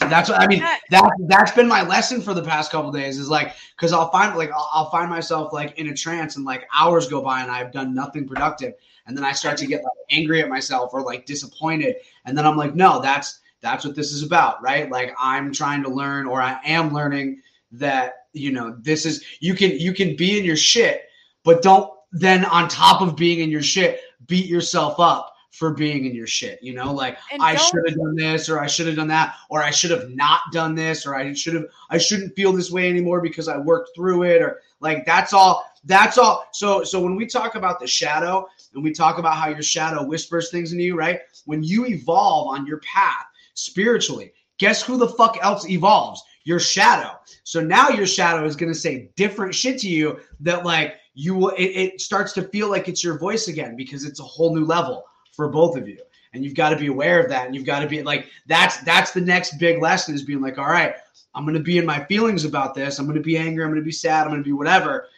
That's 0.00 0.28
what 0.28 0.40
I 0.40 0.46
mean. 0.46 0.60
That 0.90 1.10
that's 1.26 1.52
been 1.52 1.66
my 1.66 1.82
lesson 1.82 2.22
for 2.22 2.32
the 2.32 2.42
past 2.42 2.70
couple 2.70 2.92
days. 2.92 3.18
Is 3.18 3.28
like 3.28 3.54
because 3.76 3.92
I'll 3.92 4.10
find 4.10 4.36
like 4.36 4.50
I'll, 4.52 4.68
I'll, 4.72 4.90
find 4.90 5.10
myself 5.10 5.52
like 5.52 5.78
in 5.78 5.88
a 5.88 5.94
trance 5.94 6.36
and 6.36 6.44
like 6.44 6.68
hours 6.78 7.08
go 7.08 7.20
by 7.20 7.42
and 7.42 7.50
I've 7.50 7.72
done 7.72 7.94
nothing 7.94 8.26
productive, 8.26 8.74
and 9.08 9.16
then 9.16 9.24
I 9.24 9.32
start 9.32 9.56
to 9.58 9.66
get 9.66 9.82
like 9.82 9.92
angry 10.10 10.42
at 10.42 10.48
myself 10.48 10.90
or 10.92 11.02
like 11.02 11.26
disappointed, 11.26 11.96
and 12.26 12.38
then 12.38 12.46
I'm 12.46 12.56
like, 12.56 12.74
no, 12.74 13.00
that's 13.00 13.40
that's 13.60 13.84
what 13.84 13.96
this 13.96 14.12
is 14.12 14.22
about, 14.22 14.62
right? 14.62 14.88
Like 14.90 15.14
I'm 15.18 15.52
trying 15.52 15.82
to 15.82 15.88
learn 15.88 16.26
or 16.26 16.40
I 16.40 16.60
am 16.64 16.92
learning 16.92 17.42
that 17.72 18.26
you 18.32 18.52
know 18.52 18.76
this 18.80 19.04
is 19.04 19.24
you 19.40 19.54
can 19.54 19.72
you 19.72 19.92
can 19.92 20.14
be 20.14 20.38
in 20.38 20.44
your 20.44 20.56
shit, 20.56 21.08
but 21.42 21.62
don't 21.62 21.90
then 22.12 22.44
on 22.44 22.68
top 22.68 23.00
of 23.00 23.16
being 23.16 23.40
in 23.40 23.50
your 23.50 23.62
shit 23.62 24.00
beat 24.26 24.46
yourself 24.46 25.00
up 25.00 25.34
for 25.50 25.72
being 25.72 26.04
in 26.04 26.14
your 26.14 26.26
shit. 26.26 26.62
You 26.62 26.74
know, 26.74 26.92
like 26.92 27.18
I 27.40 27.56
should 27.56 27.82
have 27.88 27.96
done 27.96 28.14
this 28.14 28.48
or 28.48 28.60
I 28.60 28.66
should 28.66 28.86
have 28.86 28.96
done 28.96 29.08
that 29.08 29.34
or 29.50 29.62
I 29.62 29.70
should 29.70 29.90
have 29.90 30.10
not 30.10 30.40
done 30.52 30.74
this 30.74 31.06
or 31.06 31.14
I 31.14 31.32
should 31.32 31.54
have 31.54 31.64
I 31.90 31.98
shouldn't 31.98 32.36
feel 32.36 32.52
this 32.52 32.70
way 32.70 32.88
anymore 32.88 33.20
because 33.20 33.48
I 33.48 33.56
worked 33.56 33.90
through 33.94 34.24
it 34.24 34.42
or 34.42 34.60
like 34.80 35.04
that's 35.04 35.32
all 35.32 35.64
that's 35.84 36.18
all. 36.18 36.46
So 36.52 36.84
so 36.84 37.00
when 37.00 37.16
we 37.16 37.26
talk 37.26 37.54
about 37.54 37.80
the 37.80 37.86
shadow 37.86 38.46
and 38.78 38.84
we 38.84 38.92
talk 38.92 39.18
about 39.18 39.34
how 39.34 39.48
your 39.48 39.60
shadow 39.60 40.04
whispers 40.04 40.52
things 40.52 40.72
in 40.72 40.78
you, 40.78 40.94
right? 40.94 41.22
When 41.46 41.64
you 41.64 41.84
evolve 41.86 42.46
on 42.46 42.64
your 42.64 42.78
path 42.78 43.26
spiritually, 43.54 44.32
guess 44.58 44.80
who 44.80 44.96
the 44.96 45.08
fuck 45.08 45.36
else 45.42 45.68
evolves? 45.68 46.22
Your 46.44 46.60
shadow. 46.60 47.18
So 47.42 47.60
now 47.60 47.88
your 47.88 48.06
shadow 48.06 48.44
is 48.44 48.54
going 48.54 48.72
to 48.72 48.78
say 48.78 49.10
different 49.16 49.52
shit 49.52 49.80
to 49.80 49.88
you 49.88 50.20
that 50.38 50.64
like 50.64 50.94
you 51.14 51.34
will 51.34 51.48
it, 51.58 51.64
it 51.64 52.00
starts 52.00 52.32
to 52.34 52.42
feel 52.42 52.70
like 52.70 52.86
it's 52.86 53.02
your 53.02 53.18
voice 53.18 53.48
again 53.48 53.74
because 53.74 54.04
it's 54.04 54.20
a 54.20 54.24
whole 54.24 54.54
new 54.54 54.64
level 54.64 55.04
for 55.32 55.48
both 55.48 55.76
of 55.76 55.88
you. 55.88 55.98
And 56.32 56.44
you've 56.44 56.54
got 56.54 56.70
to 56.70 56.76
be 56.76 56.86
aware 56.86 57.20
of 57.20 57.28
that. 57.30 57.46
And 57.46 57.56
you've 57.56 57.66
got 57.66 57.80
to 57.80 57.88
be 57.88 58.00
like, 58.04 58.26
that's 58.46 58.78
that's 58.82 59.10
the 59.10 59.20
next 59.20 59.58
big 59.58 59.82
lesson 59.82 60.14
is 60.14 60.22
being 60.22 60.40
like, 60.40 60.56
all 60.56 60.70
right, 60.70 60.94
I'm 61.34 61.44
gonna 61.44 61.58
be 61.58 61.78
in 61.78 61.86
my 61.86 62.04
feelings 62.04 62.44
about 62.44 62.76
this. 62.76 63.00
I'm 63.00 63.08
gonna 63.08 63.18
be 63.18 63.36
angry, 63.36 63.64
I'm 63.64 63.70
gonna 63.70 63.82
be 63.82 63.90
sad, 63.90 64.24
I'm 64.24 64.30
gonna 64.30 64.44
be 64.44 64.52
whatever. 64.52 65.08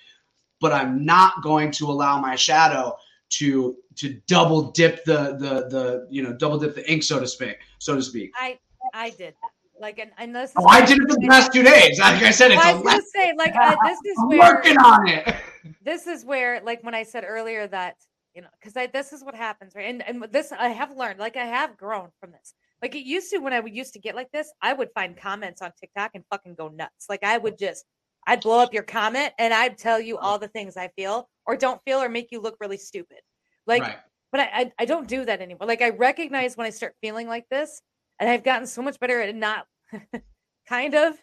But 0.62 0.72
I'm 0.72 1.04
not 1.04 1.42
going 1.42 1.70
to 1.72 1.90
allow 1.90 2.18
my 2.18 2.36
shadow 2.36 2.96
to 3.30 3.76
to 3.96 4.20
double 4.26 4.70
dip 4.72 5.04
the 5.04 5.36
the 5.38 5.68
the 5.68 6.06
you 6.10 6.22
know 6.22 6.32
double 6.32 6.58
dip 6.58 6.74
the 6.74 6.90
ink 6.90 7.02
so 7.02 7.20
to 7.20 7.26
speak 7.26 7.58
so 7.78 7.94
to 7.94 8.02
speak. 8.02 8.30
I 8.36 8.58
i 8.94 9.10
did 9.10 9.34
that. 9.42 9.50
Like, 9.80 9.98
and, 9.98 10.10
and 10.18 10.36
this 10.36 10.50
is 10.50 10.56
Oh, 10.58 10.66
I 10.68 10.84
did 10.84 10.98
it 10.98 11.08
for 11.08 11.18
the 11.18 11.26
past 11.26 11.54
two 11.54 11.62
days. 11.62 11.98
Like 11.98 12.22
I 12.22 12.30
said, 12.32 12.50
it's 12.50 12.62
I 12.62 12.74
was 12.74 12.82
gonna 12.82 13.02
say, 13.14 13.32
like, 13.38 13.56
uh, 13.56 13.74
this 13.82 13.98
is 14.04 14.18
I'm 14.20 14.28
where 14.28 14.38
working 14.38 14.76
on 14.76 15.08
it. 15.08 15.34
this 15.82 16.06
is 16.06 16.24
where 16.24 16.60
like 16.62 16.82
when 16.84 16.94
i 16.94 17.02
said 17.02 17.24
earlier 17.26 17.66
that 17.66 17.96
you 18.34 18.42
know 18.42 18.48
because 18.58 18.76
i 18.76 18.86
this 18.86 19.12
is 19.12 19.24
what 19.24 19.34
happens 19.34 19.74
right? 19.74 19.86
And 19.86 20.02
and 20.06 20.22
this 20.30 20.52
i 20.52 20.68
have 20.68 20.96
learned 20.96 21.18
like 21.18 21.36
i 21.36 21.44
have 21.44 21.76
grown 21.76 22.08
from 22.20 22.32
this. 22.32 22.54
Like 22.82 22.94
it 22.94 23.04
used 23.04 23.30
to 23.30 23.38
when 23.38 23.52
i 23.52 23.60
would 23.60 23.74
used 23.74 23.92
to 23.94 23.98
get 23.98 24.14
like 24.14 24.30
this 24.32 24.52
i 24.62 24.72
would 24.72 24.90
find 24.94 25.16
comments 25.16 25.62
on 25.62 25.72
tiktok 25.78 26.12
and 26.14 26.24
fucking 26.30 26.54
go 26.54 26.68
nuts. 26.68 27.06
Like 27.08 27.24
i 27.24 27.38
would 27.38 27.58
just 27.58 27.84
i'd 28.26 28.40
blow 28.40 28.58
up 28.60 28.72
your 28.74 28.82
comment 28.82 29.32
and 29.38 29.52
i'd 29.54 29.76
tell 29.78 30.00
you 30.00 30.18
all 30.18 30.38
the 30.38 30.48
things 30.48 30.76
i 30.76 30.88
feel 30.96 31.28
or 31.46 31.56
don't 31.56 31.80
feel 31.84 31.98
or 32.02 32.08
make 32.08 32.28
you 32.30 32.40
look 32.40 32.56
really 32.60 32.76
stupid 32.76 33.18
like 33.66 33.82
right. 33.82 33.96
but 34.32 34.40
I, 34.40 34.48
I 34.54 34.72
i 34.80 34.84
don't 34.84 35.08
do 35.08 35.24
that 35.24 35.40
anymore 35.40 35.66
like 35.66 35.82
i 35.82 35.90
recognize 35.90 36.56
when 36.56 36.66
i 36.66 36.70
start 36.70 36.94
feeling 37.00 37.26
like 37.28 37.48
this 37.50 37.80
and 38.18 38.28
i've 38.28 38.44
gotten 38.44 38.66
so 38.66 38.82
much 38.82 38.98
better 39.00 39.20
at 39.20 39.34
not 39.34 39.66
kind 40.68 40.94
of 40.94 41.14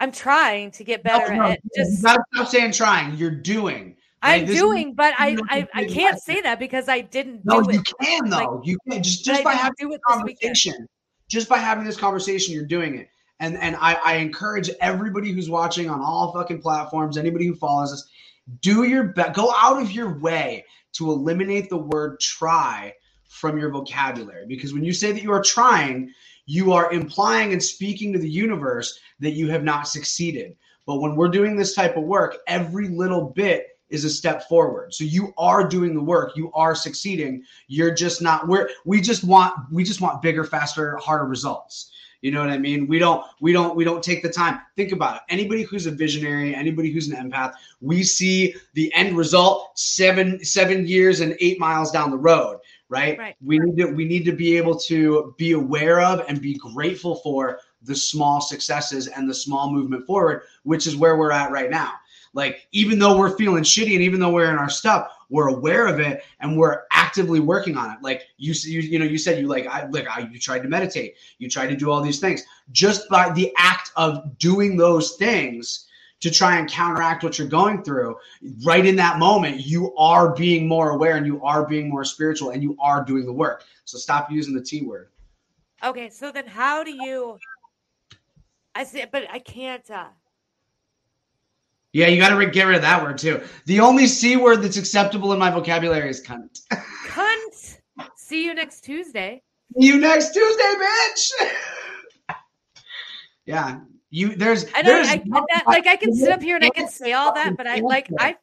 i'm 0.00 0.12
trying 0.12 0.70
to 0.72 0.84
get 0.84 1.02
better 1.02 1.34
No, 1.34 1.42
no, 1.42 1.48
at 1.52 1.60
just 1.76 1.98
stop 1.98 2.20
saying 2.48 2.72
trying. 2.72 3.16
You're 3.16 3.30
doing. 3.30 3.96
I'm 4.22 4.40
Right, 4.40 4.50
is- 4.50 4.56
doing, 4.58 4.94
but 4.94 5.14
I, 5.18 5.36
I 5.48 5.68
I 5.74 5.84
can't 5.84 6.14
like- 6.14 6.22
say 6.22 6.40
that 6.40 6.58
because 6.58 6.88
I 6.88 7.00
didn't 7.02 7.42
No, 7.44 7.60
you 7.70 7.80
it. 7.80 7.88
can 8.02 8.30
Like, 8.30 8.46
though. 8.48 8.60
you 8.64 8.76
can 8.90 9.02
just 9.02 9.24
just 9.24 9.44
by 9.44 9.52
having 9.52 9.74
do 9.78 9.92
it 9.92 10.00
this 10.08 10.16
this 10.16 10.16
conversation. 10.16 10.86
Just 11.28 11.48
by 11.48 11.58
having 11.58 11.84
this 11.84 11.96
conversation, 11.96 12.54
you're 12.54 12.64
doing 12.66 12.96
it. 12.98 13.08
And 13.40 13.56
and 13.58 13.76
I, 13.76 13.98
I 14.04 14.16
encourage 14.16 14.70
everybody 14.80 15.32
who's 15.32 15.50
watching 15.50 15.90
on 15.90 16.00
all 16.00 16.32
fucking 16.32 16.62
platforms, 16.62 17.18
anybody 17.18 17.46
who 17.46 17.54
follows 17.54 17.92
us, 17.92 18.08
do 18.60 18.84
your 18.84 19.04
best. 19.04 19.34
Go 19.34 19.52
out 19.56 19.80
of 19.80 19.92
your 19.92 20.18
way 20.18 20.64
to 20.94 21.10
eliminate 21.10 21.68
the 21.68 21.76
word 21.76 22.18
try 22.20 22.94
from 23.28 23.58
your 23.58 23.70
vocabulary. 23.70 24.46
Because 24.46 24.72
when 24.72 24.84
you 24.84 24.92
say 24.92 25.12
that 25.12 25.22
you 25.22 25.32
are 25.32 25.42
trying, 25.42 26.10
you 26.46 26.72
are 26.72 26.92
implying 26.92 27.52
and 27.52 27.62
speaking 27.62 28.12
to 28.12 28.18
the 28.18 28.30
universe 28.30 28.98
that 29.20 29.32
you 29.32 29.50
have 29.50 29.64
not 29.64 29.88
succeeded. 29.88 30.56
But 30.86 31.00
when 31.00 31.16
we're 31.16 31.28
doing 31.28 31.56
this 31.56 31.74
type 31.74 31.96
of 31.96 32.04
work, 32.04 32.38
every 32.46 32.88
little 32.88 33.30
bit 33.30 33.66
is 33.90 34.04
a 34.04 34.10
step 34.10 34.48
forward. 34.48 34.94
So 34.94 35.04
you 35.04 35.32
are 35.38 35.66
doing 35.66 35.94
the 35.94 36.02
work, 36.02 36.36
you 36.36 36.52
are 36.52 36.74
succeeding. 36.74 37.42
You're 37.68 37.94
just 37.94 38.22
not 38.22 38.48
we're 38.48 38.68
we 38.84 39.00
just 39.00 39.24
want 39.24 39.54
we 39.70 39.84
just 39.84 40.00
want 40.00 40.22
bigger, 40.22 40.44
faster, 40.44 40.96
harder 40.96 41.26
results. 41.26 41.92
You 42.26 42.32
know 42.32 42.40
what 42.40 42.50
I 42.50 42.58
mean? 42.58 42.88
We 42.88 42.98
don't 42.98 43.24
we 43.40 43.52
don't 43.52 43.76
we 43.76 43.84
don't 43.84 44.02
take 44.02 44.20
the 44.20 44.28
time. 44.28 44.58
Think 44.74 44.90
about 44.90 45.14
it. 45.14 45.22
Anybody 45.28 45.62
who's 45.62 45.86
a 45.86 45.92
visionary, 45.92 46.56
anybody 46.56 46.90
who's 46.90 47.08
an 47.08 47.14
empath, 47.14 47.52
we 47.80 48.02
see 48.02 48.52
the 48.74 48.92
end 48.94 49.16
result 49.16 49.78
7 49.78 50.44
7 50.44 50.88
years 50.88 51.20
and 51.20 51.36
8 51.38 51.60
miles 51.60 51.92
down 51.92 52.10
the 52.10 52.16
road, 52.16 52.58
right? 52.88 53.16
Right. 53.16 53.36
We 53.44 53.60
need 53.60 53.76
to 53.76 53.86
we 53.92 54.04
need 54.06 54.24
to 54.24 54.32
be 54.32 54.56
able 54.56 54.76
to 54.80 55.36
be 55.38 55.52
aware 55.52 56.00
of 56.00 56.24
and 56.26 56.40
be 56.40 56.54
grateful 56.54 57.14
for 57.22 57.60
the 57.82 57.94
small 57.94 58.40
successes 58.40 59.06
and 59.06 59.30
the 59.30 59.34
small 59.34 59.72
movement 59.72 60.04
forward, 60.04 60.42
which 60.64 60.88
is 60.88 60.96
where 60.96 61.16
we're 61.16 61.30
at 61.30 61.52
right 61.52 61.70
now. 61.70 61.92
Like 62.34 62.66
even 62.72 62.98
though 62.98 63.16
we're 63.16 63.36
feeling 63.36 63.62
shitty 63.62 63.92
and 63.92 64.02
even 64.02 64.18
though 64.18 64.32
we're 64.32 64.50
in 64.50 64.58
our 64.58 64.68
stuff, 64.68 65.12
we're 65.28 65.48
aware 65.48 65.86
of 65.86 66.00
it 66.00 66.22
and 66.40 66.56
we're 66.56 66.82
actively 66.92 67.40
working 67.40 67.76
on 67.76 67.90
it. 67.90 67.98
Like 68.02 68.22
you, 68.36 68.54
you, 68.64 68.80
you 68.80 68.98
know, 68.98 69.04
you 69.04 69.18
said 69.18 69.40
you 69.40 69.46
like, 69.46 69.66
I 69.66 69.86
like, 69.86 70.08
I, 70.08 70.28
you 70.30 70.38
tried 70.38 70.62
to 70.62 70.68
meditate, 70.68 71.16
you 71.38 71.48
tried 71.48 71.68
to 71.68 71.76
do 71.76 71.90
all 71.90 72.00
these 72.00 72.20
things. 72.20 72.42
Just 72.72 73.08
by 73.08 73.32
the 73.32 73.52
act 73.56 73.90
of 73.96 74.38
doing 74.38 74.76
those 74.76 75.16
things 75.16 75.86
to 76.20 76.30
try 76.30 76.56
and 76.58 76.68
counteract 76.68 77.22
what 77.22 77.38
you're 77.38 77.48
going 77.48 77.82
through, 77.82 78.16
right 78.64 78.86
in 78.86 78.96
that 78.96 79.18
moment, 79.18 79.66
you 79.66 79.94
are 79.96 80.34
being 80.34 80.66
more 80.66 80.90
aware 80.90 81.16
and 81.16 81.26
you 81.26 81.42
are 81.44 81.66
being 81.66 81.88
more 81.88 82.04
spiritual 82.04 82.50
and 82.50 82.62
you 82.62 82.76
are 82.80 83.04
doing 83.04 83.26
the 83.26 83.32
work. 83.32 83.64
So 83.84 83.98
stop 83.98 84.30
using 84.30 84.54
the 84.54 84.62
T 84.62 84.82
word. 84.82 85.08
Okay, 85.84 86.08
so 86.08 86.32
then 86.32 86.46
how 86.46 86.82
do 86.82 86.90
you? 86.90 87.38
I 88.74 88.84
see, 88.84 89.04
but 89.10 89.24
I 89.30 89.38
can't. 89.38 89.88
uh 89.90 90.06
Yeah, 91.96 92.08
you 92.08 92.20
got 92.20 92.38
to 92.38 92.46
get 92.50 92.64
rid 92.64 92.76
of 92.76 92.82
that 92.82 93.02
word 93.02 93.16
too. 93.16 93.42
The 93.64 93.80
only 93.80 94.06
C 94.06 94.36
word 94.36 94.60
that's 94.60 94.76
acceptable 94.76 95.32
in 95.32 95.38
my 95.38 95.50
vocabulary 95.50 96.10
is 96.10 96.22
cunt. 96.22 96.60
Cunt. 97.06 97.78
See 98.16 98.44
you 98.44 98.52
next 98.52 98.82
Tuesday. 98.82 99.42
See 99.80 99.86
you 99.86 99.98
next 99.98 100.34
Tuesday, 100.34 100.74
bitch. 100.78 101.30
yeah, 103.46 103.80
you. 104.10 104.36
There's. 104.36 104.66
I 104.74 104.82
know. 104.82 104.90
there's 104.90 105.08
I 105.08 105.16
get 105.16 105.42
that. 105.54 105.64
Like 105.66 105.86
I 105.86 105.96
can 105.96 106.14
sit 106.14 106.30
up 106.30 106.42
here 106.42 106.56
and 106.56 106.66
I 106.66 106.68
can 106.68 106.86
say 106.86 107.14
all 107.14 107.32
that, 107.32 107.56
but 107.56 107.66
I 107.66 107.80
like 107.80 108.10
I, 108.18 108.36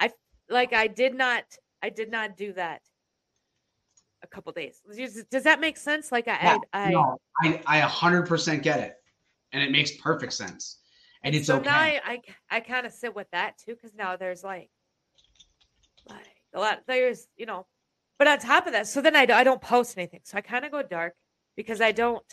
I 0.00 0.10
like 0.48 0.72
I 0.72 0.88
did 0.88 1.14
not. 1.14 1.44
I 1.84 1.90
did 1.90 2.10
not 2.10 2.36
do 2.36 2.52
that. 2.54 2.82
A 4.24 4.26
couple 4.26 4.50
days. 4.50 4.80
Does 5.30 5.44
that 5.44 5.60
make 5.60 5.76
sense? 5.76 6.10
Like 6.10 6.26
I, 6.26 6.38
Yeah, 6.42 6.58
I, 6.72 6.82
I 6.86 6.90
no, 6.90 7.18
I, 7.44 7.60
I 7.66 7.80
100% 7.82 8.62
get 8.64 8.80
it, 8.80 8.94
and 9.52 9.62
it 9.62 9.70
makes 9.70 9.92
perfect 9.92 10.32
sense, 10.32 10.80
and 11.22 11.34
it's 11.34 11.46
so 11.46 11.56
okay. 11.56 11.68
now 11.68 11.78
I, 11.78 12.00
I, 12.04 12.20
I 12.50 12.60
kind 12.60 12.86
of 12.86 12.92
sit 12.92 13.14
with 13.14 13.26
that 13.32 13.58
too 13.58 13.74
because 13.74 13.94
now 13.94 14.16
there's 14.16 14.42
like, 14.42 14.70
like 16.08 16.26
a 16.54 16.60
lot. 16.60 16.80
There's 16.86 17.26
you 17.36 17.46
know, 17.46 17.66
but 18.18 18.28
on 18.28 18.38
top 18.38 18.66
of 18.66 18.72
that, 18.72 18.86
so 18.86 19.00
then 19.00 19.16
I, 19.16 19.26
I 19.32 19.44
don't 19.44 19.60
post 19.60 19.96
anything. 19.98 20.20
So 20.24 20.38
I 20.38 20.40
kind 20.40 20.64
of 20.64 20.70
go 20.70 20.82
dark 20.82 21.14
because 21.56 21.80
I 21.80 21.92
don't. 21.92 22.24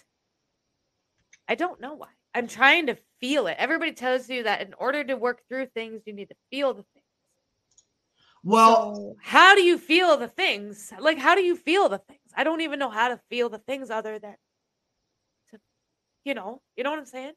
I 1.50 1.56
don't 1.56 1.80
know 1.80 1.94
why. 1.94 2.10
I'm 2.34 2.48
trying 2.48 2.88
to 2.88 2.98
feel 3.20 3.48
it. 3.48 3.56
Everybody 3.58 3.94
tells 3.94 4.30
you 4.30 4.44
that 4.44 4.62
in 4.62 4.74
order 4.76 5.04
to 5.04 5.16
work 5.16 5.42
through 5.48 5.68
things, 5.68 6.04
you 6.06 6.14
need 6.14 6.30
to 6.30 6.36
feel 6.52 6.74
the 6.74 6.84
things. 6.94 7.06
well, 8.44 8.96
So 8.96 9.16
how 9.22 9.56
do 9.56 9.64
you 9.64 9.78
feel 9.78 10.18
the 10.18 10.28
things? 10.28 10.92
Like, 11.00 11.18
how 11.18 11.36
do 11.36 11.42
you 11.42 11.56
feel 11.56 11.90
the 11.90 11.98
things? 12.00 12.20
I 12.36 12.44
don't 12.44 12.62
even 12.62 12.80
know 12.80 12.90
how 12.90 13.08
to 13.10 13.20
feel 13.30 13.50
the 13.50 13.58
things 13.60 13.90
other 13.90 14.20
than 14.20 14.36
to, 15.52 15.60
you 16.26 16.34
know, 16.34 16.62
you 16.76 16.84
know 16.84 16.92
what 16.92 17.00
I'm 17.00 17.06
saying? 17.06 17.34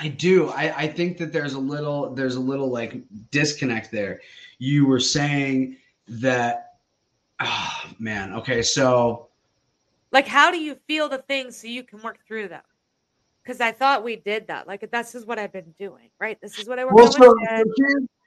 I 0.00 0.08
do. 0.08 0.50
I, 0.50 0.74
I 0.76 0.86
think 0.86 1.18
that 1.18 1.32
there's 1.32 1.54
a 1.54 1.58
little 1.58 2.14
there's 2.14 2.36
a 2.36 2.40
little 2.40 2.70
like 2.70 3.02
disconnect 3.30 3.90
there. 3.90 4.20
You 4.58 4.86
were 4.86 5.00
saying 5.00 5.76
that, 6.08 6.74
oh 7.40 7.84
man. 7.98 8.32
Okay, 8.34 8.62
so 8.62 9.28
Like, 10.12 10.26
how 10.26 10.50
do 10.50 10.58
you 10.58 10.76
feel 10.86 11.08
the 11.08 11.18
things 11.18 11.56
so 11.56 11.66
you 11.68 11.82
can 11.82 12.00
work 12.02 12.18
through 12.26 12.48
them? 12.48 12.62
Because 13.42 13.60
I 13.60 13.72
thought 13.72 14.04
we 14.04 14.16
did 14.16 14.46
that. 14.48 14.66
Like, 14.66 14.88
this 14.90 15.14
is 15.14 15.26
what 15.26 15.38
I've 15.38 15.52
been 15.52 15.74
doing, 15.78 16.10
right? 16.20 16.40
This 16.40 16.58
is 16.58 16.68
what 16.68 16.78
I 16.78 16.84
work 16.84 16.94
well, 16.94 17.12
so, 17.12 17.34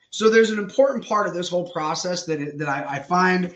so 0.09 0.29
there's 0.29 0.49
an 0.49 0.59
important 0.59 1.05
part 1.05 1.27
of 1.27 1.33
this 1.33 1.47
whole 1.47 1.71
process 1.71 2.25
that 2.25 2.41
it, 2.41 2.57
that 2.57 2.67
I, 2.67 2.95
I 2.95 2.99
find 2.99 3.55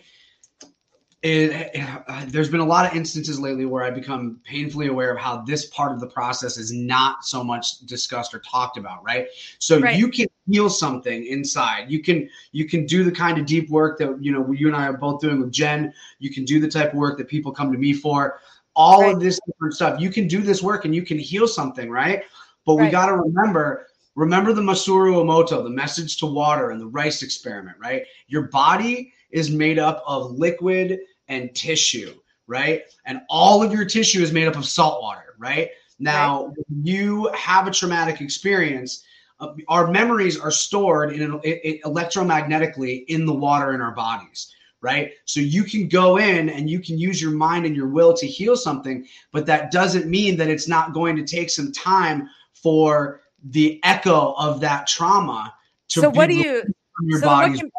it, 1.25 1.83
uh, 2.07 2.23
there's 2.27 2.49
been 2.49 2.59
a 2.59 2.65
lot 2.65 2.85
of 2.85 2.95
instances 2.95 3.39
lately 3.39 3.65
where 3.65 3.83
I 3.83 3.89
become 3.89 4.39
painfully 4.43 4.87
aware 4.87 5.11
of 5.11 5.17
how 5.17 5.41
this 5.41 5.65
part 5.65 5.91
of 5.91 5.99
the 5.99 6.05
process 6.05 6.57
is 6.57 6.71
not 6.71 7.25
so 7.25 7.43
much 7.43 7.79
discussed 7.85 8.35
or 8.35 8.39
talked 8.39 8.77
about, 8.77 9.03
right? 9.03 9.27
So 9.57 9.79
Right. 9.79 9.97
you 9.97 10.09
can 10.09 10.27
heal 10.47 10.69
something 10.69 11.25
inside. 11.25 11.89
You 11.89 12.03
can 12.03 12.29
you 12.51 12.65
can 12.65 12.85
do 12.85 13.03
the 13.03 13.11
kind 13.11 13.39
of 13.39 13.47
deep 13.47 13.71
work 13.71 13.97
that 13.97 14.23
you 14.23 14.31
know 14.31 14.51
you 14.51 14.67
and 14.67 14.75
I 14.75 14.85
are 14.85 14.97
both 14.97 15.19
doing 15.19 15.39
with 15.39 15.51
Jen. 15.51 15.91
You 16.19 16.29
can 16.29 16.45
do 16.45 16.59
the 16.59 16.69
type 16.69 16.93
of 16.93 16.99
work 16.99 17.17
that 17.17 17.27
people 17.27 17.51
come 17.51 17.71
to 17.71 17.77
me 17.79 17.93
for. 17.93 18.39
All 18.75 19.01
Right. 19.01 19.15
of 19.15 19.19
this 19.19 19.39
different 19.47 19.73
stuff. 19.73 19.99
You 19.99 20.11
can 20.11 20.27
do 20.27 20.41
this 20.41 20.61
work 20.61 20.85
and 20.85 20.93
you 20.93 21.01
can 21.01 21.17
heal 21.17 21.47
something, 21.47 21.89
right? 21.89 22.23
But 22.65 22.75
we 22.75 22.89
got 22.89 23.07
to 23.07 23.15
remember 23.15 23.87
remember 24.13 24.53
the 24.53 24.61
Masaru 24.61 25.15
Emoto, 25.15 25.63
the 25.63 25.69
message 25.69 26.17
to 26.17 26.25
water 26.27 26.69
and 26.69 26.79
the 26.79 26.87
rice 26.87 27.23
experiment, 27.23 27.77
right? 27.79 28.03
Your 28.27 28.43
body 28.43 29.11
is 29.31 29.49
made 29.49 29.79
up 29.79 30.03
of 30.07 30.31
liquid 30.31 30.99
and 31.27 31.53
tissue, 31.55 32.13
right? 32.47 32.83
And 33.05 33.21
all 33.29 33.63
of 33.63 33.71
your 33.71 33.85
tissue 33.85 34.21
is 34.21 34.31
made 34.31 34.47
up 34.47 34.55
of 34.55 34.65
salt 34.65 35.01
water, 35.01 35.35
right? 35.37 35.69
Now, 35.99 36.53
when 36.67 36.85
you 36.85 37.31
have 37.33 37.67
a 37.67 37.71
traumatic 37.71 38.21
experience, 38.21 39.03
uh, 39.39 39.53
our 39.67 39.91
memories 39.91 40.39
are 40.39 40.51
stored 40.51 41.13
in 41.13 41.21
an, 41.21 41.39
it, 41.43 41.61
it, 41.63 41.83
electromagnetically 41.83 43.05
in 43.07 43.25
the 43.25 43.33
water 43.33 43.73
in 43.73 43.81
our 43.81 43.91
bodies, 43.91 44.53
right? 44.81 45.11
So 45.25 45.39
you 45.39 45.63
can 45.63 45.87
go 45.87 46.17
in 46.17 46.49
and 46.49 46.69
you 46.69 46.79
can 46.79 46.97
use 46.97 47.21
your 47.21 47.31
mind 47.31 47.65
and 47.65 47.75
your 47.75 47.87
will 47.87 48.13
to 48.13 48.27
heal 48.27 48.55
something, 48.55 49.05
but 49.31 49.45
that 49.45 49.71
doesn't 49.71 50.07
mean 50.07 50.37
that 50.37 50.49
it's 50.49 50.67
not 50.67 50.93
going 50.93 51.15
to 51.15 51.23
take 51.23 51.49
some 51.49 51.71
time 51.71 52.29
for 52.53 53.21
the 53.43 53.79
echo 53.83 54.33
of 54.37 54.59
that 54.61 54.87
trauma 54.87 55.53
to 55.89 56.01
So, 56.01 56.09
what 56.09 56.27
do 56.27 56.35
you? 56.35 56.63
from 56.95 57.09
your 57.09 57.19
so 57.19 57.27
what 57.27 57.57
can, 57.57 57.71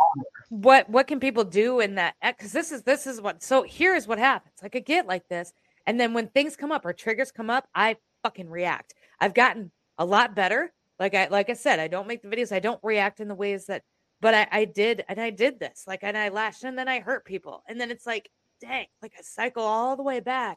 what 0.48 0.88
what 0.88 1.06
can 1.06 1.20
people 1.20 1.44
do 1.44 1.80
in 1.80 1.96
that? 1.96 2.14
Because 2.22 2.52
this 2.52 2.72
is 2.72 2.82
this 2.82 3.06
is 3.06 3.20
what. 3.20 3.42
So 3.42 3.62
here's 3.62 4.06
what 4.06 4.18
happens. 4.18 4.54
Like 4.62 4.76
I 4.76 4.80
get 4.80 5.06
like 5.06 5.28
this, 5.28 5.52
and 5.86 5.98
then 6.00 6.14
when 6.14 6.28
things 6.28 6.56
come 6.56 6.72
up 6.72 6.84
or 6.84 6.92
triggers 6.92 7.32
come 7.32 7.50
up, 7.50 7.68
I 7.74 7.96
fucking 8.22 8.48
react. 8.48 8.94
I've 9.20 9.34
gotten 9.34 9.70
a 9.98 10.04
lot 10.04 10.34
better. 10.34 10.72
Like 10.98 11.14
I 11.14 11.28
like 11.28 11.50
I 11.50 11.54
said, 11.54 11.80
I 11.80 11.88
don't 11.88 12.06
make 12.06 12.22
the 12.22 12.28
videos. 12.28 12.52
I 12.52 12.60
don't 12.60 12.80
react 12.82 13.20
in 13.20 13.28
the 13.28 13.34
ways 13.34 13.66
that. 13.66 13.82
But 14.18 14.32
I, 14.34 14.48
I 14.50 14.64
did, 14.64 15.04
and 15.10 15.20
I 15.20 15.28
did 15.28 15.60
this. 15.60 15.84
Like, 15.86 16.00
and 16.02 16.16
I 16.16 16.30
lashed, 16.30 16.64
and 16.64 16.78
then 16.78 16.88
I 16.88 17.00
hurt 17.00 17.26
people, 17.26 17.62
and 17.68 17.78
then 17.78 17.90
it's 17.90 18.06
like, 18.06 18.30
dang, 18.62 18.86
like 19.02 19.12
I 19.18 19.20
cycle 19.20 19.62
all 19.62 19.94
the 19.94 20.02
way 20.02 20.20
back. 20.20 20.56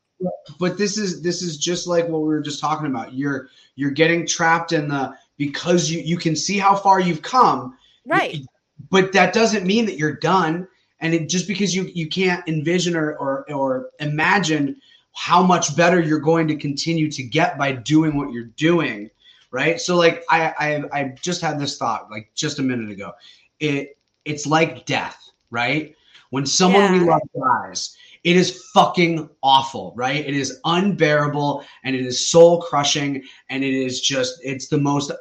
but 0.62 0.78
this 0.78 0.97
is 0.97 1.21
this 1.21 1.41
is 1.41 1.58
just 1.58 1.86
like 1.86 2.08
what 2.08 2.21
we 2.21 2.28
were 2.30 2.39
just 2.39 2.62
talking 2.62 2.88
about 2.88 3.13
you're 3.13 3.49
you're 3.75 3.91
getting 3.91 4.25
trapped 4.25 4.71
in 4.71 4.88
the 4.88 5.13
because 5.38 5.91
you 5.91 5.99
you 5.99 6.15
can 6.15 6.38
see 6.38 6.58
how 6.58 6.73
far 6.73 7.02
you've 7.02 7.21
come 7.21 7.78
Right. 8.06 8.45
But 8.89 9.13
that 9.13 9.33
doesn't 9.33 9.65
mean 9.65 9.85
that 9.85 9.97
you're 9.97 10.15
done. 10.15 10.67
And 11.01 11.13
it 11.13 11.29
just 11.29 11.47
because 11.47 11.75
you 11.75 11.89
you 11.93 12.07
can't 12.07 12.47
envision 12.47 12.95
or 12.95 13.15
or, 13.17 13.51
or 13.51 13.89
imagine 13.99 14.75
how 15.13 15.41
much 15.43 15.75
better 15.75 15.99
you're 15.99 16.19
going 16.19 16.47
to 16.47 16.55
continue 16.55 17.09
to 17.11 17.23
get 17.23 17.57
by 17.57 17.71
doing 17.71 18.15
what 18.15 18.31
you're 18.31 18.51
doing 18.57 19.09
right? 19.51 19.79
So 19.79 19.95
like 19.95 20.23
i 20.29 20.53
i, 20.59 20.99
I 20.99 21.03
just 21.21 21.41
had 21.41 21.59
this 21.59 21.77
thought 21.77 22.09
like 22.11 22.31
just 22.35 22.59
a 22.59 22.63
minute 22.63 22.91
ago. 22.91 23.13
It 23.59 23.97
it's 24.25 24.45
like 24.45 24.85
death 24.85 25.29
right? 25.51 25.95
When 26.29 26.45
someone 26.45 26.83
yeah. 26.83 26.91
we 26.91 26.99
love 26.99 27.21
dies 27.35 27.95
it 28.23 28.35
is 28.35 28.65
fucking 28.73 29.29
awful 29.41 29.93
right? 29.95 30.25
It 30.25 30.35
is 30.35 30.59
unbearable 30.65 31.63
and 31.83 31.95
it 31.95 32.05
is 32.05 32.29
soul 32.29 32.61
crushing 32.61 33.23
and 33.49 33.63
it 33.63 33.73
is 33.73 34.01
just 34.01 34.39
it's 34.43 34.67
the 34.67 34.77
most 34.77 35.11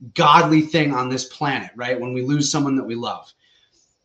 ungodly 0.00 0.62
thing 0.62 0.92
on 0.92 1.08
this 1.08 1.24
planet 1.24 1.70
right 1.76 2.00
when 2.00 2.12
we 2.12 2.22
lose 2.22 2.50
someone 2.50 2.76
that 2.76 2.84
we 2.84 2.94
love 2.94 3.32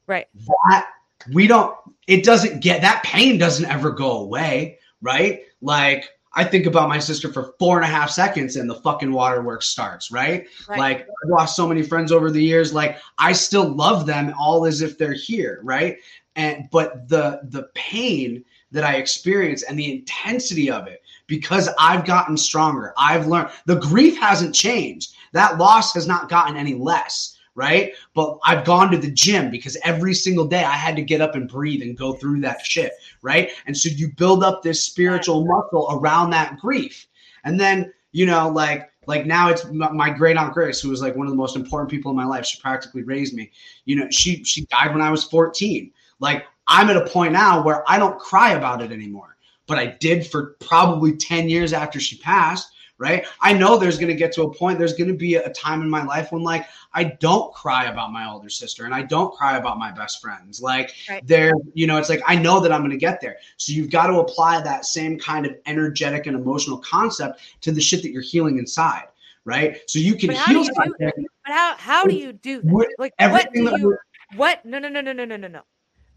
right 0.08 0.28
that 0.70 0.88
we 1.34 1.48
don't 1.48 1.76
it 2.08 2.24
doesn't 2.24 2.62
get 2.62 2.82
that 2.82 3.04
pain 3.04 3.38
doesn't 3.38 3.66
ever 3.66 3.92
go 3.92 4.20
away 4.20 4.80
right? 5.02 5.42
Like 5.62 6.10
I 6.34 6.44
think 6.44 6.66
about 6.66 6.90
my 6.90 7.00
sister 7.00 7.32
for 7.32 7.54
four 7.60 7.78
and 7.78 7.86
a 7.86 7.88
half 7.88 8.10
seconds 8.10 8.56
and 8.56 8.70
the 8.70 8.76
fucking 8.76 9.12
waterworks 9.12 9.68
starts, 9.68 10.12
right? 10.12 10.48
right? 10.68 10.80
Like 10.80 11.02
I've 11.02 11.30
lost 11.30 11.56
so 11.56 11.68
many 11.68 11.84
friends 11.84 12.12
over 12.12 12.32
the 12.32 12.44
years. 12.44 12.74
Like 12.74 12.98
I 13.18 13.34
still 13.34 13.68
love 13.68 14.06
them 14.06 14.34
all 14.40 14.66
as 14.66 14.82
if 14.82 14.98
they're 14.98 15.14
here, 15.14 15.60
right? 15.64 15.98
And 16.36 16.70
but 16.72 17.10
the 17.10 17.42
the 17.46 17.70
pain 17.74 18.44
that 18.72 18.84
I 18.84 18.96
experience 18.96 19.64
and 19.64 19.78
the 19.78 19.92
intensity 19.92 20.70
of 20.70 20.88
it 20.88 21.02
because 21.30 21.70
I've 21.80 22.06
gotten 22.06 22.36
stronger. 22.36 22.94
I've 22.98 23.28
learned 23.28 23.50
the 23.66 23.78
grief 23.78 24.20
hasn't 24.20 24.54
changed. 24.54 25.14
That 25.32 25.58
loss 25.58 25.94
has 25.94 26.08
not 26.08 26.28
gotten 26.28 26.58
any 26.58 26.74
less 26.74 27.38
right? 27.56 27.94
But 28.14 28.38
I've 28.46 28.64
gone 28.64 28.90
to 28.92 28.98
the 28.98 29.12
gym 29.12 29.52
because 29.52 29.78
every 29.84 30.14
single 30.14 30.48
day 30.48 30.64
I 30.64 30.76
had 30.76 30.96
to 30.96 31.02
get 31.02 31.20
up 31.20 31.36
and 31.36 31.50
breathe 31.50 31.82
and 31.82 31.98
go 31.98 32.14
through 32.14 32.40
that 32.42 32.66
shit, 32.66 32.94
right? 33.22 33.52
And 33.66 33.78
so 33.78 33.90
you 33.90 34.14
build 34.16 34.46
up 34.46 34.64
this 34.64 34.82
spiritual 34.82 35.46
muscle 35.46 35.90
around 35.92 36.30
that 36.30 36.58
grief. 36.58 37.06
And 37.44 37.60
then, 37.60 37.92
you 38.14 38.26
know, 38.26 38.48
like 38.48 38.90
like 39.08 39.26
now 39.26 39.50
it's 39.50 39.66
my 39.72 40.10
great 40.10 40.38
aunt 40.38 40.54
Grace, 40.54 40.80
who 40.80 40.90
was 40.90 41.02
like 41.02 41.18
one 41.18 41.28
of 41.28 41.32
the 41.32 41.38
most 41.38 41.58
important 41.58 41.90
people 41.90 42.12
in 42.12 42.18
my 42.18 42.26
life. 42.26 42.46
She 42.46 42.62
practically 42.62 43.04
raised 43.04 43.34
me. 43.34 43.52
You 43.84 43.98
know, 43.98 44.08
she 44.10 44.44
she 44.46 44.66
died 44.68 44.94
when 44.94 45.02
I 45.02 45.12
was 45.12 45.26
14. 45.26 45.92
Like 46.20 46.46
I'm 46.68 46.90
at 46.90 46.96
a 46.96 47.08
point 47.08 47.34
now 47.34 47.62
where 47.62 47.84
I 47.92 47.98
don't 47.98 48.20
cry 48.20 48.52
about 48.52 48.82
it 48.82 48.92
anymore, 48.92 49.36
but 49.70 49.78
I 49.78 49.86
did 49.86 50.28
for 50.28 50.58
probably 50.60 51.16
10 51.16 51.48
years 51.48 51.72
after 51.72 52.02
she 52.02 52.18
passed 52.18 52.74
right? 53.00 53.26
I 53.40 53.54
know 53.54 53.78
there's 53.78 53.98
going 53.98 54.10
to 54.10 54.16
get 54.16 54.34
to 54.34 54.44
a 54.44 54.54
point, 54.54 54.78
there's 54.78 54.94
going 54.94 55.08
to 55.08 55.16
be 55.16 55.36
a 55.36 55.50
time 55.52 55.82
in 55.82 55.90
my 55.90 56.04
life 56.04 56.32
when, 56.32 56.44
like, 56.44 56.68
I 56.94 57.06
don't 57.06 57.52
cry 57.54 57.86
about 57.86 58.12
my 58.12 58.30
older 58.30 58.50
sister 58.50 58.86
and 58.86 58.94
I 58.94 59.04
don't 59.04 59.34
cry 59.34 59.58
about 59.58 59.80
my 59.80 59.90
best 59.90 60.22
friends. 60.22 60.62
Like, 60.62 60.94
right. 61.10 61.26
there, 61.26 61.54
you 61.74 61.88
know, 61.88 61.98
it's 61.98 62.10
like 62.10 62.22
I 62.28 62.36
know 62.36 62.60
that 62.60 62.72
I'm 62.72 62.82
going 62.82 62.92
to 62.92 62.98
get 62.98 63.22
there. 63.22 63.38
So 63.58 63.72
you've 63.72 63.90
got 63.90 64.08
to 64.08 64.20
apply 64.20 64.62
that 64.62 64.86
same 64.86 65.18
kind 65.18 65.46
of 65.46 65.56
energetic 65.66 66.28
and 66.28 66.36
emotional 66.36 66.78
concept 66.80 67.40
to 67.62 67.72
the 67.72 67.82
shit 67.82 68.04
that 68.04 68.12
you're 68.12 68.22
healing 68.22 68.58
inside, 68.58 69.06
right? 69.46 69.80
So 69.88 69.98
you 69.98 70.16
can 70.16 70.32
heal 70.32 70.66
something. 70.66 71.12
but 71.46 71.54
how, 71.54 71.76
how 71.78 72.04
do 72.04 72.14
you 72.14 72.34
do 72.34 72.62
that? 72.62 72.96
Like, 73.00 73.14
what 73.18 73.52
do 73.54 73.62
you, 73.62 73.98
what? 74.36 74.66
No, 74.66 74.78
no, 74.78 74.90
no, 74.90 75.00
no, 75.00 75.14
no, 75.14 75.24
no, 75.24 75.38
no, 75.38 75.48
no. 75.48 75.62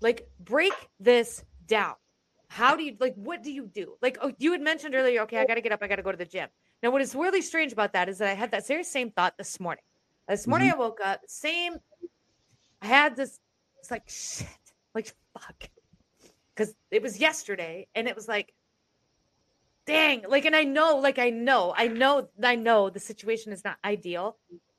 Like, 0.00 0.28
break 0.40 0.72
this 0.98 1.44
down 1.68 1.94
how 2.58 2.76
do 2.76 2.84
you 2.84 2.96
like 3.00 3.14
what 3.14 3.42
do 3.42 3.50
you 3.50 3.66
do 3.66 3.94
like 4.02 4.18
oh 4.20 4.32
you 4.38 4.52
had 4.52 4.60
mentioned 4.60 4.94
earlier 4.94 5.22
okay 5.22 5.38
i 5.38 5.44
gotta 5.46 5.60
get 5.60 5.72
up 5.72 5.82
i 5.82 5.88
gotta 5.88 6.02
go 6.02 6.12
to 6.12 6.18
the 6.18 6.30
gym 6.34 6.48
now, 6.82 6.90
what 6.90 7.00
is 7.00 7.14
really 7.14 7.42
strange 7.42 7.72
about 7.72 7.92
that 7.92 8.08
is 8.08 8.18
that 8.18 8.28
I 8.28 8.34
had 8.34 8.50
that 8.50 8.66
very 8.66 8.82
same 8.82 9.10
thought 9.10 9.38
this 9.38 9.60
morning. 9.60 9.84
This 10.28 10.46
morning 10.46 10.70
mm-hmm. 10.70 10.80
I 10.80 10.84
woke 10.84 10.98
up, 11.04 11.20
same. 11.26 11.76
I 12.80 12.86
had 12.86 13.16
this. 13.16 13.38
It's 13.78 13.90
like 13.90 14.08
shit, 14.08 14.48
like 14.94 15.14
fuck, 15.38 15.68
because 16.54 16.74
it 16.90 17.02
was 17.02 17.20
yesterday, 17.20 17.86
and 17.94 18.08
it 18.08 18.16
was 18.16 18.28
like, 18.28 18.52
dang, 19.86 20.24
like, 20.28 20.44
and 20.44 20.54
I 20.54 20.62
know, 20.62 20.98
like, 20.98 21.18
I 21.18 21.30
know, 21.30 21.74
I 21.76 21.88
know, 21.88 22.28
I 22.42 22.54
know 22.54 22.90
the 22.90 23.00
situation 23.00 23.52
is 23.52 23.64
not 23.64 23.76
ideal, 23.84 24.36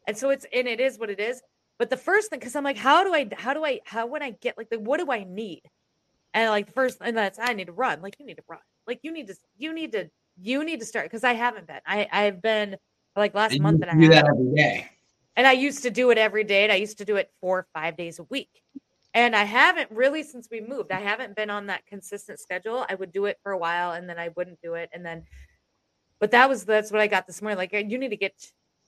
and 0.07 0.17
so 0.17 0.29
it's 0.29 0.45
and 0.53 0.67
it 0.67 0.79
is 0.79 0.97
what 0.97 1.09
it 1.09 1.19
is. 1.19 1.41
But 1.77 1.89
the 1.89 1.97
first 1.97 2.29
thing, 2.29 2.39
because 2.39 2.55
I'm 2.55 2.63
like, 2.63 2.77
how 2.77 3.03
do 3.03 3.13
I, 3.13 3.29
how 3.36 3.53
do 3.53 3.65
I, 3.65 3.79
how 3.86 4.05
would 4.07 4.21
I 4.21 4.31
get 4.31 4.57
like, 4.57 4.69
the, 4.69 4.79
what 4.79 4.99
do 4.99 5.12
I 5.12 5.23
need? 5.23 5.63
And 6.34 6.50
like 6.50 6.67
the 6.67 6.72
first, 6.74 6.98
and 7.02 7.15
that's 7.15 7.39
I 7.39 7.54
need 7.54 7.67
to 7.67 7.74
run. 7.74 8.02
Like 8.02 8.15
you 8.19 8.26
need 8.26 8.38
to 8.38 8.43
run. 8.48 8.60
Like 8.88 9.00
you 9.04 9.12
need 9.12 9.28
to, 9.28 9.36
you 9.58 9.74
need 9.74 9.91
to 9.91 10.10
you 10.41 10.63
need 10.63 10.80
to 10.80 10.86
start 10.86 11.06
because 11.06 11.24
I 11.24 11.34
haven't 11.34 11.67
been. 11.67 11.80
I 11.86 12.08
I've 12.12 12.41
been 12.41 12.78
like 13.15 13.36
last 13.36 13.54
and 13.54 13.62
month 13.62 13.80
that 13.82 13.93
I 13.93 13.98
do 13.98 14.10
that 14.10 14.28
every 14.28 14.54
day. 14.56 14.89
And 15.36 15.48
I 15.48 15.54
used 15.54 15.84
to 15.84 15.89
do 15.89 16.12
it 16.12 16.17
every 16.17 16.43
day, 16.43 16.63
and 16.63 16.72
I 16.72 16.76
used 16.76 16.98
to 17.00 17.06
do 17.06 17.15
it 17.15 17.32
four 17.41 17.60
or 17.60 17.67
five 17.74 17.98
days 17.98 18.19
a 18.19 18.24
week. 18.24 18.50
And 19.15 19.36
I 19.36 19.43
haven't 19.43 19.91
really 19.91 20.24
since 20.24 20.48
we 20.50 20.62
moved. 20.62 20.91
I 20.91 21.00
haven't 21.00 21.36
been 21.36 21.50
on 21.50 21.67
that 21.67 21.86
consistent 21.86 22.39
schedule. 22.39 22.86
I 22.89 22.96
would 22.96 23.12
do 23.12 23.26
it 23.26 23.38
for 23.43 23.52
a 23.52 23.58
while, 23.58 23.91
and 23.91 24.10
then 24.10 24.17
I 24.17 24.30
wouldn't 24.30 24.62
do 24.62 24.74
it, 24.74 24.89
and 24.93 25.06
then. 25.06 25.24
But 26.19 26.32
that 26.32 26.50
was 26.50 26.65
that's 26.65 26.91
what 26.91 27.02
I 27.02 27.08
got 27.08 27.28
this 27.28 27.41
morning. 27.41 27.58
Like 27.58 27.74
you 27.74 27.98
need 27.98 28.10
to 28.10 28.17
get, 28.17 28.34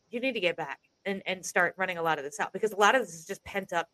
you 0.10 0.20
need 0.20 0.34
to 0.34 0.40
get 0.40 0.56
back 0.56 0.80
and 1.06 1.22
and 1.26 1.46
start 1.46 1.76
running 1.78 1.98
a 1.98 2.04
lot 2.04 2.18
of 2.18 2.24
this 2.24 2.40
out 2.40 2.54
because 2.54 2.72
a 2.72 2.78
lot 2.78 2.96
of 2.96 3.02
this 3.02 3.14
is 3.14 3.26
just 3.26 3.44
pent 3.44 3.74
up. 3.74 3.88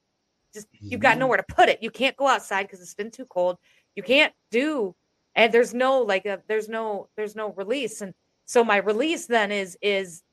Just 0.53 0.67
you've 0.79 0.99
got 0.99 1.11
mm-hmm. 1.11 1.19
nowhere 1.21 1.37
to 1.37 1.43
put 1.43 1.69
it. 1.69 1.81
You 1.81 1.91
can't 1.91 2.15
go 2.17 2.27
outside 2.27 2.63
because 2.63 2.81
it's 2.81 2.93
been 2.93 3.11
too 3.11 3.25
cold. 3.25 3.57
You 3.95 4.03
can't 4.03 4.33
do 4.51 4.95
and 5.35 5.53
there's 5.53 5.73
no 5.73 5.99
like 6.01 6.25
a, 6.25 6.41
there's 6.47 6.69
no 6.69 7.09
there's 7.15 7.35
no 7.35 7.53
release 7.53 8.01
and 8.01 8.13
so 8.45 8.63
my 8.63 8.77
release 8.77 9.27
then 9.27 9.51
is 9.51 9.77
is 9.81 10.23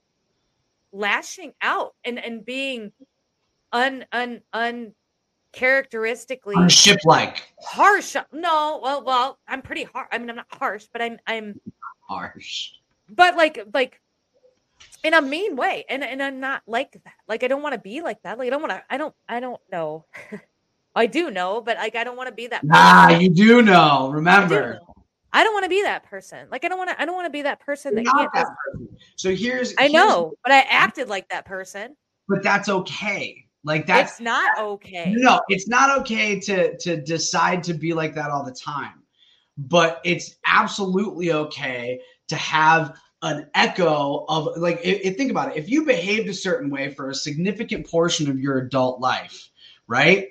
lashing 0.93 1.53
out 1.63 1.95
and 2.05 2.19
and 2.19 2.45
being 2.45 2.93
un 3.73 4.05
un 4.13 4.41
uncharacteristically 5.55 6.69
ship 6.69 6.99
like 7.05 7.43
harsh 7.61 8.17
no 8.33 8.81
well 8.83 9.05
well 9.05 9.39
i'm 9.47 9.63
pretty 9.63 9.85
harsh 9.85 10.09
i 10.13 10.19
mean 10.19 10.31
i'm 10.31 10.37
not 10.37 10.47
harsh 10.53 10.87
but 10.93 11.03
i'm 11.03 11.19
i'm 11.27 11.61
harsh 12.09 12.71
but 13.11 13.37
like 13.37 13.61
like 13.75 14.01
in 15.05 15.15
a 15.15 15.23
mean 15.23 15.57
way 15.57 15.85
and 15.89 16.03
and 16.03 16.23
i'm 16.23 16.41
not 16.41 16.63
like 16.67 16.93
that 16.93 17.15
like 17.29 17.45
i 17.45 17.49
don't 17.49 17.63
want 17.63 17.73
to 17.73 17.81
be 17.81 18.01
like 18.01 18.21
that 18.23 18.39
like 18.39 18.47
i 18.47 18.51
don't 18.51 18.63
want 18.63 18.73
to 18.73 18.83
i 18.91 18.97
don't 18.97 19.15
i 19.29 19.41
don't 19.41 19.61
know 19.71 20.05
I 20.99 21.07
do 21.07 21.31
know, 21.31 21.61
but 21.61 21.77
like 21.77 21.95
I 21.95 22.03
don't 22.03 22.17
want 22.17 22.29
to 22.29 22.35
be 22.35 22.49
that. 22.49 22.67
Person. 22.67 22.71
Nah, 22.71 23.19
you 23.19 23.29
do 23.29 23.63
know. 23.63 24.11
Remember, 24.11 24.81
I 25.33 25.45
don't 25.45 25.53
want 25.53 25.65
to 25.65 25.69
be 25.69 25.83
that 25.83 26.03
person. 26.05 26.49
Like 26.51 26.65
I 26.65 26.69
don't 26.69 26.79
want 26.79 26.91
to. 26.91 27.01
I 27.01 27.05
don't 27.05 27.15
want 27.15 27.27
to 27.27 27.31
be 27.31 27.43
that 27.43 27.61
person 27.61 27.95
that 27.95 28.05
can't. 28.05 28.33
That 28.35 28.49
person. 28.73 28.89
So 29.15 29.33
here's. 29.33 29.75
I 29.77 29.83
here's, 29.83 29.93
know, 29.93 30.33
but 30.43 30.53
I 30.53 30.63
acted 30.63 31.09
like 31.09 31.29
that 31.29 31.45
person. 31.45 31.97
But 32.29 32.43
that's 32.43 32.69
okay. 32.69 33.45
Like 33.63 33.87
that's 33.87 34.15
it's 34.15 34.21
not 34.21 34.59
okay. 34.59 35.15
No, 35.17 35.41
it's 35.49 35.69
not 35.69 36.01
okay 36.01 36.41
to 36.41 36.77
to 36.79 36.97
decide 37.01 37.63
to 37.65 37.75
be 37.75 37.93
like 37.95 38.15
that 38.15 38.31
all 38.31 38.45
the 38.45 38.53
time. 38.53 39.03
But 39.57 40.01
it's 40.05 40.37
absolutely 40.47 41.33
okay 41.33 42.01
to 42.27 42.35
have 42.37 42.99
an 43.23 43.49
echo 43.55 44.25
of 44.29 44.57
like 44.57 44.81
it, 44.85 45.05
it, 45.05 45.17
think 45.17 45.31
about 45.31 45.51
it. 45.51 45.59
If 45.59 45.69
you 45.69 45.85
behaved 45.85 46.29
a 46.29 46.35
certain 46.35 46.71
way 46.71 46.91
for 46.91 47.11
a 47.11 47.15
significant 47.15 47.87
portion 47.87 48.31
of 48.31 48.39
your 48.39 48.59
adult 48.59 49.01
life, 49.01 49.51
right? 49.87 50.29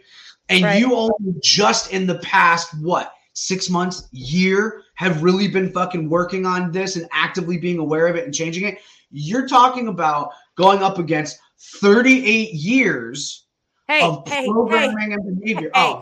And 0.49 0.63
right. 0.63 0.79
you 0.79 0.95
only 0.95 1.35
just 1.41 1.91
in 1.91 2.07
the 2.07 2.19
past 2.19 2.73
what 2.81 3.13
six 3.33 3.69
months, 3.69 4.07
year 4.11 4.81
have 4.95 5.21
really 5.21 5.47
been 5.47 5.71
fucking 5.71 6.09
working 6.09 6.45
on 6.45 6.71
this 6.71 6.95
and 6.95 7.07
actively 7.11 7.57
being 7.57 7.77
aware 7.77 8.07
of 8.07 8.15
it 8.15 8.25
and 8.25 8.33
changing 8.33 8.65
it. 8.65 8.79
You're 9.11 9.47
talking 9.47 9.89
about 9.89 10.31
going 10.55 10.81
up 10.81 10.97
against 10.97 11.39
38 11.59 12.53
years 12.53 13.45
hey, 13.87 14.01
of 14.01 14.27
hey, 14.27 14.47
programming 14.47 15.11
hey, 15.11 15.13
and 15.13 15.39
behavior. 15.39 15.71
Oh, 15.75 16.01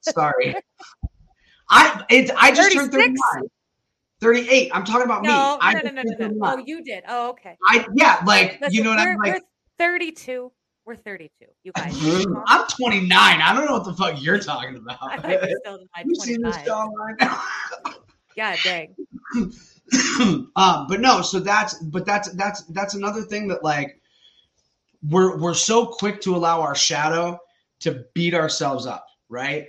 sorry. 0.00 0.56
I 1.70 2.04
it, 2.10 2.30
I 2.36 2.50
just 2.50 2.72
36? 2.72 2.74
turned 2.74 2.92
39. 2.92 3.50
38. 4.20 4.70
I'm 4.74 4.84
talking 4.84 5.04
about 5.04 5.22
no, 5.22 5.28
me. 5.28 5.34
No, 5.34 5.58
I 5.60 5.72
no, 5.74 5.90
no, 5.90 6.02
no, 6.02 6.28
no. 6.28 6.38
Oh, 6.42 6.62
you 6.64 6.82
did. 6.82 7.04
Oh, 7.08 7.30
okay. 7.30 7.56
I 7.68 7.86
yeah, 7.94 8.22
like 8.26 8.60
Listen, 8.60 8.74
you 8.74 8.84
know 8.84 8.90
what 8.90 8.98
I'm 8.98 9.16
like. 9.18 9.42
32. 9.78 10.50
We're 10.84 10.96
32. 10.96 11.44
You 11.64 11.72
guys. 11.72 11.94
I'm 12.46 12.66
29. 12.66 13.10
I 13.12 13.54
don't 13.54 13.66
know 13.66 13.74
what 13.74 13.84
the 13.84 13.92
fuck 13.92 14.22
you're 14.22 14.38
talking 14.38 14.76
about. 14.76 14.98
I 15.02 15.16
might 15.18 15.42
be 15.42 15.54
still 15.60 15.78
you 16.04 16.14
seen 16.16 16.42
this 16.42 16.56
online? 16.68 17.16
yeah, 18.36 18.56
dang. 18.64 18.94
um, 20.56 20.86
but 20.88 21.00
no, 21.00 21.22
so 21.22 21.40
that's 21.40 21.74
but 21.74 22.04
that's 22.04 22.32
that's 22.32 22.62
that's 22.64 22.94
another 22.94 23.22
thing 23.22 23.48
that 23.48 23.62
like 23.62 24.00
we're 25.08 25.36
we're 25.36 25.54
so 25.54 25.86
quick 25.86 26.20
to 26.22 26.34
allow 26.34 26.60
our 26.60 26.74
shadow 26.74 27.38
to 27.80 28.04
beat 28.14 28.34
ourselves 28.34 28.86
up, 28.86 29.06
right? 29.28 29.68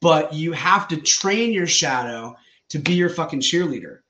But 0.00 0.32
you 0.32 0.52
have 0.52 0.88
to 0.88 0.96
train 0.96 1.52
your 1.52 1.66
shadow 1.66 2.36
to 2.72 2.78
be 2.78 2.92
your 2.92 3.08
fucking 3.08 3.40
cheerleader, 3.40 4.00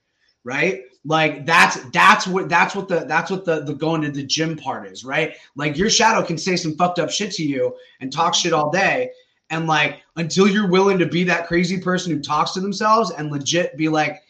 right? 0.43 0.83
like 1.05 1.45
that's 1.45 1.77
that's 1.91 2.27
what 2.27 2.49
that's 2.49 2.75
what 2.75 2.89
the 2.89 3.01
that's 3.01 3.31
what 3.31 3.45
the 3.45 3.63
the 3.65 3.75
going 3.75 4.03
to 4.03 4.11
the 4.11 4.23
gym 4.23 4.57
part 4.57 4.87
is 4.87 5.05
right? 5.05 5.35
Like 5.57 5.77
your 5.77 5.91
shadow 5.91 6.25
can 6.25 6.39
say 6.39 6.57
some 6.57 6.77
fucked 6.77 6.99
up 6.99 7.11
shit 7.11 7.33
to 7.33 7.43
you 7.43 7.75
and 8.01 8.13
talk 8.13 8.35
shit 8.35 8.53
all 8.53 8.71
day 8.71 9.11
and 9.51 9.67
like 9.67 10.01
until 10.17 10.47
you're 10.47 10.69
willing 10.69 10.99
to 10.99 11.07
be 11.07 11.25
that 11.25 11.49
crazy 11.49 11.81
person 11.81 12.13
who 12.13 12.21
talks 12.21 12.53
to 12.53 12.61
themselves 12.61 13.11
and 13.11 13.33
legit 13.33 13.77
be 13.77 13.89
like 13.89 14.23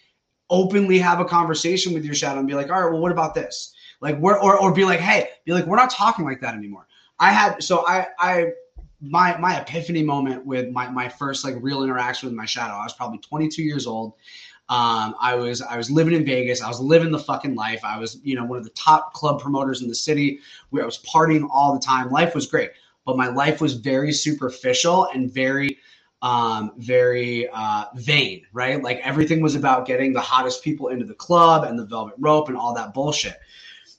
openly 0.49 0.99
have 0.99 1.21
a 1.21 1.25
conversation 1.25 1.93
with 1.93 2.05
your 2.05 2.15
shadow 2.15 2.39
and 2.39 2.49
be 2.49 2.55
like 2.55 2.71
all 2.71 2.83
right 2.83 2.93
well 2.93 3.03
what 3.03 3.13
about 3.13 3.35
this? 3.35 3.75
Like 4.01 4.19
or, 4.23 4.59
or 4.59 4.73
be 4.73 4.85
like 4.85 5.01
hey 5.01 5.29
be 5.45 5.53
like 5.53 5.67
we're 5.67 5.77
not 5.77 5.91
talking 5.91 6.25
like 6.25 6.41
that 6.41 6.55
anymore. 6.55 6.87
I 7.19 7.33
had 7.33 7.63
so 7.63 7.87
i 7.87 8.07
i 8.19 8.47
my 9.03 9.37
my 9.39 9.61
epiphany 9.61 10.03
moment 10.05 10.47
with 10.47 10.71
my 10.71 10.89
my 10.91 11.09
first 11.09 11.45
like 11.45 11.57
real 11.61 11.85
interaction 11.85 12.29
with 12.29 12.37
my 12.37 12.47
shadow 12.47 12.75
i 12.75 12.85
was 12.85 12.95
probably 12.95 13.19
22 13.19 13.63
years 13.63 13.87
old 13.87 14.13
Um, 14.69 15.15
I 15.23 15.37
was 15.37 15.63
I 15.63 15.79
was 15.79 15.93
living 15.93 16.15
in 16.17 16.27
Vegas. 16.27 16.63
I 16.63 16.69
was 16.69 16.81
living 16.81 17.13
the 17.13 17.21
fucking 17.21 17.55
life. 17.55 17.83
I 17.85 18.01
was 18.01 18.21
you 18.25 18.37
know 18.37 18.47
one 18.47 18.59
of 18.59 18.65
the 18.65 18.73
top 18.73 19.15
club 19.15 19.41
promoters 19.41 19.83
in 19.85 19.89
the 19.89 19.95
city. 19.97 20.41
Where 20.73 20.83
I 20.83 20.87
was 20.87 20.99
partying 21.05 21.49
all 21.53 21.75
the 21.75 21.81
time. 21.81 22.11
Life 22.11 22.35
was 22.35 22.49
great, 22.49 22.73
but 23.07 23.17
my 23.17 23.29
life 23.29 23.63
was 23.63 23.75
very 23.77 24.13
superficial 24.13 25.09
and 25.15 25.33
very 25.33 25.79
um, 26.25 26.73
very 26.79 27.49
uh, 27.55 27.87
vain. 27.97 28.43
Right, 28.55 28.83
like 28.83 29.01
everything 29.05 29.43
was 29.43 29.55
about 29.55 29.87
getting 29.87 30.15
the 30.15 30.23
hottest 30.23 30.65
people 30.65 30.89
into 30.89 31.07
the 31.07 31.15
club 31.15 31.65
and 31.65 31.79
the 31.79 31.87
velvet 31.87 32.17
rope 32.19 32.49
and 32.49 32.59
all 32.59 32.75
that 32.75 32.95
bullshit. 32.95 33.39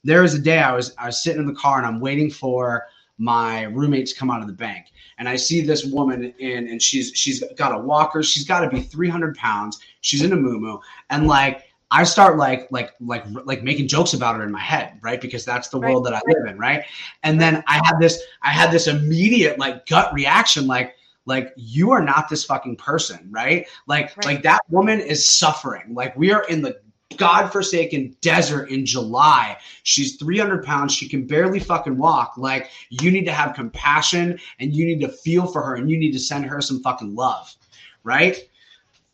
There 0.04 0.24
was 0.24 0.36
a 0.36 0.39
day 0.42 0.60
I 0.60 0.76
was 0.76 0.96
I 1.00 1.08
was 1.08 1.24
sitting 1.24 1.42
in 1.42 1.48
the 1.48 1.56
car 1.56 1.78
and 1.80 1.88
I'm 1.88 2.02
waiting 2.02 2.32
for 2.32 2.86
my 3.20 3.63
roommates 3.63 4.13
to 4.13 4.20
come 4.20 4.32
out 4.32 4.42
of 4.42 4.48
the 4.48 4.54
bank 4.54 4.88
and 5.17 5.30
i 5.30 5.36
see 5.36 5.62
this 5.62 5.86
woman 5.86 6.34
in 6.39 6.67
and 6.69 6.82
she's 6.82 7.12
she's 7.15 7.43
got 7.56 7.73
a 7.73 7.78
walker. 7.78 8.23
She's 8.23 8.45
got 8.45 8.62
to 8.62 8.69
be 8.69 8.82
300 8.82 9.36
pounds. 9.36 9.80
She's 10.02 10.21
in 10.21 10.34
a 10.34 10.36
moo 10.36 10.80
and 11.10 11.28
like 11.28 11.65
i 11.91 12.04
start 12.04 12.38
like 12.38 12.67
like 12.71 12.91
like 12.99 13.23
like 13.45 13.63
making 13.63 13.88
jokes 13.88 14.13
about 14.13 14.36
her 14.36 14.43
in 14.43 14.52
my 14.52 14.60
head 14.60 14.99
right? 15.02 15.21
Because 15.21 15.45
that's 15.45 15.69
the 15.69 15.80
world 15.80 16.06
that 16.06 16.13
i 16.13 16.21
live 16.28 16.45
in 16.47 16.58
right? 16.58 16.84
And 17.23 17.39
then 17.39 17.63
i 17.67 17.82
had 17.86 17.99
this 17.99 18.21
i 18.41 18.49
had 18.49 18.71
this 18.71 18.88
immediate 18.88 19.60
like 19.60 19.86
gut 19.86 20.13
reaction 20.13 20.67
like 20.67 20.95
like 21.26 21.54
you 21.56 21.91
are 21.91 22.02
not 22.02 22.30
this 22.30 22.43
fucking 22.43 22.76
person 22.78 23.30
right? 23.32 23.67
Like 23.88 24.15
right. 24.17 24.26
like 24.26 24.43
that 24.43 24.62
woman 24.69 24.99
is 24.99 25.26
suffering. 25.26 25.93
Like 25.93 26.15
we 26.17 26.32
are 26.32 26.43
in 26.45 26.62
the 26.62 26.80
godforsaken 27.17 28.15
desert 28.21 28.69
in 28.69 28.86
July. 28.86 29.58
She's 29.84 30.17
300 30.17 30.63
pounds. 30.63 30.93
She 30.93 31.08
can 31.08 31.26
barely 31.26 31.60
fucking 31.60 31.97
walk. 31.97 32.34
Like, 32.38 32.69
you 32.89 33.12
need 33.12 33.26
to 33.26 33.32
have 33.32 33.56
compassion 33.56 34.39
and 34.60 34.73
you 34.73 34.86
need 34.86 35.02
to 35.02 35.10
feel 35.10 35.47
for 35.47 35.62
her 35.62 35.76
and 35.76 35.89
you 35.89 35.97
need 35.97 36.12
to 36.13 36.19
send 36.19 36.45
her 36.45 36.62
some 36.62 36.82
fucking 36.82 37.15
love. 37.15 37.56
Right. 38.04 38.49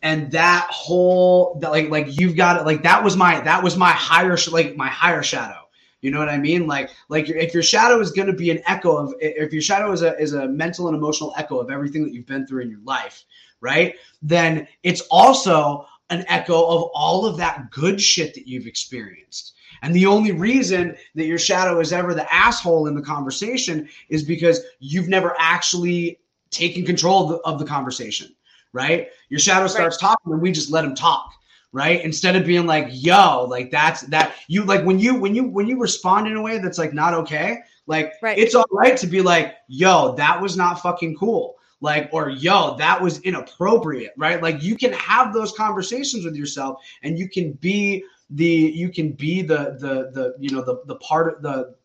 And 0.02 0.32
that 0.32 0.68
whole, 0.72 1.60
like, 1.62 1.90
like 1.90 2.20
you've 2.20 2.36
got 2.36 2.60
it. 2.60 2.66
Like, 2.66 2.84
that 2.84 3.04
was 3.04 3.18
my, 3.18 3.42
that 3.42 3.62
was 3.62 3.78
my 3.78 3.92
higher, 3.92 4.38
like, 4.52 4.76
my 4.76 4.88
higher 4.88 5.24
shadow. 5.24 5.70
You 6.02 6.12
know 6.12 6.20
what 6.20 6.30
I 6.30 6.38
mean? 6.38 6.66
Like, 6.66 6.92
like 7.10 7.30
if 7.30 7.54
your 7.54 7.64
shadow 7.64 8.00
is 8.00 8.12
going 8.12 8.28
to 8.28 8.34
be 8.34 8.52
an 8.52 8.62
echo 8.66 8.96
of, 8.96 9.14
if 9.20 9.52
your 9.52 9.62
shadow 9.62 9.92
is 9.92 10.02
a 10.02 10.18
is 10.18 10.34
a 10.34 10.48
mental 10.48 10.88
and 10.88 10.96
emotional 10.96 11.34
echo 11.38 11.60
of 11.60 11.70
everything 11.70 12.04
that 12.04 12.14
you've 12.14 12.26
been 12.26 12.48
through 12.48 12.62
in 12.62 12.70
your 12.70 12.80
life, 12.84 13.26
right? 13.60 13.96
Then 14.22 14.68
it's 14.84 15.02
also 15.12 15.86
an 16.10 16.26
echo 16.28 16.66
of 16.66 16.90
all 16.94 17.26
of 17.26 17.38
that 17.38 17.70
good 17.72 18.02
shit 18.02 18.34
that 18.34 18.48
you've 18.48 18.68
experienced. 18.68 19.54
And 19.82 19.94
the 19.94 20.06
only 20.06 20.32
reason 20.32 20.96
that 21.16 21.26
your 21.26 21.40
shadow 21.40 21.80
is 21.80 21.94
ever 21.94 22.14
the 22.14 22.32
asshole 22.34 22.88
in 22.88 22.96
the 22.96 23.02
conversation 23.02 23.88
is 24.10 24.24
because 24.24 24.62
you've 24.80 25.08
never 25.08 25.36
actually 25.40 26.20
taken 26.50 26.86
control 26.86 27.24
of 27.24 27.30
the, 27.30 27.36
of 27.50 27.60
the 27.60 27.66
conversation, 27.66 28.36
right? 28.74 29.10
Your 29.30 29.40
shadow 29.40 29.68
starts 29.68 30.02
right. 30.02 30.10
talking 30.10 30.34
and 30.34 30.42
we 30.42 30.52
just 30.52 30.72
let 30.72 30.84
him 30.84 30.96
talk, 30.96 31.32
right? 31.72 32.04
Instead 32.04 32.36
of 32.36 32.46
being 32.46 32.66
like, 32.66 32.88
yo, 32.90 33.46
like 33.46 33.72
that's 33.72 34.02
that 34.02 34.36
you 34.48 34.64
like 34.64 34.84
when 34.84 35.00
you 35.00 35.16
when 35.16 35.36
you 35.36 35.46
when 35.46 35.68
you 35.68 35.80
respond 35.80 36.28
in 36.28 36.36
a 36.36 36.42
way 36.42 36.58
that's 36.58 36.80
like 36.80 36.94
not 36.94 37.14
okay, 37.14 37.60
like 37.86 38.14
right. 38.22 38.38
it's 38.38 38.56
all 38.56 38.66
right 38.72 38.98
to 38.98 39.08
be 39.08 39.22
like, 39.22 39.56
yo, 39.68 40.16
that 40.16 40.42
was 40.42 40.58
not 40.58 40.82
fucking 40.82 41.16
cool 41.16 41.59
like 41.82 42.10
or 42.12 42.30
yo 42.30 42.76
that 42.78 43.02
was 43.02 43.20
inappropriate 43.22 44.14
right? 44.18 44.42
Like 44.42 44.62
you 44.62 44.76
can 44.76 44.94
have 44.94 45.34
those 45.34 45.54
conversations 45.54 46.26
with 46.26 46.36
yourself 46.36 46.84
and 47.04 47.18
you 47.18 47.30
can 47.30 47.54
be 47.54 48.04
the 48.32 48.46
you 48.46 48.90
can 48.90 49.14
be 49.14 49.42
the 49.42 49.78
the 49.80 50.12
the 50.14 50.36
you 50.40 50.52
know 50.52 50.64
the 50.64 50.82
the 50.86 50.96
part 50.96 51.36
of 51.36 51.42
the 51.42 51.76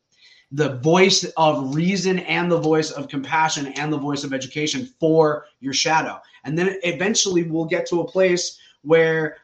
the 0.53 0.77
voice 0.77 1.25
of 1.37 1.75
reason 1.75 2.21
and 2.21 2.51
the 2.51 2.59
voice 2.59 2.93
of 2.93 3.09
compassion 3.09 3.69
and 3.69 3.93
the 3.93 3.99
voice 3.99 4.23
of 4.23 4.33
education 4.33 4.89
for 5.01 5.47
your 5.59 5.73
shadow. 5.73 6.21
And 6.45 6.57
then 6.57 6.79
eventually 6.85 7.43
we'll 7.43 7.65
get 7.65 7.87
to 7.87 8.03
a 8.03 8.07
place 8.07 8.59
where 8.83 9.39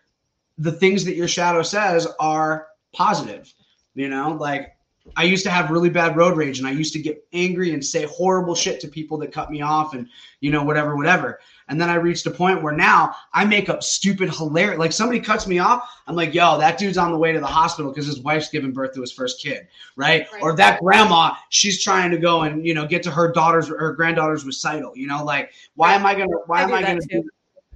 the 0.58 0.70
things 0.70 1.04
that 1.06 1.16
your 1.16 1.26
shadow 1.26 1.62
says 1.62 2.06
are 2.20 2.68
positive 2.92 3.52
you 3.94 4.08
know? 4.08 4.36
Like 4.38 4.76
I 5.16 5.24
used 5.24 5.44
to 5.44 5.50
have 5.50 5.70
really 5.70 5.90
bad 5.90 6.16
road 6.16 6.36
rage 6.36 6.58
and 6.58 6.66
I 6.66 6.72
used 6.72 6.92
to 6.94 6.98
get 6.98 7.26
angry 7.32 7.74
and 7.74 7.84
say 7.84 8.04
horrible 8.04 8.54
shit 8.54 8.80
to 8.80 8.88
people 8.88 9.18
that 9.18 9.32
cut 9.32 9.50
me 9.50 9.62
off 9.62 9.94
and, 9.94 10.06
you 10.40 10.50
know, 10.50 10.62
whatever, 10.62 10.96
whatever. 10.96 11.40
And 11.68 11.80
then 11.80 11.88
I 11.88 11.94
reached 11.94 12.26
a 12.26 12.30
point 12.30 12.62
where 12.62 12.72
now 12.72 13.14
I 13.32 13.44
make 13.44 13.68
up 13.68 13.82
stupid, 13.82 14.30
hilarious. 14.30 14.78
Like 14.78 14.92
somebody 14.92 15.20
cuts 15.20 15.46
me 15.46 15.58
off, 15.60 15.88
I'm 16.06 16.16
like, 16.16 16.34
yo, 16.34 16.58
that 16.58 16.78
dude's 16.78 16.98
on 16.98 17.12
the 17.12 17.18
way 17.18 17.32
to 17.32 17.40
the 17.40 17.46
hospital 17.46 17.92
because 17.92 18.06
his 18.06 18.20
wife's 18.20 18.48
giving 18.48 18.72
birth 18.72 18.92
to 18.94 19.00
his 19.00 19.12
first 19.12 19.40
kid, 19.40 19.68
right? 19.94 20.26
right? 20.32 20.42
Or 20.42 20.56
that 20.56 20.80
grandma, 20.80 21.34
she's 21.50 21.82
trying 21.82 22.10
to 22.10 22.18
go 22.18 22.42
and 22.42 22.66
you 22.66 22.74
know 22.74 22.86
get 22.86 23.04
to 23.04 23.10
her 23.10 23.30
daughter's 23.30 23.68
her 23.68 23.92
granddaughter's 23.92 24.44
recital. 24.44 24.96
You 24.96 25.06
know, 25.06 25.24
like 25.24 25.52
why 25.76 25.94
am 25.94 26.04
I 26.04 26.14
gonna 26.14 26.36
why 26.46 26.60
I 26.60 26.62
am 26.64 26.74
I 26.74 26.82
gonna 26.82 27.00
do 27.08 27.22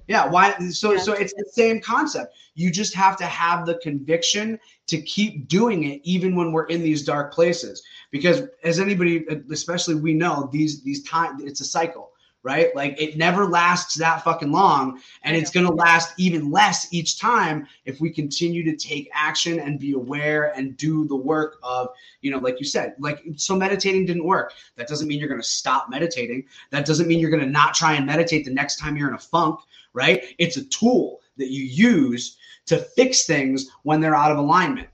yeah. 0.07 0.27
Why? 0.27 0.57
So 0.69 0.93
yeah. 0.93 0.99
so 0.99 1.13
it's 1.13 1.33
the 1.33 1.45
same 1.51 1.81
concept. 1.81 2.35
You 2.55 2.71
just 2.71 2.93
have 2.93 3.17
to 3.17 3.25
have 3.25 3.65
the 3.65 3.75
conviction 3.75 4.59
to 4.87 5.01
keep 5.01 5.47
doing 5.47 5.83
it, 5.83 6.01
even 6.03 6.35
when 6.35 6.51
we're 6.51 6.65
in 6.65 6.81
these 6.81 7.03
dark 7.03 7.33
places. 7.33 7.83
Because 8.11 8.43
as 8.63 8.79
anybody, 8.79 9.25
especially 9.51 9.95
we 9.95 10.13
know, 10.13 10.49
these 10.51 10.83
these 10.83 11.03
time 11.03 11.37
it's 11.41 11.61
a 11.61 11.65
cycle 11.65 12.11
right? 12.45 12.73
Like 12.75 13.01
it 13.01 13.17
never 13.17 13.47
lasts 13.47 13.95
that 13.95 14.23
fucking 14.23 14.51
long. 14.51 15.01
And 15.23 15.35
it's 15.35 15.49
going 15.49 15.65
to 15.65 15.73
last 15.73 16.13
even 16.19 16.51
less 16.51 16.87
each 16.93 17.19
time 17.19 17.65
if 17.85 17.99
we 17.99 18.11
continue 18.11 18.63
to 18.65 18.75
take 18.75 19.09
action 19.15 19.59
and 19.59 19.79
be 19.79 19.93
aware 19.93 20.55
and 20.55 20.77
do 20.77 21.07
the 21.07 21.15
work 21.15 21.57
of, 21.63 21.89
you 22.21 22.29
know, 22.29 22.37
like 22.37 22.59
you 22.59 22.65
said, 22.65 22.93
like, 22.99 23.23
so 23.35 23.55
meditating 23.55 24.05
didn't 24.05 24.25
work. 24.25 24.53
That 24.75 24.87
doesn't 24.87 25.07
mean 25.07 25.19
you're 25.19 25.27
going 25.27 25.41
to 25.41 25.47
stop 25.47 25.89
meditating. 25.89 26.45
That 26.69 26.85
doesn't 26.85 27.07
mean 27.07 27.17
you're 27.17 27.31
going 27.31 27.43
to 27.43 27.49
not 27.49 27.73
try 27.73 27.95
and 27.95 28.05
meditate 28.05 28.45
the 28.45 28.53
next 28.53 28.77
time 28.77 28.95
you're 28.95 29.09
in 29.09 29.15
a 29.15 29.19
funk, 29.19 29.59
right? 29.93 30.23
It's 30.37 30.57
a 30.57 30.65
tool 30.65 31.21
that 31.37 31.49
you 31.49 31.63
use 31.63 32.37
to 32.67 32.77
fix 32.77 33.25
things 33.25 33.71
when 33.81 34.01
they're 34.01 34.15
out 34.15 34.31
of 34.31 34.37
alignment, 34.37 34.89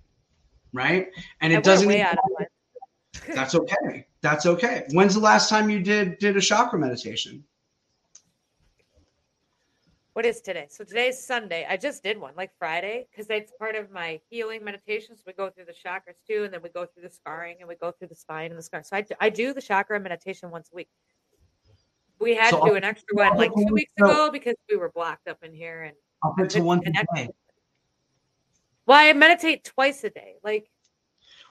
right? 0.72 1.10
And 1.42 1.52
it 1.52 1.66
doesn't. 1.66 1.92
Even, 1.92 2.16
that's 3.34 3.56
okay. 3.56 4.08
That's 4.22 4.46
okay. 4.46 4.86
When's 4.92 5.14
the 5.14 5.20
last 5.20 5.50
time 5.50 5.70
you 5.70 5.80
did 5.82 6.18
did 6.20 6.38
a 6.38 6.42
chakra 6.42 6.80
meditation? 6.80 7.44
What 10.14 10.26
is 10.26 10.42
today? 10.42 10.68
So 10.70 10.84
today's 10.84 11.26
Sunday. 11.26 11.66
I 11.70 11.78
just 11.78 12.04
did 12.04 12.20
one 12.20 12.34
like 12.36 12.52
Friday 12.60 13.08
because 13.10 13.30
it's 13.30 13.54
part 13.58 13.76
of 13.76 13.92
my 13.92 14.20
healing 14.30 14.62
meditations. 14.64 15.24
We 15.26 15.32
go 15.32 15.50
through 15.50 15.66
the 15.66 15.74
chakras 15.74 16.16
too, 16.28 16.44
and 16.44 16.54
then 16.54 16.62
we 16.62 16.70
go 16.70 16.86
through 16.86 17.04
the 17.04 17.10
scarring 17.10 17.58
and 17.60 17.68
we 17.70 17.76
go 17.76 17.92
through 17.92 18.10
the 18.10 18.16
spine 18.16 18.52
and 18.52 18.58
the 18.58 18.64
scar. 18.64 18.84
So 18.84 18.98
I, 18.98 19.06
I 19.22 19.30
do 19.30 19.54
the 19.54 19.62
chakra 19.62 20.00
meditation 20.00 20.52
once 20.52 20.70
a 20.74 20.76
week. 20.76 20.90
We 22.20 22.36
had 22.36 22.52
so 22.52 22.64
to 22.64 22.72
do 22.72 22.76
an 22.76 22.84
extra 22.84 23.16
one 23.16 23.38
like 23.38 23.54
two 23.56 23.74
weeks 23.74 23.94
ago 23.98 24.30
because 24.32 24.56
we 24.70 24.78
were 24.78 24.92
blocked 24.92 25.28
up 25.28 25.44
in 25.44 25.54
here 25.54 25.84
and 25.84 25.96
I'll 26.24 26.34
put 26.34 26.50
to 26.52 26.62
one 26.62 26.82
day. 26.82 27.30
Well, 28.86 29.00
I 29.00 29.14
meditate 29.14 29.64
twice 29.64 30.04
a 30.04 30.10
day. 30.10 30.36
Like 30.44 30.70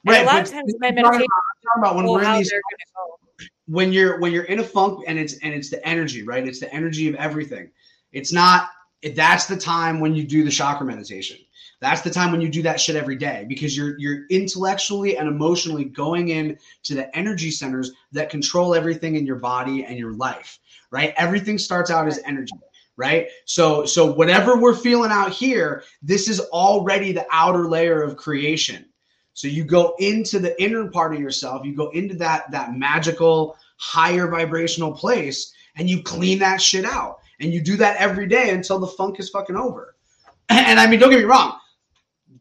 right, 0.07 0.23
a 0.23 0.27
lot 0.27 0.43
of 0.43 0.51
times 0.51 0.75
my 0.79 0.91
meditation 0.91 1.27
about 1.77 1.97
when 1.97 2.07
we're 2.07 2.25
in 2.25 2.39
these 2.39 2.53
when 3.67 3.93
you're 3.93 4.19
when 4.19 4.33
you're 4.33 4.45
in 4.45 4.59
a 4.59 4.65
funk 4.65 5.05
and 5.07 5.19
it's 5.19 5.39
and 5.39 5.55
it's 5.55 5.71
the 5.71 5.87
energy, 5.87 6.23
right? 6.23 6.47
It's 6.47 6.61
the 6.61 6.73
energy 6.75 7.09
of 7.09 7.15
everything. 7.15 7.71
It's 8.13 8.33
not 8.33 8.71
that's 9.15 9.47
the 9.47 9.57
time 9.57 10.01
when 10.01 10.15
you 10.15 10.25
do 10.25 10.45
the 10.45 10.51
chakra 10.51 10.85
meditation. 10.85 11.39
That's 11.81 12.03
the 12.03 12.11
time 12.11 12.31
when 12.31 12.43
you 12.43 12.51
do 12.51 12.63
that 12.63 12.81
shit 12.81 12.97
every 12.97 13.17
day 13.17 13.47
because 13.49 13.77
you're 13.77 13.99
you're 13.99 14.27
intellectually 14.29 15.17
and 15.17 15.29
emotionally 15.29 15.85
going 15.85 16.29
in 16.29 16.59
to 16.83 16.95
the 16.95 17.17
energy 17.17 17.51
centers 17.51 17.93
that 18.13 18.29
control 18.29 18.75
everything 18.75 19.15
in 19.15 19.25
your 19.25 19.37
body 19.37 19.85
and 19.85 19.97
your 19.97 20.13
life, 20.15 20.59
right? 20.91 21.15
Everything 21.17 21.57
starts 21.57 21.91
out 21.91 22.09
as 22.09 22.21
energy 22.25 22.53
right 22.97 23.29
so 23.45 23.87
so 23.87 24.13
whatever 24.13 24.59
we're 24.59 24.75
feeling 24.75 25.13
out 25.13 25.31
here 25.31 25.85
this 26.03 26.29
is 26.29 26.41
already 26.51 27.13
the 27.13 27.25
outer 27.31 27.69
layer 27.69 28.03
of 28.03 28.17
creation 28.17 28.85
so 29.41 29.49
you 29.49 29.65
go 29.65 29.95
into 30.01 30.39
the 30.39 30.63
inner 30.63 30.91
part 30.91 31.15
of 31.15 31.21
yourself, 31.21 31.65
you 31.65 31.75
go 31.75 31.89
into 31.93 32.15
that 32.17 32.51
that 32.51 32.77
magical 32.77 33.57
higher 33.79 34.29
vibrational 34.29 34.93
place 34.93 35.55
and 35.77 35.89
you 35.89 36.03
clean 36.03 36.39
that 36.41 36.61
shit 36.61 36.85
out. 36.85 37.21
And 37.41 37.51
you 37.51 37.63
do 37.63 37.79
that 37.79 37.97
every 37.97 38.27
day 38.27 38.51
until 38.51 38.79
the 38.79 38.87
funk 38.87 39.19
is 39.19 39.31
fucking 39.31 39.57
over. 39.57 39.97
And 40.51 40.79
I 40.79 40.87
mean, 40.87 41.01
don't 41.01 41.09
get 41.09 41.21
me 41.21 41.25
wrong, 41.25 41.59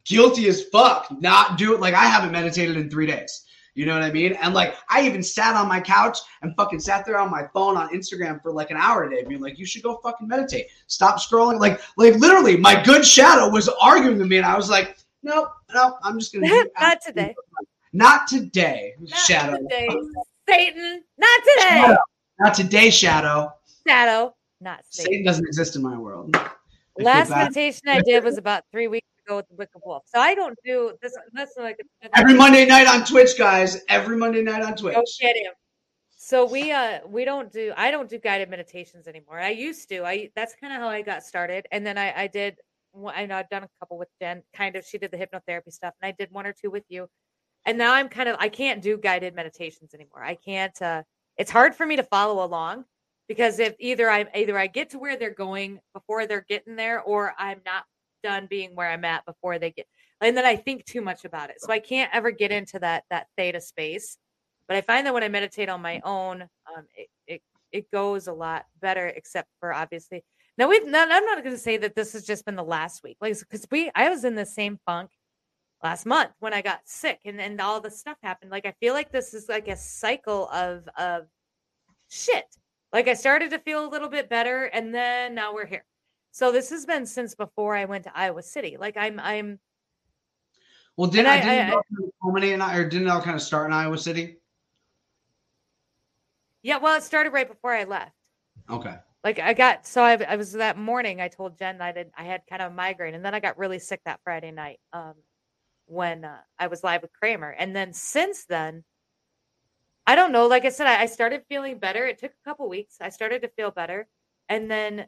guilty 0.03 0.49
as 0.49 0.65
fuck 0.65 1.07
not 1.21 1.57
do 1.57 1.73
it 1.73 1.79
like 1.79 1.93
I 1.93 2.03
haven't 2.03 2.33
meditated 2.33 2.75
in 2.75 2.89
3 2.89 3.05
days. 3.05 3.45
You 3.75 3.85
know 3.85 3.93
what 3.93 4.03
I 4.03 4.11
mean? 4.11 4.33
And 4.33 4.53
like, 4.53 4.75
I 4.89 5.05
even 5.05 5.23
sat 5.23 5.55
on 5.55 5.69
my 5.69 5.79
couch 5.79 6.17
and 6.41 6.53
fucking 6.57 6.81
sat 6.81 7.05
there 7.05 7.17
on 7.17 7.31
my 7.31 7.47
phone 7.53 7.77
on 7.77 7.93
Instagram 7.93 8.41
for 8.41 8.51
like 8.51 8.71
an 8.71 8.77
hour 8.77 9.05
a 9.05 9.09
day, 9.09 9.23
being 9.23 9.39
like, 9.39 9.57
"You 9.57 9.65
should 9.65 9.83
go 9.83 10.01
fucking 10.03 10.27
meditate. 10.27 10.65
Stop 10.87 11.21
scrolling." 11.21 11.61
Like, 11.61 11.79
like 11.95 12.15
literally, 12.15 12.57
my 12.57 12.83
good 12.83 13.05
shadow 13.05 13.47
was 13.47 13.69
arguing 13.79 14.17
with 14.17 14.27
me, 14.27 14.35
and 14.35 14.45
I 14.45 14.57
was 14.57 14.69
like, 14.69 14.97
nope, 15.23 15.49
nope. 15.73 15.95
I'm 16.03 16.19
just 16.19 16.33
gonna 16.33 16.47
not 16.79 17.01
today. 17.01 17.35
Not 17.91 18.27
today, 18.27 18.93
not 18.99 19.19
Shadow. 19.21 19.57
Today. 19.57 19.89
Satan, 20.47 21.03
not 21.17 21.39
today. 21.39 21.81
Shadow. 21.81 21.97
Not 22.39 22.53
today, 22.53 22.89
Shadow. 22.91 23.51
Shadow, 23.87 24.35
not 24.61 24.81
Satan. 24.89 25.11
Satan 25.11 25.25
doesn't 25.25 25.47
exist 25.47 25.75
in 25.75 25.81
my 25.81 25.97
world. 25.97 26.35
I 26.35 26.51
Last 27.03 27.29
meditation 27.29 27.87
I 27.87 28.01
did 28.01 28.23
was 28.23 28.37
about 28.37 28.63
three 28.71 28.87
weeks 28.87 29.07
ago 29.25 29.37
with 29.37 29.47
the 29.47 29.55
Book 29.55 29.69
of 29.75 29.81
Wolf. 29.85 30.03
So 30.05 30.19
I 30.19 30.35
don't 30.35 30.57
do 30.65 30.93
this. 31.01 31.15
That's 31.33 31.53
like 31.57 31.77
every 32.15 32.33
Monday 32.33 32.65
night 32.65 32.87
on 32.87 33.05
Twitch, 33.05 33.37
guys. 33.37 33.81
Every 33.87 34.17
Monday 34.17 34.43
night 34.43 34.61
on 34.61 34.75
Twitch. 34.75 34.95
Go 34.95 35.03
get 35.19 35.35
him. 35.35 35.53
So 36.15 36.45
we 36.45 36.71
uh 36.71 36.99
we 37.07 37.23
don't 37.23 37.51
do 37.51 37.73
I 37.77 37.91
don't 37.91 38.09
do 38.09 38.19
guided 38.19 38.49
meditations 38.49 39.07
anymore. 39.07 39.39
I 39.39 39.51
used 39.51 39.87
to. 39.89 40.03
I 40.03 40.29
that's 40.35 40.53
kind 40.59 40.73
of 40.73 40.79
how 40.79 40.89
I 40.89 41.01
got 41.01 41.23
started, 41.23 41.65
and 41.71 41.85
then 41.85 41.97
I 41.97 42.23
I 42.23 42.27
did 42.27 42.57
I 43.15 43.25
know 43.25 43.35
I've 43.37 43.49
done 43.49 43.63
a 43.63 43.69
couple 43.79 43.97
with 43.97 44.09
Jen. 44.21 44.43
Kind 44.55 44.75
of, 44.75 44.85
she 44.85 44.97
did 44.97 45.11
the 45.11 45.17
hypnotherapy 45.17 45.71
stuff, 45.71 45.93
and 46.01 46.09
I 46.09 46.15
did 46.17 46.31
one 46.31 46.45
or 46.45 46.53
two 46.53 46.69
with 46.71 46.85
you. 46.89 47.07
And 47.65 47.77
now 47.77 47.93
I'm 47.93 48.09
kind 48.09 48.29
of 48.29 48.37
I 48.39 48.49
can't 48.49 48.81
do 48.81 48.97
guided 48.97 49.35
meditations 49.35 49.93
anymore. 49.93 50.23
I 50.23 50.35
can't. 50.35 50.79
uh 50.81 51.03
It's 51.37 51.51
hard 51.51 51.75
for 51.75 51.85
me 51.85 51.95
to 51.97 52.03
follow 52.03 52.43
along 52.43 52.85
because 53.27 53.59
if 53.59 53.75
either 53.79 54.09
I 54.09 54.25
either 54.35 54.57
I 54.57 54.67
get 54.67 54.89
to 54.91 54.99
where 54.99 55.17
they're 55.17 55.33
going 55.33 55.79
before 55.93 56.25
they're 56.25 56.45
getting 56.49 56.75
there, 56.75 57.01
or 57.01 57.33
I'm 57.37 57.61
not 57.65 57.83
done 58.23 58.47
being 58.49 58.75
where 58.75 58.89
I'm 58.89 59.05
at 59.05 59.25
before 59.25 59.59
they 59.59 59.71
get. 59.71 59.85
And 60.21 60.35
then 60.35 60.45
I 60.45 60.55
think 60.55 60.85
too 60.85 61.01
much 61.01 61.23
about 61.25 61.49
it, 61.49 61.61
so 61.61 61.71
I 61.71 61.79
can't 61.79 62.13
ever 62.13 62.31
get 62.31 62.51
into 62.51 62.79
that 62.79 63.03
that 63.09 63.27
theta 63.37 63.61
space. 63.61 64.17
But 64.67 64.77
I 64.77 64.81
find 64.81 65.05
that 65.07 65.13
when 65.13 65.23
I 65.23 65.29
meditate 65.29 65.69
on 65.69 65.81
my 65.81 66.01
own, 66.03 66.43
um, 66.43 66.85
it, 66.95 67.09
it 67.27 67.41
it 67.71 67.91
goes 67.91 68.27
a 68.27 68.33
lot 68.33 68.65
better. 68.81 69.07
Except 69.07 69.47
for 69.59 69.73
obviously 69.73 70.23
now 70.59 70.67
we've 70.69 70.85
not, 70.85 71.07
I'm 71.11 71.25
not 71.25 71.41
going 71.43 71.55
to 71.55 71.61
say 71.61 71.77
that 71.77 71.95
this 71.95 72.13
has 72.13 72.23
just 72.25 72.45
been 72.45 72.55
the 72.57 72.63
last 72.63 73.01
week, 73.01 73.17
like 73.21 73.39
because 73.39 73.65
we 73.71 73.89
I 73.95 74.09
was 74.09 74.23
in 74.25 74.35
the 74.35 74.45
same 74.45 74.77
funk 74.85 75.09
last 75.81 76.05
month 76.05 76.31
when 76.39 76.53
I 76.53 76.61
got 76.61 76.81
sick 76.85 77.19
and 77.25 77.39
and 77.39 77.59
all 77.61 77.79
the 77.81 77.89
stuff 77.89 78.17
happened. 78.21 78.51
Like 78.51 78.65
I 78.67 78.73
feel 78.81 78.93
like 78.93 79.11
this 79.11 79.33
is 79.33 79.47
like 79.49 79.67
a 79.69 79.77
cycle 79.77 80.49
of 80.49 80.87
of 80.97 81.27
shit. 82.09 82.45
Like 82.91 83.07
I 83.07 83.13
started 83.13 83.51
to 83.51 83.59
feel 83.59 83.85
a 83.85 83.89
little 83.89 84.09
bit 84.09 84.29
better, 84.29 84.65
and 84.65 84.93
then 84.93 85.33
now 85.33 85.53
we're 85.53 85.65
here. 85.65 85.85
So 86.31 86.51
this 86.51 86.69
has 86.71 86.85
been 86.85 87.05
since 87.05 87.33
before 87.35 87.75
I 87.75 87.85
went 87.85 88.03
to 88.03 88.11
Iowa 88.15 88.43
City. 88.43 88.75
Like 88.79 88.97
I'm 88.97 89.19
I'm 89.19 89.59
Well, 90.97 91.09
didn't 91.09 91.27
I, 91.27 91.35
I- 91.37 91.41
didn't 91.41 91.49
I- 91.49 91.67
it 91.69 91.73
all 91.73 91.83
kind 91.89 92.03
of 92.03 92.11
culminate 92.21 92.51
in, 92.53 92.61
or 92.61 92.83
didn't 92.89 93.07
it 93.07 93.11
all 93.11 93.21
kind 93.21 93.35
of 93.35 93.41
start 93.41 93.67
in 93.67 93.73
Iowa 93.73 93.97
City? 93.97 94.37
yeah. 96.63 96.77
Well, 96.77 96.97
it 96.97 97.03
started 97.03 97.31
right 97.31 97.47
before 97.47 97.73
I 97.73 97.85
left. 97.85 98.11
Okay. 98.69 98.95
Like 99.23 99.39
I 99.39 99.53
got 99.53 99.85
so 99.85 100.01
I, 100.01 100.13
I 100.15 100.35
was 100.37 100.53
that 100.53 100.77
morning. 100.77 101.19
I 101.19 101.27
told 101.27 101.57
Jen 101.57 101.81
I 101.81 101.91
did 101.91 102.11
I 102.17 102.23
had 102.23 102.41
kind 102.49 102.61
of 102.61 102.71
a 102.71 102.75
migraine, 102.75 103.15
and 103.15 103.25
then 103.25 103.35
I 103.35 103.39
got 103.39 103.57
really 103.57 103.79
sick 103.79 104.01
that 104.05 104.21
Friday 104.23 104.51
night. 104.51 104.79
Um, 104.93 105.15
when 105.87 106.23
uh, 106.23 106.37
I 106.57 106.67
was 106.67 106.83
live 106.83 107.01
with 107.01 107.11
Kramer, 107.13 107.49
and 107.49 107.75
then 107.75 107.93
since 107.93 108.45
then, 108.45 108.83
I 110.07 110.15
don't 110.15 110.31
know. 110.31 110.47
Like 110.47 110.65
I 110.65 110.69
said, 110.69 110.87
I, 110.87 111.01
I 111.01 111.05
started 111.07 111.43
feeling 111.49 111.79
better. 111.79 112.05
It 112.05 112.19
took 112.19 112.31
a 112.31 112.49
couple 112.49 112.69
weeks. 112.69 112.97
I 113.01 113.09
started 113.09 113.41
to 113.41 113.49
feel 113.49 113.71
better, 113.71 114.07
and 114.47 114.71
then 114.71 115.07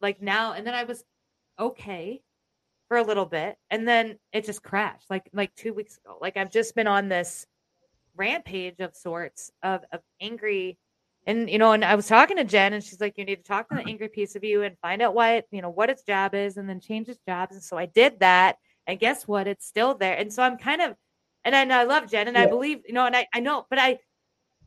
like 0.00 0.20
now, 0.20 0.52
and 0.54 0.66
then 0.66 0.74
I 0.74 0.84
was 0.84 1.04
okay 1.58 2.22
for 2.88 2.96
a 2.96 3.04
little 3.04 3.26
bit, 3.26 3.56
and 3.70 3.86
then 3.86 4.18
it 4.32 4.44
just 4.44 4.62
crashed. 4.64 5.08
Like 5.08 5.30
like 5.32 5.54
two 5.54 5.72
weeks 5.72 5.98
ago. 5.98 6.18
Like 6.20 6.36
I've 6.36 6.50
just 6.50 6.74
been 6.74 6.88
on 6.88 7.08
this 7.08 7.46
rampage 8.16 8.80
of 8.80 8.96
sorts 8.96 9.52
of 9.62 9.84
of 9.92 10.00
angry 10.20 10.78
and 11.26 11.48
you 11.48 11.58
know 11.58 11.72
and 11.72 11.84
i 11.84 11.94
was 11.94 12.06
talking 12.06 12.36
to 12.36 12.44
jen 12.44 12.72
and 12.72 12.82
she's 12.82 13.00
like 13.00 13.14
you 13.16 13.24
need 13.24 13.36
to 13.36 13.42
talk 13.42 13.68
to 13.68 13.74
the 13.74 13.80
uh-huh. 13.80 13.90
angry 13.90 14.08
piece 14.08 14.34
of 14.34 14.44
you 14.44 14.62
and 14.62 14.76
find 14.78 15.02
out 15.02 15.14
what 15.14 15.44
you 15.50 15.62
know 15.62 15.70
what 15.70 15.90
its 15.90 16.02
job 16.02 16.34
is 16.34 16.56
and 16.56 16.68
then 16.68 16.80
change 16.80 17.08
its 17.08 17.20
jobs 17.26 17.54
and 17.54 17.62
so 17.62 17.76
i 17.76 17.86
did 17.86 18.18
that 18.20 18.56
and 18.86 18.98
guess 18.98 19.26
what 19.28 19.46
it's 19.46 19.66
still 19.66 19.94
there 19.94 20.16
and 20.16 20.32
so 20.32 20.42
i'm 20.42 20.56
kind 20.58 20.80
of 20.82 20.94
and 21.44 21.54
I, 21.56 21.62
and 21.62 21.72
I 21.72 21.84
love 21.84 22.10
jen 22.10 22.28
and 22.28 22.36
i 22.38 22.46
believe 22.46 22.80
you 22.86 22.94
know 22.94 23.06
and 23.06 23.16
i 23.16 23.26
i 23.34 23.40
know 23.40 23.66
but 23.70 23.78
i 23.78 23.98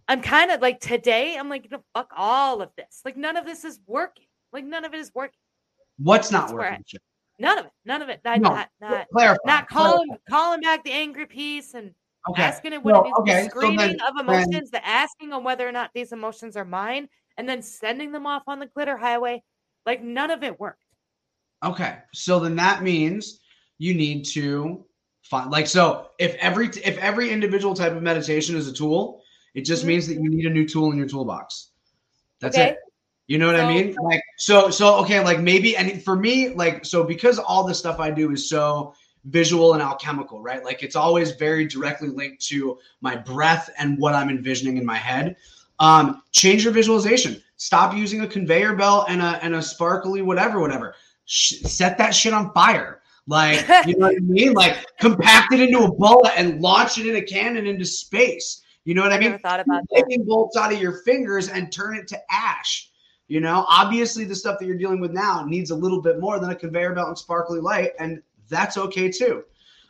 i'm 0.08 0.22
kind 0.22 0.51
of 0.51 0.62
like 0.62 0.80
today 0.80 1.36
i'm 1.38 1.49
like 1.49 1.66
you 1.66 1.72
know, 1.72 1.84
fuck 1.93 2.12
all 2.16 2.62
of 2.62 2.70
this 2.78 3.01
like 3.03 3.18
none 3.18 3.38
of 3.38 3.45
this 3.45 3.66
is 3.66 3.80
working 3.88 4.26
like 4.53 4.64
none 4.66 4.86
of 4.86 4.93
it 4.93 4.99
is 4.99 5.12
working 5.14 5.39
What's 5.97 6.32
not 6.32 6.47
That's 6.47 6.53
working? 6.53 6.84
Chip? 6.86 7.01
none 7.39 7.58
of 7.60 7.66
it 7.66 7.72
none 7.86 8.01
of 8.01 8.10
it 8.10 8.22
not 8.24 8.39
No. 8.39 8.49
not 8.49 8.70
not, 8.80 9.08
Clarify. 9.12 9.38
not 9.45 9.68
clarify. 9.68 9.89
calling 9.91 10.18
calling 10.30 10.62
back 10.62 10.84
the 10.84 10.91
angry 10.91 11.26
piece 11.26 11.74
and 11.74 11.93
Okay. 12.30 12.43
asking 12.43 12.73
it 12.73 12.84
what 12.84 12.93
Well, 12.93 13.03
it 13.03 13.07
is, 13.07 13.13
okay, 13.19 13.34
the 13.36 13.43
so 13.43 13.49
screening 13.49 13.78
then- 13.78 13.97
of 14.01 14.15
then- 14.15 14.26
emotions, 14.28 14.71
the 14.71 14.86
asking 14.86 15.32
on 15.34 15.43
whether 15.43 15.67
or 15.67 15.71
not 15.71 15.91
these 15.93 16.11
emotions 16.11 16.57
are 16.57 16.65
mine, 16.65 17.07
and 17.38 17.47
then 17.47 17.61
sending 17.61 18.11
them 18.11 18.26
off 18.26 18.43
on 18.47 18.59
the 18.59 18.65
glitter 18.67 18.97
highway. 18.97 19.43
Like 19.86 20.01
none 20.01 20.32
of 20.32 20.43
it 20.43 20.59
worked. 20.59 20.82
Okay. 21.63 21.97
So 22.13 22.39
then 22.39 22.55
that 22.55 22.82
means 22.82 23.41
you 23.78 23.93
need 23.93 24.26
to 24.26 24.86
find 25.21 25.51
like 25.51 25.67
so 25.67 26.09
if 26.19 26.36
every 26.36 26.67
if 26.67 26.97
every 26.97 27.30
individual 27.30 27.73
type 27.76 27.93
of 27.93 28.01
meditation 28.01 28.55
is 28.55 28.67
a 28.67 28.73
tool, 28.73 29.21
it 29.53 29.61
just 29.61 29.84
Mhm. 29.84 29.88
means 29.88 30.07
that 30.07 30.15
you 30.15 30.30
need 30.30 30.45
a 30.45 30.49
new 30.49 30.67
tool 30.67 30.91
in 30.91 30.97
your 30.97 31.07
toolbox. 31.07 31.71
That's 32.39 32.57
Okay. 32.57 32.69
it. 32.71 32.78
You 33.28 33.38
know 33.39 33.47
what 33.47 33.55
I 33.59 33.67
mean? 33.67 33.95
Like 34.01 34.21
so 34.38 34.69
so 34.69 34.95
okay, 35.03 35.19
like 35.23 35.39
maybe 35.39 35.76
and 35.78 36.03
for 36.03 36.15
me, 36.15 36.49
like 36.49 36.86
so 36.86 37.03
because 37.03 37.38
all 37.39 37.63
the 37.63 37.73
stuff 37.73 37.99
I 37.99 38.09
do 38.11 38.32
is 38.32 38.49
so 38.49 38.93
visual 39.26 39.73
and 39.73 39.82
alchemical, 39.82 40.41
right? 40.41 40.63
Like 40.63 40.84
it's 40.84 40.95
always 40.95 41.32
very 41.32 41.65
directly 41.65 42.09
linked 42.09 42.45
to 42.47 42.78
my 43.01 43.15
breath 43.15 43.69
and 43.78 43.97
what 43.97 44.13
I'm 44.13 44.30
envisioning 44.30 44.78
in 44.78 44.86
my 44.86 44.97
head. 44.97 45.36
Um, 45.80 46.21
change 46.32 46.63
your 46.63 46.73
visualization. 46.73 47.41
Stop 47.57 47.95
using 47.95 48.21
a 48.21 48.28
conveyor 48.28 48.76
belt 48.76 49.05
and 49.09 49.21
a 49.21 49.43
and 49.43 49.55
a 49.55 49.61
sparkly 49.61 50.21
whatever, 50.21 50.59
whatever. 50.59 50.95
Sh- 51.26 51.61
set 51.61 51.97
that 51.97 52.13
shit 52.13 52.34
on 52.34 52.53
fire. 52.53 53.01
Like 53.28 53.65
you 53.86 53.97
know 53.97 54.07
what 54.07 54.15
I 54.15 54.19
mean? 54.19 54.53
Like 54.53 54.86
compact 54.99 55.53
it 55.53 55.61
into 55.61 55.80
a 55.80 55.91
bullet 55.91 56.34
and 56.38 56.61
launch 56.61 56.97
it 56.97 57.07
in 57.07 57.15
a 57.15 57.21
cannon 57.21 57.65
into 57.65 57.86
space. 57.86 58.61
You 58.84 58.93
know 58.93 59.01
what 59.01 59.11
I 59.11 59.15
I 59.17 59.19
mean? 59.19 59.39
thought 59.39 59.59
about 59.59 59.84
lightning 59.91 60.26
bolts 60.26 60.55
out 60.55 60.71
of 60.71 60.80
your 60.80 60.99
fingers 60.99 61.49
and 61.49 61.71
turn 61.71 61.97
it 61.97 62.07
to 62.09 62.19
ash. 62.30 62.91
You 63.28 63.39
know, 63.39 63.65
obviously 63.67 64.23
the 64.26 64.36
stuff 64.36 64.59
that 64.59 64.67
you're 64.67 64.78
dealing 64.78 64.99
with 64.99 65.11
now 65.11 65.43
needs 65.43 65.71
a 65.71 65.76
little 65.76 66.01
bit 66.01 66.19
more 66.19 66.39
than 66.39 66.51
a 66.51 66.55
conveyor 66.55 66.93
belt 66.93 67.07
and 67.07 67.17
sparkly 67.17 67.59
light, 67.59 67.93
and 67.99 68.21
that's 68.49 68.77
okay 68.77 69.09
too. 69.09 69.43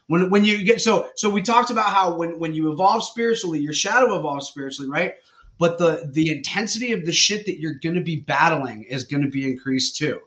When 0.08 0.30
when 0.30 0.46
you 0.46 0.64
get 0.64 0.82
so 0.82 1.10
so 1.16 1.30
we 1.30 1.42
talked 1.42 1.72
about 1.72 1.92
how 1.92 2.16
when 2.16 2.38
when 2.40 2.54
you 2.54 2.72
evolve 2.72 3.04
spiritually, 3.04 3.60
your 3.60 3.74
shadow 3.74 4.16
evolves 4.16 4.48
spiritually, 4.48 4.90
right? 4.90 5.16
But 5.58 5.78
the 5.78 6.10
the 6.12 6.32
intensity 6.32 6.92
of 6.92 7.06
the 7.06 7.12
shit 7.12 7.46
that 7.46 7.60
you're 7.60 7.76
gonna 7.76 8.02
be 8.02 8.18
battling 8.18 8.84
is 8.84 9.04
gonna 9.04 9.30
be 9.30 9.50
increased 9.50 9.98
too. 9.98 10.20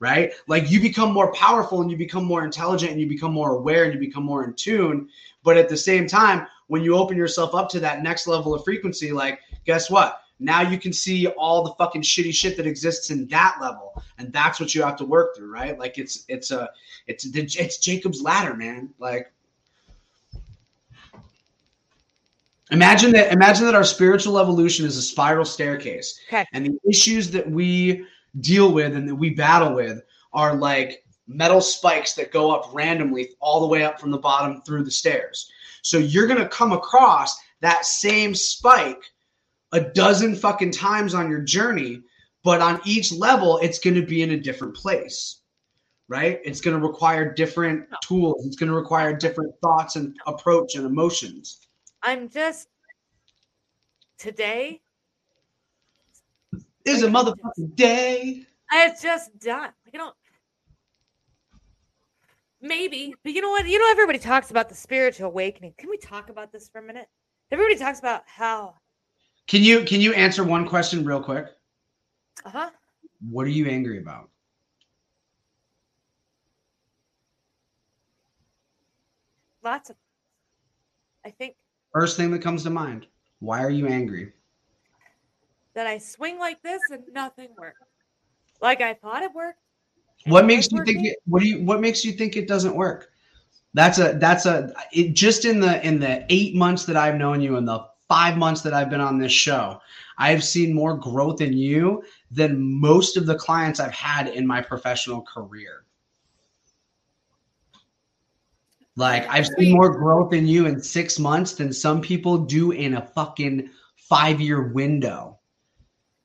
Right? 0.00 0.32
Like 0.48 0.68
you 0.68 0.80
become 0.80 1.12
more 1.12 1.32
powerful 1.32 1.80
and 1.80 1.88
you 1.88 1.96
become 1.96 2.24
more 2.24 2.44
intelligent 2.44 2.90
and 2.90 3.00
you 3.00 3.08
become 3.08 3.32
more 3.32 3.54
aware 3.54 3.84
and 3.84 3.94
you 3.94 4.00
become 4.00 4.24
more 4.24 4.44
in 4.44 4.52
tune. 4.54 5.08
But 5.44 5.56
at 5.56 5.68
the 5.68 5.76
same 5.76 6.08
time, 6.08 6.48
when 6.66 6.82
you 6.82 6.96
open 6.96 7.16
yourself 7.16 7.54
up 7.54 7.68
to 7.70 7.80
that 7.80 8.02
next 8.02 8.26
level 8.26 8.52
of 8.52 8.64
frequency, 8.64 9.12
like 9.12 9.38
guess 9.64 9.88
what? 9.88 10.22
Now 10.38 10.62
you 10.62 10.78
can 10.78 10.92
see 10.92 11.26
all 11.28 11.62
the 11.62 11.74
fucking 11.74 12.02
shitty 12.02 12.34
shit 12.34 12.56
that 12.56 12.66
exists 12.66 13.10
in 13.10 13.26
that 13.28 13.58
level, 13.60 14.02
and 14.18 14.32
that's 14.32 14.58
what 14.58 14.74
you 14.74 14.82
have 14.82 14.96
to 14.96 15.04
work 15.04 15.36
through, 15.36 15.52
right? 15.52 15.78
Like 15.78 15.98
it's 15.98 16.24
it's 16.28 16.50
a 16.50 16.68
it's 17.06 17.24
it's 17.24 17.78
Jacob's 17.78 18.22
ladder, 18.22 18.54
man. 18.54 18.90
Like 18.98 19.32
imagine 22.70 23.12
that 23.12 23.32
imagine 23.32 23.64
that 23.66 23.74
our 23.74 23.84
spiritual 23.84 24.38
evolution 24.38 24.84
is 24.86 24.96
a 24.96 25.02
spiral 25.02 25.44
staircase, 25.44 26.18
Okay. 26.28 26.44
and 26.52 26.66
the 26.66 26.78
issues 26.88 27.30
that 27.30 27.48
we 27.48 28.04
deal 28.40 28.72
with 28.72 28.96
and 28.96 29.08
that 29.08 29.14
we 29.14 29.30
battle 29.30 29.74
with 29.74 30.02
are 30.32 30.54
like 30.54 31.04
metal 31.28 31.60
spikes 31.60 32.14
that 32.14 32.32
go 32.32 32.50
up 32.50 32.70
randomly 32.72 33.30
all 33.40 33.60
the 33.60 33.66
way 33.66 33.84
up 33.84 34.00
from 34.00 34.10
the 34.10 34.18
bottom 34.18 34.62
through 34.62 34.82
the 34.82 34.90
stairs. 34.90 35.50
So 35.82 35.98
you're 35.98 36.26
going 36.26 36.40
to 36.40 36.48
come 36.48 36.72
across 36.72 37.38
that 37.60 37.84
same 37.84 38.34
spike 38.34 39.11
a 39.72 39.80
dozen 39.80 40.36
fucking 40.36 40.70
times 40.70 41.14
on 41.14 41.30
your 41.30 41.40
journey, 41.40 42.02
but 42.44 42.60
on 42.60 42.80
each 42.84 43.12
level, 43.12 43.58
it's 43.58 43.78
going 43.78 43.94
to 43.94 44.04
be 44.04 44.22
in 44.22 44.32
a 44.32 44.36
different 44.36 44.74
place, 44.74 45.40
right? 46.08 46.40
It's 46.44 46.60
going 46.60 46.78
to 46.78 46.86
require 46.86 47.32
different 47.32 47.86
tools. 48.02 48.46
It's 48.46 48.56
going 48.56 48.70
to 48.70 48.76
require 48.76 49.16
different 49.16 49.54
thoughts 49.62 49.96
and 49.96 50.16
approach 50.26 50.74
and 50.74 50.84
emotions. 50.84 51.66
I'm 52.02 52.28
just 52.28 52.68
today. 54.18 54.80
Is 56.84 57.02
a 57.02 57.08
motherfucking 57.08 57.76
day. 57.76 58.44
It's 58.72 59.02
just 59.02 59.38
done. 59.38 59.70
Like 59.86 59.94
I 59.94 59.98
don't. 59.98 60.14
Maybe, 62.60 63.14
but 63.24 63.32
you 63.32 63.40
know 63.40 63.50
what? 63.50 63.66
You 63.66 63.78
know, 63.78 63.90
everybody 63.90 64.18
talks 64.18 64.50
about 64.50 64.68
the 64.68 64.74
spiritual 64.74 65.26
awakening. 65.26 65.74
Can 65.78 65.90
we 65.90 65.96
talk 65.96 66.28
about 66.28 66.52
this 66.52 66.68
for 66.68 66.80
a 66.80 66.82
minute? 66.82 67.08
Everybody 67.50 67.76
talks 67.76 67.98
about 67.98 68.22
how. 68.26 68.74
Can 69.52 69.62
you 69.62 69.84
can 69.84 70.00
you 70.00 70.14
answer 70.14 70.44
one 70.44 70.66
question 70.66 71.04
real 71.04 71.22
quick? 71.22 71.44
Uh 72.42 72.48
huh. 72.48 72.70
What 73.28 73.44
are 73.44 73.50
you 73.50 73.66
angry 73.66 73.98
about? 73.98 74.30
Lots 79.62 79.90
of. 79.90 79.96
I 81.26 81.28
think 81.28 81.56
First 81.92 82.16
thing 82.16 82.30
that 82.30 82.40
comes 82.40 82.62
to 82.62 82.70
mind. 82.70 83.06
Why 83.40 83.62
are 83.62 83.68
you 83.68 83.88
angry? 83.88 84.32
that 85.74 85.86
I 85.86 85.98
swing 85.98 86.38
like 86.38 86.62
this 86.62 86.80
and 86.90 87.02
nothing 87.12 87.48
works. 87.58 87.82
Like 88.62 88.80
I 88.80 88.94
thought 88.94 89.22
it 89.22 89.34
worked. 89.34 89.58
What 90.24 90.46
makes 90.46 90.72
you 90.72 90.82
think 90.82 91.04
it 91.04 91.18
what 91.26 91.42
do 91.42 91.48
you 91.48 91.62
what 91.62 91.82
makes 91.82 92.06
you 92.06 92.12
think 92.12 92.38
it 92.38 92.48
doesn't 92.48 92.74
work? 92.74 93.10
That's 93.74 93.98
a 93.98 94.14
that's 94.14 94.46
a 94.46 94.72
it 94.94 95.12
just 95.12 95.44
in 95.44 95.60
the 95.60 95.86
in 95.86 96.00
the 96.00 96.24
8 96.30 96.54
months 96.54 96.86
that 96.86 96.96
I've 96.96 97.16
known 97.16 97.42
you 97.42 97.58
and 97.58 97.68
the 97.68 97.91
5 98.12 98.36
months 98.36 98.60
that 98.60 98.74
I've 98.74 98.90
been 98.90 99.00
on 99.00 99.18
this 99.18 99.32
show, 99.32 99.80
I've 100.18 100.44
seen 100.44 100.74
more 100.74 100.94
growth 100.98 101.40
in 101.40 101.54
you 101.54 102.02
than 102.30 102.60
most 102.60 103.16
of 103.16 103.24
the 103.24 103.34
clients 103.34 103.80
I've 103.80 103.94
had 103.94 104.28
in 104.28 104.46
my 104.46 104.60
professional 104.60 105.22
career. 105.22 105.84
Like 108.96 109.26
I've 109.30 109.46
seen 109.46 109.72
more 109.72 109.88
growth 109.88 110.34
in 110.34 110.46
you 110.46 110.66
in 110.66 110.82
6 110.82 111.18
months 111.18 111.54
than 111.54 111.72
some 111.72 112.02
people 112.02 112.36
do 112.36 112.72
in 112.72 112.94
a 112.94 113.00
fucking 113.00 113.70
5-year 114.10 114.72
window. 114.72 115.38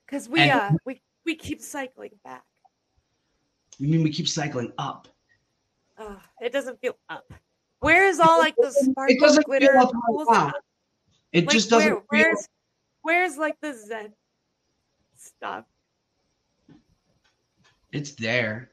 Because 0.05 0.27
we 0.27 0.41
And- 0.41 0.51
uh 0.51 0.71
we 0.85 1.01
we 1.25 1.35
keep 1.35 1.61
cycling 1.61 2.11
back. 2.25 2.43
You 3.77 3.87
mean 3.87 4.03
we 4.03 4.09
keep 4.11 4.27
cycling 4.27 4.73
up? 4.77 5.07
uh, 5.97 6.15
it 6.41 6.51
doesn't 6.51 6.79
feel 6.81 6.97
up. 7.09 7.31
Where 7.79 8.05
is 8.07 8.19
all 8.19 8.39
like 8.39 8.55
the 8.57 8.67
It 8.67 8.73
sparkle 8.91 9.43
glitter? 9.45 9.71
feel 9.71 10.25
It 11.33 11.45
Like, 11.45 11.53
just 11.53 11.69
doesn't 11.69 11.91
where, 11.91 12.01
feel 12.01 12.29
where's 12.29 12.47
where's 13.01 13.37
like 13.37 13.59
the 13.61 13.73
zen 13.73 14.13
stuff? 15.15 15.65
it's 17.91 18.11
there. 18.11 18.71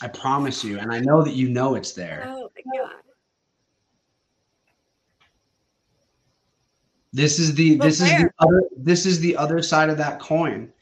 I 0.00 0.08
promise 0.08 0.62
you, 0.62 0.78
and 0.78 0.92
I 0.92 1.00
know 1.00 1.22
that 1.22 1.34
you 1.34 1.48
know 1.48 1.74
it's 1.74 1.92
there. 1.92 2.24
Oh 2.26 2.50
my 2.54 2.78
god. 2.78 2.92
This 7.12 7.38
is 7.38 7.54
the 7.54 7.76
But 7.76 7.84
this 7.84 8.00
is 8.00 8.10
the 8.10 8.30
other 8.38 8.62
this 8.76 9.06
is 9.06 9.18
the 9.20 9.36
other 9.36 9.60
side 9.62 9.90
of 9.90 9.96
that 9.98 10.20
coin. 10.20 10.72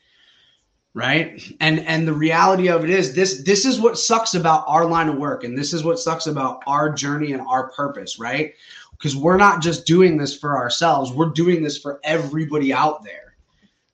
Right? 0.96 1.42
And 1.60 1.80
and 1.80 2.08
the 2.08 2.14
reality 2.14 2.70
of 2.70 2.82
it 2.82 2.88
is 2.88 3.14
this 3.14 3.42
this 3.42 3.66
is 3.66 3.78
what 3.78 3.98
sucks 3.98 4.34
about 4.34 4.64
our 4.66 4.86
line 4.86 5.10
of 5.10 5.18
work 5.18 5.44
and 5.44 5.56
this 5.56 5.74
is 5.74 5.84
what 5.84 5.98
sucks 5.98 6.26
about 6.26 6.62
our 6.66 6.90
journey 6.90 7.32
and 7.32 7.42
our 7.42 7.68
purpose, 7.68 8.18
right? 8.18 8.54
Because 8.92 9.14
we're 9.14 9.36
not 9.36 9.60
just 9.60 9.84
doing 9.84 10.16
this 10.16 10.34
for 10.34 10.56
ourselves, 10.56 11.12
we're 11.12 11.28
doing 11.28 11.62
this 11.62 11.76
for 11.76 12.00
everybody 12.02 12.72
out 12.72 13.04
there. 13.04 13.34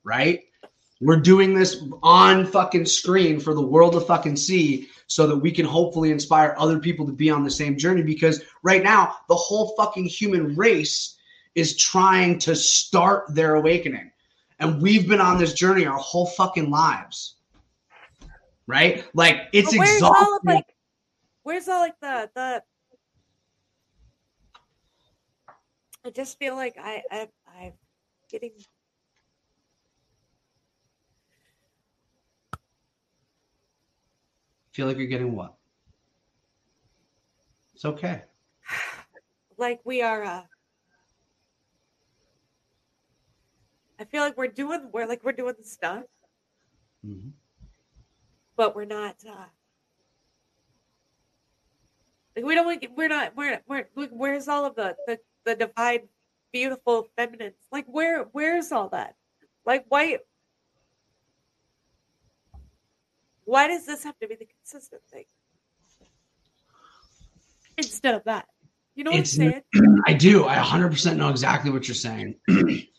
Right? 0.04 0.44
We're 1.00 1.16
doing 1.16 1.54
this 1.54 1.82
on 2.04 2.46
fucking 2.46 2.86
screen 2.86 3.40
for 3.40 3.52
the 3.52 3.60
world 3.60 3.94
to 3.94 4.00
fucking 4.00 4.36
see 4.36 4.86
so 5.08 5.26
that 5.26 5.36
we 5.36 5.50
can 5.50 5.66
hopefully 5.66 6.12
inspire 6.12 6.54
other 6.56 6.78
people 6.78 7.04
to 7.06 7.12
be 7.12 7.30
on 7.30 7.42
the 7.42 7.50
same 7.50 7.76
journey 7.76 8.02
because 8.02 8.44
right 8.62 8.84
now 8.84 9.16
the 9.28 9.34
whole 9.34 9.74
fucking 9.76 10.04
human 10.04 10.54
race 10.54 11.16
is 11.56 11.76
trying 11.76 12.38
to 12.38 12.54
start 12.54 13.24
their 13.34 13.56
awakening. 13.56 14.11
And 14.62 14.80
we've 14.80 15.08
been 15.08 15.20
on 15.20 15.38
this 15.38 15.54
journey 15.54 15.86
our 15.86 15.98
whole 15.98 16.26
fucking 16.26 16.70
lives. 16.70 17.34
Right? 18.68 19.04
Like 19.12 19.48
it's 19.52 19.76
where's 19.76 20.02
all 20.02 20.36
of 20.36 20.44
like 20.44 20.66
where's 21.42 21.66
all 21.66 21.80
like 21.80 21.98
the 22.00 22.30
the 22.36 22.62
I 26.04 26.10
just 26.10 26.38
feel 26.38 26.54
like 26.54 26.76
I 26.80 27.02
I 27.10 27.28
I'm 27.58 27.72
getting 28.30 28.52
feel 34.70 34.86
like 34.86 34.96
you're 34.96 35.06
getting 35.06 35.34
what? 35.34 35.54
It's 37.74 37.84
okay. 37.84 38.22
like 39.58 39.80
we 39.84 40.02
are 40.02 40.22
uh 40.22 40.42
I 44.02 44.04
feel 44.04 44.22
like 44.22 44.36
we're 44.36 44.48
doing 44.48 44.88
we're 44.92 45.06
like 45.06 45.22
we're 45.22 45.30
doing 45.30 45.54
stuff, 45.62 46.02
Mhm. 47.06 47.30
but 48.56 48.74
we're 48.74 48.84
not 48.84 49.14
uh 49.24 49.44
like 52.34 52.44
we 52.44 52.56
don't 52.56 52.84
we're 52.96 53.06
not 53.06 53.36
we're 53.36 53.60
we're 53.68 53.88
look, 53.94 54.10
where's 54.10 54.48
all 54.48 54.66
of 54.66 54.74
the 54.74 54.96
the 55.06 55.20
the 55.44 55.54
divine 55.54 56.08
beautiful 56.52 57.06
feminines 57.16 57.54
like 57.70 57.86
where 57.86 58.24
where's 58.32 58.72
all 58.72 58.88
that 58.88 59.14
like 59.64 59.84
why 59.88 60.18
why 63.44 63.68
does 63.68 63.86
this 63.86 64.02
have 64.02 64.18
to 64.18 64.26
be 64.26 64.34
the 64.34 64.46
consistent 64.46 65.02
thing 65.12 65.26
instead 67.78 68.16
of 68.16 68.24
that 68.24 68.46
you 68.96 69.04
know 69.04 69.12
what 69.12 69.20
It's 69.20 69.38
i'm 69.38 69.62
saying 69.74 70.02
I 70.08 70.12
do. 70.14 70.44
I 70.46 70.56
100% 70.56 71.16
know 71.16 71.28
exactly 71.28 71.70
what 71.70 71.86
you're 71.86 71.94
saying. 71.94 72.34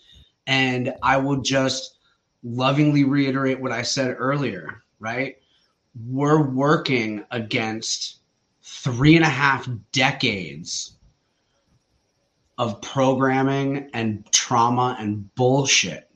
and 0.48 0.94
I 1.02 1.18
will 1.18 1.41
just 1.41 1.98
lovingly 2.44 3.04
reiterate 3.04 3.60
what 3.60 3.72
I 3.72 3.82
said 3.82 4.16
earlier, 4.18 4.84
right? 5.00 5.38
We're 6.08 6.41
working 6.41 7.24
against 7.32 8.20
three 8.62 9.16
and 9.16 9.26
a 9.26 9.30
half 9.30 9.70
decades 9.91 10.94
of 12.58 12.82
programming 12.82 13.89
and 13.94 14.30
trauma 14.32 14.96
and 15.00 15.34
bullshit. 15.36 16.10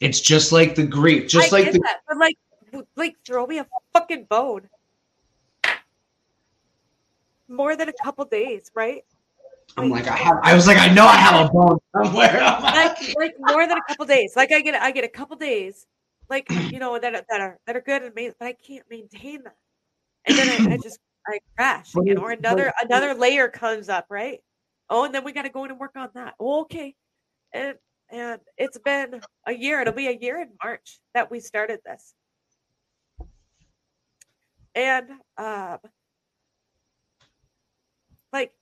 It's 0.00 0.20
just 0.20 0.52
like 0.52 0.74
the 0.74 0.86
grief, 0.86 1.28
just 1.28 1.52
I 1.52 1.56
like 1.56 1.72
the 1.72 1.78
that, 1.78 2.00
but 2.06 2.18
like, 2.18 2.36
like 2.96 3.16
throw 3.24 3.46
me 3.46 3.58
a 3.58 3.66
fucking 3.92 4.24
bone. 4.24 4.68
More 7.48 7.76
than 7.76 7.88
a 7.88 7.92
couple 8.02 8.24
days, 8.24 8.70
right? 8.74 9.04
I'm 9.76 9.90
like, 9.90 10.06
I 10.08 10.16
have 10.16 10.38
I 10.42 10.54
was 10.54 10.66
like, 10.66 10.78
I 10.78 10.88
know 10.92 11.06
I 11.06 11.16
have 11.16 11.46
a 11.46 11.52
bone 11.52 11.78
somewhere. 11.94 12.40
Like- 12.62 13.14
Like, 13.18 13.34
more 13.38 13.66
than 13.66 13.76
a 13.78 13.82
couple 13.88 14.06
days. 14.06 14.32
Like 14.36 14.52
I 14.52 14.60
get, 14.60 14.74
I 14.80 14.90
get 14.90 15.04
a 15.04 15.08
couple 15.08 15.36
days, 15.36 15.86
like 16.30 16.46
you 16.72 16.78
know 16.78 16.98
that 16.98 17.14
are, 17.14 17.22
that 17.28 17.40
are 17.40 17.58
that 17.66 17.76
are 17.76 17.80
good 17.80 18.02
and 18.02 18.12
amazing, 18.12 18.34
but 18.38 18.46
I 18.48 18.52
can't 18.54 18.84
maintain 18.90 19.42
that, 19.44 19.56
and 20.26 20.36
then 20.38 20.48
I, 20.70 20.74
I 20.74 20.76
just 20.78 20.98
I 21.26 21.38
crash 21.56 21.94
again, 21.94 22.16
it- 22.16 22.20
or 22.20 22.30
another 22.32 22.72
another 22.82 23.14
layer 23.14 23.48
comes 23.48 23.88
up, 23.88 24.06
right? 24.10 24.40
Oh, 24.88 25.04
and 25.04 25.14
then 25.14 25.24
we 25.24 25.32
got 25.32 25.42
to 25.42 25.48
go 25.50 25.64
in 25.64 25.70
and 25.70 25.80
work 25.80 25.96
on 25.96 26.08
that. 26.14 26.34
Oh, 26.40 26.62
okay, 26.62 26.94
and 27.52 27.74
and 28.10 28.40
it's 28.56 28.78
been 28.78 29.20
a 29.46 29.52
year. 29.52 29.80
It'll 29.82 29.92
be 29.92 30.08
a 30.08 30.18
year 30.18 30.40
in 30.40 30.48
March 30.62 31.00
that 31.14 31.30
we 31.30 31.40
started 31.40 31.80
this, 31.84 32.14
and 34.74 35.08
um, 35.38 35.78
like 38.32 38.52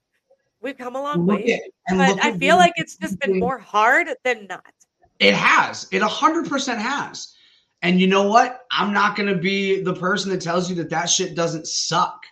we've 0.65 0.79
come 0.79 0.97
a 0.97 1.03
long 1.03 1.27
Look 1.27 1.39
way, 1.41 1.63
at- 1.89 1.97
but 1.97 2.25
I 2.25 2.37
feel 2.37 2.57
like 2.57 2.73
it's 2.77 2.97
just 2.97 3.21
been 3.21 3.39
more 3.39 3.59
hard 3.59 4.09
than 4.25 4.47
not. 4.49 4.65
It 5.21 5.35
has. 5.35 5.87
It 5.93 6.03
100% 6.03 6.79
has. 6.79 7.35
And 7.83 8.01
you 8.01 8.07
know 8.07 8.25
what? 8.27 8.63
I'm 8.73 8.93
not 8.93 9.15
going 9.15 9.29
to 9.29 9.39
be 9.39 9.83
the 9.83 9.95
person 9.95 10.31
that 10.31 10.41
tells 10.41 10.69
you 10.69 10.75
that 10.77 10.91
that 10.91 11.07
shit 11.07 11.35
doesn't 11.37 11.67
suck. 11.67 12.25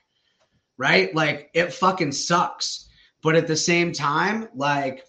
Right? 0.79 1.15
Like, 1.15 1.51
it 1.55 1.73
fucking 1.73 2.13
sucks. 2.13 2.89
But 3.23 3.37
at 3.37 3.47
the 3.47 3.57
same 3.57 3.93
time, 3.93 4.49
like, 4.55 5.05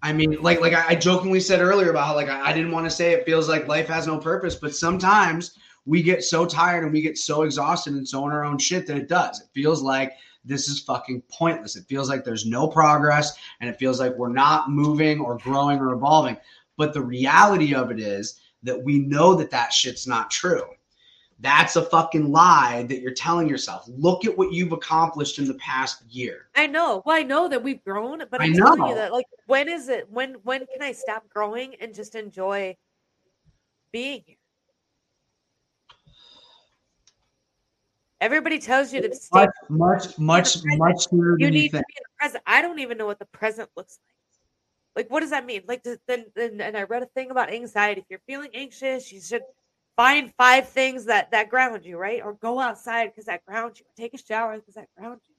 I 0.00 0.12
mean, 0.12 0.40
like, 0.40 0.60
like 0.60 0.72
I 0.72 0.90
I 0.90 0.94
jokingly 0.94 1.40
said 1.40 1.60
earlier 1.60 1.90
about 1.90 2.06
how, 2.06 2.14
like, 2.14 2.28
I, 2.28 2.50
I 2.50 2.52
didn't 2.54 2.70
want 2.70 2.86
to 2.86 2.90
say 2.90 3.12
it 3.12 3.26
feels 3.26 3.48
like 3.48 3.68
life 3.68 3.88
has 3.88 4.06
no 4.06 4.16
purpose, 4.16 4.54
but 4.54 4.74
sometimes 4.74 5.58
we 5.84 6.02
get 6.02 6.22
so 6.22 6.46
tired 6.46 6.84
and 6.84 6.92
we 6.92 7.02
get 7.02 7.18
so 7.18 7.42
exhausted 7.42 7.94
and 7.94 8.08
so 8.08 8.24
in 8.26 8.32
our 8.32 8.44
own 8.44 8.58
shit 8.58 8.86
that 8.86 8.96
it 8.96 9.08
does. 9.08 9.40
It 9.40 9.48
feels 9.52 9.82
like 9.82 10.12
this 10.48 10.68
is 10.68 10.80
fucking 10.80 11.22
pointless. 11.30 11.76
It 11.76 11.84
feels 11.84 12.08
like 12.08 12.24
there's 12.24 12.46
no 12.46 12.66
progress 12.66 13.36
and 13.60 13.68
it 13.68 13.78
feels 13.78 14.00
like 14.00 14.16
we're 14.16 14.32
not 14.32 14.70
moving 14.70 15.20
or 15.20 15.38
growing 15.38 15.78
or 15.78 15.92
evolving. 15.92 16.36
But 16.76 16.94
the 16.94 17.02
reality 17.02 17.74
of 17.74 17.90
it 17.90 18.00
is 18.00 18.40
that 18.62 18.82
we 18.82 18.98
know 18.98 19.34
that 19.34 19.50
that 19.50 19.72
shit's 19.72 20.06
not 20.06 20.30
true. 20.30 20.64
That's 21.40 21.76
a 21.76 21.82
fucking 21.82 22.32
lie 22.32 22.84
that 22.88 23.00
you're 23.00 23.12
telling 23.12 23.48
yourself. 23.48 23.84
Look 23.86 24.24
at 24.24 24.36
what 24.36 24.52
you've 24.52 24.72
accomplished 24.72 25.38
in 25.38 25.46
the 25.46 25.54
past 25.54 26.02
year. 26.10 26.48
I 26.56 26.66
know. 26.66 27.02
Well, 27.06 27.16
I 27.16 27.22
know 27.22 27.48
that 27.48 27.62
we've 27.62 27.82
grown, 27.84 28.24
but 28.30 28.40
I 28.40 28.46
I'm 28.46 28.54
telling 28.54 28.88
you 28.88 28.94
that 28.96 29.12
like 29.12 29.26
when 29.46 29.68
is 29.68 29.88
it 29.88 30.10
when 30.10 30.34
when 30.42 30.66
can 30.66 30.82
I 30.82 30.90
stop 30.92 31.28
growing 31.28 31.76
and 31.80 31.94
just 31.94 32.16
enjoy 32.16 32.76
being 33.92 34.22
here? 34.26 34.36
Everybody 38.20 38.58
tells 38.58 38.92
you 38.92 39.00
to 39.00 39.14
stay 39.14 39.46
Much, 39.70 40.18
much, 40.18 40.18
much, 40.18 40.56
you 41.12 41.36
than 41.38 41.38
you 41.38 41.50
need 41.50 41.68
to 41.68 41.76
be 41.76 41.78
in 41.78 42.02
the 42.02 42.18
present. 42.18 42.42
I 42.46 42.62
don't 42.62 42.80
even 42.80 42.98
know 42.98 43.06
what 43.06 43.20
the 43.20 43.26
present 43.26 43.70
looks 43.76 43.98
like. 44.04 45.04
Like, 45.04 45.10
what 45.12 45.20
does 45.20 45.30
that 45.30 45.46
mean? 45.46 45.62
Like, 45.68 45.84
then, 45.84 46.26
then, 46.34 46.60
and 46.60 46.76
I 46.76 46.82
read 46.82 47.04
a 47.04 47.06
thing 47.06 47.30
about 47.30 47.52
anxiety. 47.52 48.00
If 48.00 48.06
you're 48.10 48.20
feeling 48.26 48.50
anxious, 48.54 49.12
you 49.12 49.20
should 49.20 49.42
find 49.96 50.32
five 50.36 50.68
things 50.68 51.04
that 51.04 51.30
that 51.30 51.48
ground 51.48 51.84
you, 51.84 51.98
right? 51.98 52.20
Or 52.24 52.32
go 52.34 52.58
outside 52.58 53.06
because 53.06 53.26
that 53.26 53.44
grounds 53.46 53.78
you. 53.78 53.86
Take 53.96 54.14
a 54.14 54.18
shower 54.18 54.56
because 54.56 54.74
that 54.74 54.88
grounds 54.98 55.22
you. 55.28 55.34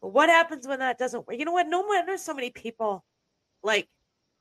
But 0.00 0.08
what 0.08 0.28
happens 0.28 0.68
when 0.68 0.78
that 0.78 0.98
doesn't 0.98 1.26
work? 1.26 1.36
You 1.36 1.44
know 1.44 1.52
what? 1.52 1.66
No 1.66 1.80
wonder 1.80 2.16
so 2.16 2.34
many 2.34 2.50
people 2.50 3.04
like 3.64 3.88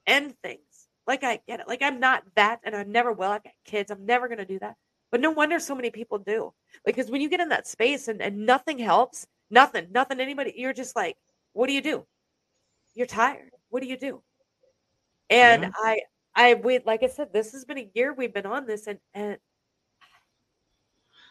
end 0.05 0.35
things. 0.43 0.59
Like, 1.07 1.23
I 1.23 1.39
get 1.47 1.59
it. 1.59 1.67
Like, 1.67 1.81
I'm 1.81 1.99
not 1.99 2.23
that, 2.35 2.59
and 2.63 2.75
I 2.75 2.83
never 2.83 3.11
will. 3.11 3.31
I've 3.31 3.43
got 3.43 3.53
kids. 3.65 3.89
I'm 3.89 4.05
never 4.05 4.27
gonna 4.27 4.45
do 4.45 4.59
that. 4.59 4.75
But 5.13 5.21
no 5.21 5.29
wonder 5.29 5.59
so 5.59 5.75
many 5.75 5.91
people 5.91 6.17
do. 6.17 6.51
Because 6.85 7.11
when 7.11 7.21
you 7.21 7.29
get 7.29 7.39
in 7.39 7.49
that 7.49 7.67
space 7.67 8.07
and, 8.07 8.19
and 8.19 8.47
nothing 8.47 8.79
helps, 8.79 9.27
nothing, 9.51 9.85
nothing, 9.91 10.19
anybody, 10.19 10.55
you're 10.57 10.73
just 10.73 10.95
like, 10.95 11.17
what 11.51 11.67
do 11.67 11.73
you 11.73 11.81
do? 11.81 12.03
You're 12.95 13.05
tired. 13.05 13.51
What 13.69 13.83
do 13.83 13.87
you 13.87 13.95
do? 13.95 14.23
And 15.29 15.61
Yeah. 15.61 15.69
I, 15.75 15.99
I, 16.33 16.53
we, 16.55 16.79
like 16.79 17.03
I 17.03 17.07
said, 17.09 17.31
this 17.31 17.51
has 17.51 17.63
been 17.63 17.77
a 17.77 17.91
year 17.93 18.11
we've 18.11 18.33
been 18.33 18.47
on 18.47 18.65
this, 18.65 18.87
and 18.87 18.97
and 19.13 19.37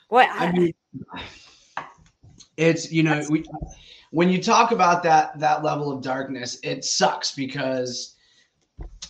what 0.08 0.28
I, 0.28 0.46
I 0.46 0.52
mean, 0.52 0.72
it's 2.56 2.92
you 2.92 3.02
know 3.02 3.20
we, 3.30 3.44
when 4.12 4.28
you 4.28 4.40
talk 4.40 4.70
about 4.70 5.02
that 5.02 5.36
that 5.40 5.64
level 5.64 5.90
of 5.90 6.02
darkness, 6.02 6.60
it 6.62 6.84
sucks 6.84 7.34
because 7.34 8.14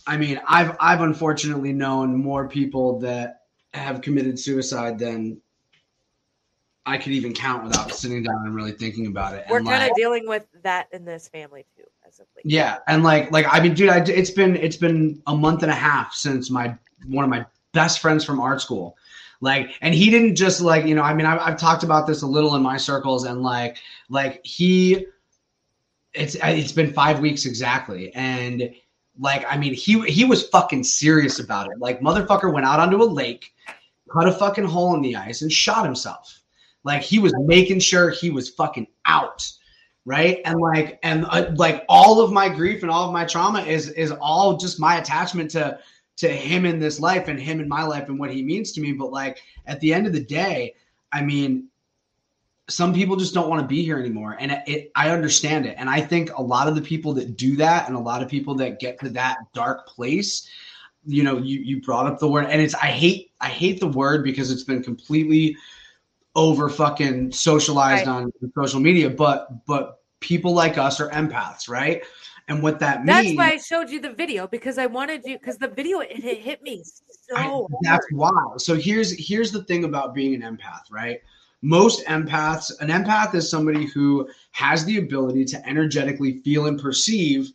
I 0.07 0.17
mean 0.17 0.41
I've 0.47 0.75
I've 0.79 1.01
unfortunately 1.01 1.73
known 1.73 2.17
more 2.17 2.49
people 2.49 2.99
that 3.01 3.42
have 3.73 4.01
committed 4.01 4.39
suicide 4.39 4.99
than 4.99 5.39
I 6.85 6.97
could 6.97 7.13
even 7.13 7.33
count 7.33 7.63
without 7.63 7.91
sitting 7.91 8.23
down 8.23 8.45
and 8.45 8.55
really 8.55 8.73
thinking 8.73 9.07
about 9.07 9.35
it. 9.35 9.45
we're 9.49 9.57
kind 9.57 9.81
like, 9.81 9.91
of 9.91 9.97
dealing 9.97 10.27
with 10.27 10.45
that 10.63 10.87
in 10.91 11.05
this 11.05 11.27
family 11.27 11.65
too, 11.75 11.83
as 12.07 12.19
of 12.19 12.27
late. 12.35 12.45
yeah, 12.45 12.79
and 12.87 13.03
like 13.03 13.31
like 13.31 13.45
I 13.49 13.61
mean, 13.61 13.73
dude, 13.73 13.89
I, 13.89 13.99
it's 13.99 14.31
been 14.31 14.55
it's 14.57 14.77
been 14.77 15.21
a 15.27 15.35
month 15.35 15.63
and 15.63 15.71
a 15.71 15.75
half 15.75 16.13
since 16.13 16.49
my 16.49 16.75
one 17.07 17.23
of 17.23 17.29
my 17.29 17.45
best 17.73 17.99
friends 17.99 18.23
from 18.23 18.39
art 18.39 18.61
school. 18.61 18.95
Like, 19.41 19.71
and 19.81 19.93
he 19.93 20.09
didn't 20.09 20.35
just 20.35 20.61
like, 20.61 20.85
you 20.85 20.95
know, 20.95 21.01
I 21.01 21.13
mean, 21.13 21.25
I've, 21.25 21.39
I've 21.39 21.59
talked 21.59 21.83
about 21.83 22.07
this 22.07 22.21
a 22.21 22.27
little 22.27 22.55
in 22.55 22.61
my 22.61 22.77
circles 22.77 23.25
and 23.25 23.43
like, 23.43 23.77
like 24.07 24.39
he, 24.45 25.05
it's, 26.13 26.35
it's 26.35 26.71
been 26.71 26.93
five 26.93 27.19
weeks 27.19 27.45
exactly. 27.45 28.13
And 28.15 28.73
like, 29.19 29.45
I 29.49 29.57
mean, 29.57 29.73
he, 29.73 29.99
he 30.09 30.23
was 30.23 30.47
fucking 30.47 30.85
serious 30.85 31.39
about 31.39 31.69
it. 31.69 31.77
Like 31.79 31.99
motherfucker 31.99 32.53
went 32.53 32.65
out 32.65 32.79
onto 32.79 33.03
a 33.03 33.03
lake, 33.03 33.52
cut 34.13 34.27
a 34.27 34.31
fucking 34.31 34.65
hole 34.65 34.95
in 34.95 35.01
the 35.01 35.15
ice 35.15 35.41
and 35.41 35.51
shot 35.51 35.85
himself. 35.85 36.41
Like 36.83 37.01
he 37.01 37.19
was 37.19 37.33
making 37.39 37.79
sure 37.79 38.09
he 38.09 38.29
was 38.29 38.49
fucking 38.49 38.87
out 39.05 39.49
right 40.05 40.41
and 40.43 40.59
like 40.59 40.99
and 41.01 41.25
uh, 41.29 41.49
like 41.55 41.85
all 41.87 42.19
of 42.19 42.33
my 42.33 42.49
grief 42.49 42.81
and 42.81 42.91
all 42.91 43.07
of 43.07 43.13
my 43.13 43.23
trauma 43.23 43.61
is 43.61 43.87
is 43.91 44.11
all 44.11 44.57
just 44.57 44.77
my 44.77 44.97
attachment 44.97 45.49
to 45.49 45.79
to 46.15 46.27
him 46.27 46.65
in 46.65 46.79
this 46.79 46.99
life 46.99 47.27
and 47.27 47.39
him 47.39 47.59
in 47.59 47.67
my 47.67 47.83
life 47.83 48.09
and 48.09 48.19
what 48.19 48.31
he 48.31 48.43
means 48.43 48.71
to 48.73 48.81
me. 48.81 48.91
But 48.91 49.11
like 49.11 49.41
at 49.65 49.79
the 49.79 49.93
end 49.93 50.07
of 50.07 50.13
the 50.13 50.23
day, 50.23 50.75
I 51.11 51.21
mean, 51.21 51.69
some 52.69 52.93
people 52.93 53.15
just 53.15 53.33
don't 53.33 53.49
want 53.49 53.61
to 53.61 53.67
be 53.67 53.83
here 53.83 53.99
anymore. 53.99 54.37
And 54.39 54.51
it, 54.51 54.63
it, 54.67 54.91
I 54.95 55.09
understand 55.09 55.65
it. 55.65 55.75
And 55.77 55.89
I 55.89 56.01
think 56.01 56.31
a 56.37 56.41
lot 56.41 56.67
of 56.67 56.75
the 56.75 56.81
people 56.81 57.13
that 57.15 57.35
do 57.35 57.55
that 57.57 57.87
and 57.87 57.95
a 57.95 57.99
lot 57.99 58.21
of 58.21 58.29
people 58.29 58.55
that 58.55 58.79
get 58.79 58.99
to 58.99 59.09
that 59.09 59.37
dark 59.53 59.87
place, 59.87 60.47
you 61.05 61.23
know, 61.23 61.37
you, 61.37 61.59
you 61.59 61.81
brought 61.81 62.05
up 62.05 62.19
the 62.19 62.27
word 62.27 62.45
and 62.45 62.61
it's, 62.61 62.75
I 62.75 62.87
hate, 62.87 63.31
I 63.41 63.49
hate 63.49 63.79
the 63.79 63.87
word 63.87 64.23
because 64.23 64.51
it's 64.51 64.63
been 64.63 64.83
completely 64.83 65.57
over 66.35 66.69
fucking 66.69 67.31
socialized 67.31 68.07
right. 68.07 68.13
on 68.13 68.31
social 68.55 68.79
media, 68.79 69.09
but, 69.09 69.65
but 69.65 70.01
people 70.19 70.53
like 70.53 70.77
us 70.77 70.99
are 70.99 71.09
empaths, 71.09 71.69
right? 71.69 72.03
and 72.47 72.61
what 72.61 72.79
that 72.79 73.05
that's 73.05 73.25
means. 73.25 73.37
That's 73.37 73.49
why 73.49 73.55
I 73.55 73.57
showed 73.57 73.89
you 73.89 73.99
the 73.99 74.11
video 74.11 74.47
because 74.47 74.77
I 74.77 74.85
wanted 74.85 75.21
you 75.25 75.37
because 75.37 75.57
the 75.57 75.67
video 75.67 75.99
it, 75.99 76.11
it, 76.11 76.39
hit 76.39 76.61
me 76.61 76.83
so. 76.83 77.35
I, 77.37 77.65
that's 77.81 78.05
why. 78.11 78.31
So 78.57 78.75
here's 78.75 79.11
here's 79.17 79.51
the 79.51 79.63
thing 79.63 79.85
about 79.85 80.13
being 80.13 80.41
an 80.41 80.41
empath, 80.41 80.91
right? 80.91 81.21
Most 81.61 82.05
empaths, 82.07 82.71
an 82.81 82.89
empath 82.89 83.33
is 83.35 83.49
somebody 83.49 83.85
who 83.85 84.27
has 84.51 84.83
the 84.83 84.97
ability 84.97 85.45
to 85.45 85.67
energetically 85.67 86.41
feel 86.41 86.65
and 86.65 86.79
perceive 86.79 87.53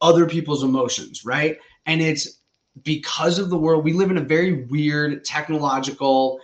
other 0.00 0.26
people's 0.26 0.64
emotions, 0.64 1.26
right? 1.26 1.58
And 1.84 2.00
it's 2.00 2.37
because 2.84 3.38
of 3.38 3.50
the 3.50 3.58
world 3.58 3.84
we 3.84 3.92
live 3.92 4.10
in 4.10 4.18
a 4.18 4.22
very 4.22 4.64
weird 4.64 5.24
technological 5.24 6.40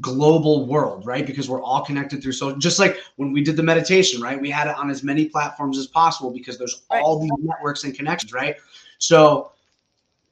global 0.00 0.66
world, 0.66 1.04
right? 1.04 1.26
Because 1.26 1.48
we're 1.48 1.62
all 1.62 1.84
connected 1.84 2.22
through 2.22 2.32
social. 2.32 2.58
Just 2.58 2.78
like 2.78 2.98
when 3.16 3.32
we 3.32 3.42
did 3.42 3.56
the 3.56 3.62
meditation, 3.62 4.22
right? 4.22 4.40
We 4.40 4.50
had 4.50 4.66
it 4.66 4.76
on 4.76 4.90
as 4.90 5.02
many 5.02 5.26
platforms 5.26 5.76
as 5.78 5.86
possible 5.86 6.30
because 6.30 6.58
there's 6.58 6.82
right. 6.90 7.02
all 7.02 7.20
these 7.20 7.30
networks 7.38 7.84
and 7.84 7.94
connections, 7.94 8.32
right? 8.32 8.56
So 8.98 9.52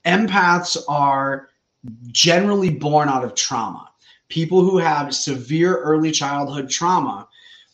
empaths 0.06 0.78
are 0.88 1.50
generally 2.08 2.70
born 2.70 3.08
out 3.08 3.24
of 3.24 3.34
trauma. 3.34 3.90
People 4.28 4.62
who 4.62 4.78
have 4.78 5.14
severe 5.14 5.76
early 5.78 6.10
childhood 6.10 6.70
trauma, 6.70 7.28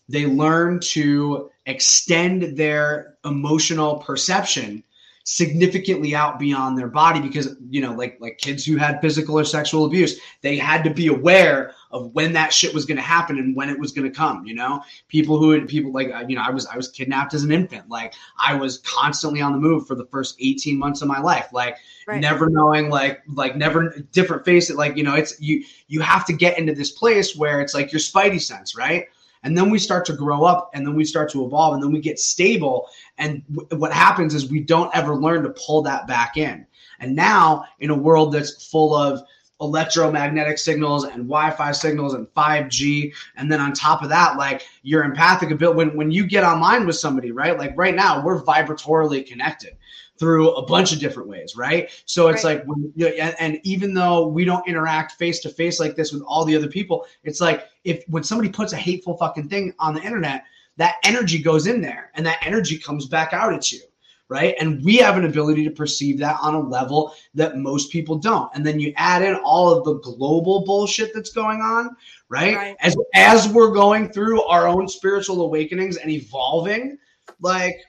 they 0.09 0.27
learn 0.27 0.81
to 0.81 1.51
extend 1.67 2.57
their 2.57 3.17
emotional 3.25 3.97
perception 3.99 4.83
significantly 5.29 6.15
out 6.15 6.39
beyond 6.39 6.79
their 6.79 6.87
body 6.87 7.19
because 7.19 7.57
you 7.69 7.81
know 7.81 7.93
like 7.93 8.17
like 8.21 8.39
kids 8.39 8.65
who 8.65 8.77
had 8.77 9.01
physical 9.01 9.37
or 9.37 9.45
sexual 9.45 9.85
abuse 9.85 10.21
they 10.41 10.57
had 10.57 10.85
to 10.85 10.91
be 10.91 11.09
aware 11.09 11.73
of 11.91 12.15
when 12.15 12.33
that 12.33 12.53
shit 12.53 12.73
was 12.73 12.87
going 12.87 12.97
to 12.97 13.03
happen 13.03 13.37
and 13.37 13.57
when 13.57 13.69
it 13.69 13.77
was 13.77 13.91
going 13.91 14.09
to 14.09 14.17
come 14.17 14.47
you 14.47 14.55
know? 14.55 14.81
People 15.09 15.37
who 15.37 15.51
had 15.51 15.67
people 15.67 15.93
like 15.93 16.13
you 16.29 16.37
know 16.37 16.43
i 16.47 16.51
was 16.51 16.65
i 16.67 16.77
was 16.77 16.89
kidnapped 16.91 17.35
as 17.35 17.43
an 17.43 17.51
infant. 17.51 17.89
Like 17.89 18.15
i 18.39 18.55
was 18.55 18.79
constantly 18.79 19.41
on 19.41 19.51
the 19.51 19.59
move 19.59 19.89
for 19.89 19.97
the 19.97 20.07
first 20.07 20.37
18 20.39 20.79
months 20.79 21.03
of 21.03 21.09
my 21.09 21.19
life. 21.19 21.49
Like 21.53 21.77
right. 22.07 22.21
never 22.21 22.49
knowing 22.49 22.89
like 22.89 23.23
like 23.27 23.57
never 23.57 24.07
different 24.13 24.45
face 24.45 24.71
it 24.71 24.77
like 24.77 24.97
you 24.97 25.03
know 25.03 25.17
it's 25.17 25.41
you 25.41 25.65
you 25.89 26.01
have 26.03 26.25
to 26.27 26.35
get 26.35 26.57
into 26.57 26.73
this 26.73 26.93
place 26.93 27.35
where 27.35 27.61
it's 27.61 27.75
like 27.75 27.91
your 27.93 27.99
spidey 27.99 28.41
sense 28.41 28.77
right 28.77 29.07
and 29.47 29.57
then 29.57 29.71
we 29.71 29.79
start 29.79 30.05
to 30.05 30.13
grow 30.13 30.45
up 30.45 30.71
and 30.75 30.85
then 30.85 30.97
we 30.97 31.05
start 31.05 31.31
to 31.31 31.45
evolve 31.47 31.75
and 31.75 31.83
then 31.83 31.93
we 31.93 32.01
get 32.01 32.19
stable 32.19 32.89
and 33.19 33.43
w- 33.55 33.81
what 33.81 33.93
happens 33.93 34.35
is 34.35 34.51
we 34.51 34.61
don't 34.61 34.95
ever 34.95 35.15
learn 35.15 35.45
to 35.45 35.51
pull 35.51 35.81
that 35.83 36.07
back 36.09 36.37
in 36.37 36.67
and 36.99 37.15
now 37.15 37.65
in 37.79 37.91
a 37.91 37.95
world 37.95 38.33
that's 38.33 38.67
full 38.67 38.95
of 38.95 39.23
electromagnetic 39.61 40.59
signals 40.59 41.05
and 41.05 41.29
Wi-Fi 41.29 41.73
signals 41.73 42.13
and 42.13 42.27
5G. 42.35 43.11
And 43.37 43.51
then 43.51 43.59
on 43.59 43.73
top 43.73 44.03
of 44.03 44.11
that, 44.11 44.37
like 44.37 44.69
your 44.83 45.03
empathic 45.03 45.51
ability, 45.51 45.79
when, 45.79 45.97
when 45.97 46.11
you 46.11 46.27
get 46.27 46.45
online 46.45 46.85
with 46.85 46.97
somebody, 46.97 47.33
right? 47.33 47.57
Like 47.57 47.73
right 47.75 47.95
now, 47.95 48.23
we're 48.23 48.43
vibratorily 48.43 49.27
connected 49.27 49.77
through 50.19 50.55
a 50.55 50.67
bunch 50.67 50.93
of 50.93 50.99
different 50.99 51.29
ways, 51.29 51.57
right? 51.57 51.91
So 52.07 52.29
it's 52.29 52.45
right. 52.45 52.59
like 52.59 52.67
when 52.67 52.93
you 52.97 53.07
know, 53.07 53.13
and, 53.13 53.35
and 53.39 53.61
even 53.65 53.95
though 53.95 54.27
we 54.27 54.45
don't 54.45 54.67
interact 54.67 55.13
face 55.13 55.41
to 55.41 55.49
face 55.49 55.79
like 55.81 55.97
this 55.97 56.13
with 56.13 56.23
all 56.23 56.45
the 56.45 56.57
other 56.57 56.69
people, 56.69 57.07
it's 57.25 57.41
like 57.41 57.69
if 57.85 58.05
when 58.09 58.23
somebody 58.23 58.49
puts 58.51 58.73
a 58.73 58.77
hateful 58.77 59.17
fucking 59.17 59.49
thing 59.49 59.75
on 59.79 59.95
the 59.95 60.03
internet, 60.03 60.45
that 60.77 60.97
energy 61.05 61.39
goes 61.39 61.67
in 61.67 61.81
there 61.81 62.11
and 62.15 62.25
that 62.27 62.39
energy 62.43 62.79
comes 62.79 63.07
back 63.07 63.33
out 63.33 63.53
at 63.53 63.73
you 63.73 63.81
right? 64.29 64.55
And 64.61 64.83
we 64.85 64.97
have 64.97 65.17
an 65.17 65.25
ability 65.25 65.65
to 65.65 65.71
perceive 65.71 66.19
that 66.19 66.39
on 66.41 66.55
a 66.55 66.61
level 66.61 67.15
that 67.35 67.57
most 67.57 67.93
people 67.93 68.17
don't. 68.17 68.51
And 68.55 68.67
then 68.67 68.81
you 68.81 68.93
add 68.97 69.23
in 69.23 69.37
all 69.37 69.73
of 69.73 69.85
the 69.85 69.95
global 70.01 70.65
bullshit 70.65 71.15
that's 71.15 71.31
going 71.31 71.61
on, 71.61 71.97
right? 72.29 72.57
right. 72.57 72.77
As 72.81 72.97
as 73.15 73.49
we're 73.49 73.71
going 73.71 74.09
through 74.09 74.43
our 74.43 74.67
own 74.67 74.89
spiritual 74.89 75.43
awakenings 75.43 75.97
and 75.97 76.11
evolving, 76.11 76.99
like 77.41 77.81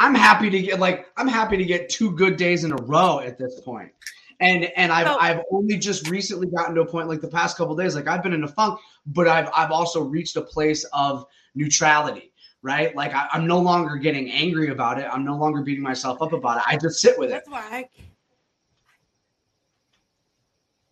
I'm 0.00 0.14
happy 0.14 0.48
to 0.48 0.62
get 0.62 0.80
like 0.80 1.06
I'm 1.18 1.28
happy 1.28 1.58
to 1.58 1.64
get 1.64 1.90
two 1.90 2.12
good 2.12 2.38
days 2.38 2.64
in 2.64 2.72
a 2.72 2.76
row 2.76 3.20
at 3.20 3.36
this 3.36 3.60
point. 3.60 3.92
And 4.40 4.64
and 4.74 4.90
I've 4.90 5.06
oh. 5.08 5.18
I've 5.20 5.42
only 5.52 5.76
just 5.76 6.08
recently 6.08 6.46
gotten 6.46 6.74
to 6.76 6.80
a 6.80 6.86
point 6.86 7.06
like 7.06 7.20
the 7.20 7.28
past 7.28 7.58
couple 7.58 7.76
days 7.76 7.94
like 7.94 8.08
I've 8.08 8.22
been 8.22 8.32
in 8.32 8.42
a 8.42 8.48
funk, 8.48 8.80
but 9.04 9.28
I've 9.28 9.50
I've 9.54 9.70
also 9.70 10.02
reached 10.02 10.36
a 10.36 10.40
place 10.40 10.84
of 10.94 11.26
neutrality, 11.54 12.32
right? 12.62 12.96
Like 12.96 13.12
I, 13.14 13.28
am 13.34 13.46
no 13.46 13.60
longer 13.60 13.96
getting 13.96 14.30
angry 14.30 14.70
about 14.70 14.98
it. 14.98 15.06
I'm 15.12 15.22
no 15.22 15.36
longer 15.36 15.60
beating 15.60 15.84
myself 15.84 16.22
up 16.22 16.32
about 16.32 16.56
it. 16.56 16.62
I 16.66 16.78
just 16.78 17.00
sit 17.00 17.18
with 17.18 17.28
That's 17.28 17.46
it. 17.46 17.50
That's 17.50 17.70
why. 17.70 17.76
I... 17.76 17.88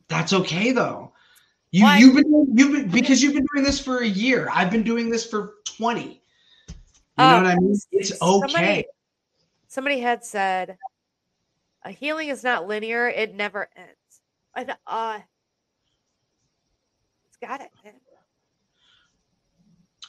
That's 0.09 0.35
okay 0.35 0.73
though. 0.73 1.15
You 1.71 1.85
why? 1.85 1.97
you've 1.97 2.15
been 2.15 2.47
you've 2.55 2.73
been 2.73 2.89
because 2.91 3.23
you've 3.23 3.35
been 3.35 3.47
doing 3.55 3.65
this 3.65 3.81
for 3.81 4.03
a 4.03 4.07
year. 4.07 4.51
I've 4.53 4.71
been 4.71 4.83
doing 4.83 5.09
this 5.09 5.25
for 5.25 5.55
20. 5.65 6.03
You 6.03 7.25
know 7.25 7.25
um, 7.25 7.45
what 7.45 7.53
I 7.53 7.57
mean? 7.57 7.75
It's 7.93 8.13
okay. 8.23 8.53
Somebody, 8.53 8.85
somebody 9.69 10.01
had 10.01 10.25
said 10.25 10.77
a 11.85 11.91
healing 11.91 12.29
is 12.29 12.43
not 12.43 12.67
linear, 12.67 13.09
it 13.09 13.35
never 13.35 13.69
ends. 13.77 14.21
I 14.55 14.65
thought, 14.65 14.81
uh, 14.87 15.19
it's 17.29 17.37
got 17.37 17.61
it. 17.61 17.71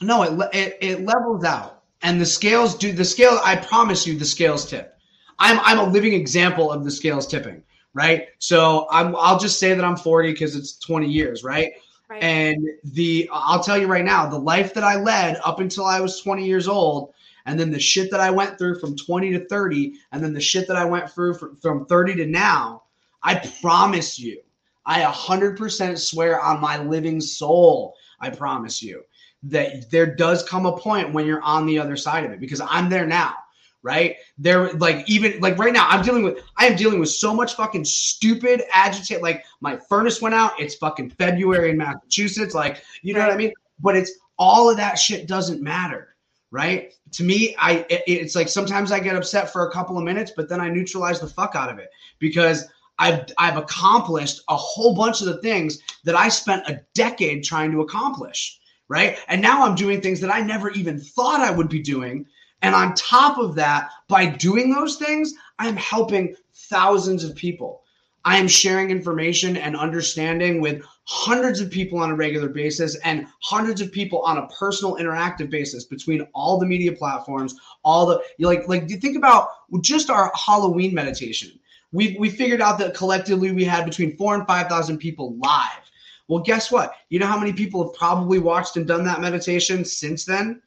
No, 0.02 0.22
it, 0.22 0.48
it 0.54 0.78
it 0.80 1.04
levels 1.04 1.44
out, 1.44 1.82
and 2.02 2.20
the 2.20 2.26
scales 2.26 2.74
do 2.74 2.90
the 2.90 3.04
scale. 3.04 3.38
I 3.44 3.56
promise 3.56 4.06
you, 4.06 4.18
the 4.18 4.24
scales 4.24 4.68
tip. 4.68 4.96
I'm 5.38 5.60
I'm 5.60 5.78
a 5.78 5.90
living 5.90 6.14
example 6.14 6.72
of 6.72 6.84
the 6.84 6.90
scales 6.90 7.26
tipping. 7.26 7.62
Right. 7.92 8.28
So 8.38 8.86
I'm 8.90 9.14
I'll 9.16 9.38
just 9.38 9.58
say 9.58 9.74
that 9.74 9.84
I'm 9.84 9.96
40 9.96 10.32
because 10.32 10.56
it's 10.56 10.78
20 10.78 11.06
years. 11.06 11.44
Right? 11.44 11.72
right. 12.08 12.22
And 12.22 12.66
the 12.84 13.28
I'll 13.32 13.62
tell 13.62 13.76
you 13.76 13.88
right 13.88 14.04
now, 14.04 14.26
the 14.26 14.38
life 14.38 14.72
that 14.74 14.84
I 14.84 14.96
led 14.96 15.38
up 15.44 15.60
until 15.60 15.84
I 15.84 16.00
was 16.00 16.20
20 16.20 16.46
years 16.46 16.66
old 16.66 17.12
and 17.46 17.58
then 17.58 17.70
the 17.70 17.80
shit 17.80 18.10
that 18.10 18.20
I 18.20 18.30
went 18.30 18.58
through 18.58 18.78
from 18.78 18.96
20 18.96 19.32
to 19.32 19.46
30, 19.46 19.94
and 20.12 20.22
then 20.22 20.32
the 20.32 20.40
shit 20.40 20.66
that 20.68 20.76
I 20.76 20.84
went 20.84 21.10
through 21.10 21.34
from, 21.34 21.56
from 21.56 21.86
30 21.86 22.16
to 22.16 22.26
now, 22.26 22.84
I 23.22 23.36
promise 23.60 24.18
you, 24.18 24.40
I 24.86 25.02
100% 25.02 25.98
swear 25.98 26.40
on 26.40 26.60
my 26.60 26.82
living 26.82 27.20
soul, 27.20 27.94
I 28.20 28.30
promise 28.30 28.82
you 28.82 29.02
that 29.44 29.90
there 29.90 30.14
does 30.14 30.42
come 30.42 30.66
a 30.66 30.76
point 30.76 31.12
when 31.12 31.26
you're 31.26 31.42
on 31.42 31.66
the 31.66 31.78
other 31.78 31.96
side 31.96 32.24
of 32.24 32.30
it 32.30 32.40
because 32.40 32.60
I'm 32.60 32.90
there 32.90 33.06
now 33.06 33.34
right? 33.82 34.16
There, 34.38 34.72
like 34.74 35.08
even 35.08 35.40
like 35.40 35.58
right 35.58 35.72
now, 35.72 35.88
I'm 35.88 36.04
dealing 36.04 36.22
with 36.22 36.42
I 36.56 36.66
am 36.66 36.76
dealing 36.76 37.00
with 37.00 37.10
so 37.10 37.34
much 37.34 37.54
fucking 37.54 37.84
stupid 37.84 38.62
agitate. 38.72 39.22
Like 39.22 39.44
my 39.60 39.76
furnace 39.88 40.20
went 40.20 40.34
out. 40.34 40.52
It's 40.58 40.74
fucking 40.76 41.10
February 41.10 41.70
in 41.70 41.78
Massachusetts. 41.78 42.54
Like 42.54 42.82
you 43.02 43.14
know 43.14 43.20
what 43.20 43.30
I 43.30 43.36
mean? 43.36 43.52
But 43.80 43.96
it's 43.96 44.12
all 44.38 44.70
of 44.70 44.76
that 44.76 44.98
shit 44.98 45.26
doesn't 45.26 45.62
matter 45.62 46.09
right? 46.50 46.92
To 47.12 47.24
me, 47.24 47.54
I 47.58 47.86
it, 47.88 48.02
it's 48.06 48.34
like 48.34 48.48
sometimes 48.48 48.92
I 48.92 49.00
get 49.00 49.16
upset 49.16 49.52
for 49.52 49.66
a 49.66 49.72
couple 49.72 49.98
of 49.98 50.04
minutes, 50.04 50.32
but 50.36 50.48
then 50.48 50.60
I 50.60 50.68
neutralize 50.68 51.20
the 51.20 51.26
fuck 51.26 51.54
out 51.54 51.70
of 51.70 51.78
it 51.78 51.90
because 52.18 52.66
I've 52.98 53.26
I've 53.38 53.56
accomplished 53.56 54.42
a 54.48 54.56
whole 54.56 54.94
bunch 54.94 55.20
of 55.20 55.26
the 55.26 55.38
things 55.38 55.78
that 56.04 56.14
I 56.14 56.28
spent 56.28 56.68
a 56.68 56.80
decade 56.94 57.44
trying 57.44 57.72
to 57.72 57.80
accomplish, 57.80 58.58
right? 58.88 59.18
And 59.28 59.40
now 59.40 59.64
I'm 59.64 59.74
doing 59.74 60.00
things 60.00 60.20
that 60.20 60.34
I 60.34 60.40
never 60.40 60.70
even 60.70 61.00
thought 61.00 61.40
I 61.40 61.50
would 61.50 61.68
be 61.68 61.80
doing. 61.80 62.26
And 62.62 62.74
on 62.74 62.94
top 62.94 63.38
of 63.38 63.54
that, 63.54 63.90
by 64.08 64.26
doing 64.26 64.70
those 64.70 64.96
things, 64.96 65.32
I'm 65.58 65.76
helping 65.76 66.36
thousands 66.68 67.24
of 67.24 67.34
people. 67.34 67.82
I 68.24 68.36
am 68.36 68.48
sharing 68.48 68.90
information 68.90 69.56
and 69.56 69.74
understanding 69.74 70.60
with 70.60 70.82
hundreds 71.12 71.60
of 71.60 71.70
people 71.70 71.98
on 71.98 72.10
a 72.10 72.14
regular 72.14 72.48
basis 72.48 72.94
and 73.04 73.26
hundreds 73.40 73.80
of 73.80 73.90
people 73.90 74.20
on 74.20 74.38
a 74.38 74.46
personal 74.48 74.94
interactive 74.96 75.50
basis 75.50 75.84
between 75.84 76.26
all 76.34 76.56
the 76.56 76.66
media 76.66 76.92
platforms 76.92 77.56
all 77.82 78.06
the 78.06 78.22
like 78.38 78.68
like 78.68 78.88
you 78.88 78.96
think 78.96 79.16
about 79.16 79.48
just 79.82 80.08
our 80.08 80.30
halloween 80.36 80.94
meditation 80.94 81.50
we 81.92 82.16
we 82.18 82.30
figured 82.30 82.60
out 82.60 82.78
that 82.78 82.94
collectively 82.94 83.52
we 83.52 83.64
had 83.64 83.84
between 83.84 84.16
four 84.16 84.34
and 84.34 84.46
five 84.46 84.68
thousand 84.68 84.98
people 84.98 85.36
live. 85.36 85.90
Well, 86.28 86.40
guess 86.40 86.70
what? 86.70 86.94
You 87.08 87.18
know 87.18 87.26
how 87.26 87.38
many 87.38 87.52
people 87.52 87.84
have 87.84 87.94
probably 87.94 88.38
watched 88.38 88.76
and 88.76 88.86
done 88.86 89.04
that 89.04 89.20
meditation 89.20 89.84
since 89.84 90.24
then? 90.24 90.62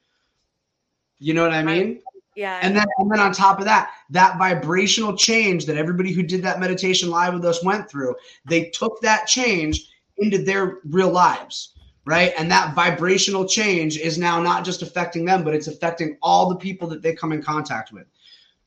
You 1.19 1.33
know 1.33 1.43
what 1.43 1.53
I 1.53 1.63
mean? 1.63 2.01
Yeah. 2.35 2.59
And 2.61 2.75
then 2.75 2.85
and 2.97 3.09
then 3.09 3.19
on 3.19 3.31
top 3.31 3.59
of 3.59 3.65
that, 3.65 3.91
that 4.09 4.37
vibrational 4.37 5.15
change 5.15 5.65
that 5.67 5.77
everybody 5.77 6.11
who 6.11 6.23
did 6.23 6.43
that 6.43 6.59
meditation 6.59 7.09
live 7.09 7.33
with 7.33 7.45
us 7.45 7.63
went 7.63 7.89
through, 7.89 8.15
they 8.45 8.65
took 8.71 8.99
that 9.01 9.27
change 9.27 9.87
into 10.17 10.37
their 10.37 10.79
real 10.85 11.09
lives. 11.09 11.73
Right. 12.05 12.33
And 12.37 12.51
that 12.51 12.75
vibrational 12.75 13.47
change 13.47 13.97
is 13.97 14.17
now 14.17 14.41
not 14.41 14.65
just 14.65 14.81
affecting 14.81 15.23
them, 15.23 15.43
but 15.43 15.55
it's 15.55 15.67
affecting 15.67 16.17
all 16.21 16.49
the 16.49 16.55
people 16.57 16.87
that 16.89 17.01
they 17.01 17.13
come 17.13 17.31
in 17.31 17.41
contact 17.41 17.93
with, 17.93 18.07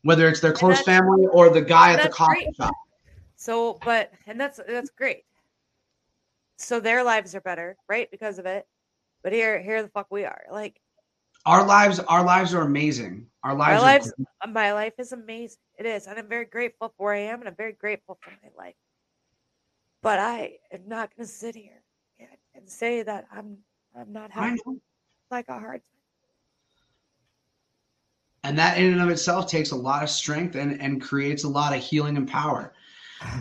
whether 0.03 0.27
it's 0.27 0.41
their 0.41 0.55
close 0.55 0.81
family 0.81 1.27
or 1.27 1.51
the 1.51 1.61
guy 1.61 1.93
at 1.93 2.03
the 2.03 2.09
coffee 2.09 2.45
great. 2.45 2.57
shop. 2.57 2.75
So, 3.35 3.79
but, 3.85 4.11
and 4.27 4.41
that's, 4.41 4.59
that's 4.67 4.89
great. 4.89 5.25
So 6.57 6.81
their 6.81 7.05
lives 7.05 7.35
are 7.35 7.43
better, 7.43 7.77
right? 7.91 8.11
Because 8.11 8.39
of 8.39 8.47
it. 8.47 8.67
But 9.23 9.35
here, 9.35 9.61
here 9.61 9.83
the 9.83 9.89
fuck 9.89 10.07
we 10.11 10.25
are. 10.25 10.45
Like, 10.51 10.81
our 11.47 11.65
lives 11.65 12.01
our 12.01 12.25
lives 12.25 12.53
are 12.53 12.63
amazing 12.63 13.25
our 13.45 13.55
lives, 13.55 13.75
our 13.77 13.81
lives 13.81 14.13
my 14.51 14.73
life 14.73 14.93
is 14.99 15.13
amazing 15.13 15.59
it 15.79 15.87
is 15.87 16.07
and 16.07 16.19
i'm 16.19 16.29
very 16.29 16.45
grateful 16.45 16.93
for 16.97 17.07
where 17.07 17.15
i 17.15 17.19
am 17.19 17.39
and 17.39 17.49
i'm 17.49 17.55
very 17.55 17.73
grateful 17.73 18.19
for 18.21 18.31
my 18.43 18.65
life 18.65 18.75
but 20.07 20.21
i 20.21 20.53
am 20.71 20.83
not 20.87 21.11
going 21.17 21.27
to 21.27 21.33
sit 21.33 21.57
here 21.57 21.83
and 22.55 22.71
say 22.71 23.03
that 23.03 23.27
i'm 23.33 23.59
i'm 23.99 24.13
not 24.13 24.31
having 24.31 24.57
like 25.33 25.49
a 25.49 25.59
hard 25.59 25.83
time. 25.83 25.91
And 28.45 28.57
that 28.57 28.79
in 28.79 28.93
and 28.93 29.03
of 29.03 29.09
itself 29.09 29.49
takes 29.51 29.73
a 29.73 29.77
lot 29.77 30.05
of 30.05 30.09
strength 30.09 30.55
and 30.55 30.81
and 30.81 31.03
creates 31.03 31.43
a 31.43 31.49
lot 31.49 31.75
of 31.75 31.83
healing 31.83 32.17
and 32.17 32.29
power. 32.29 32.73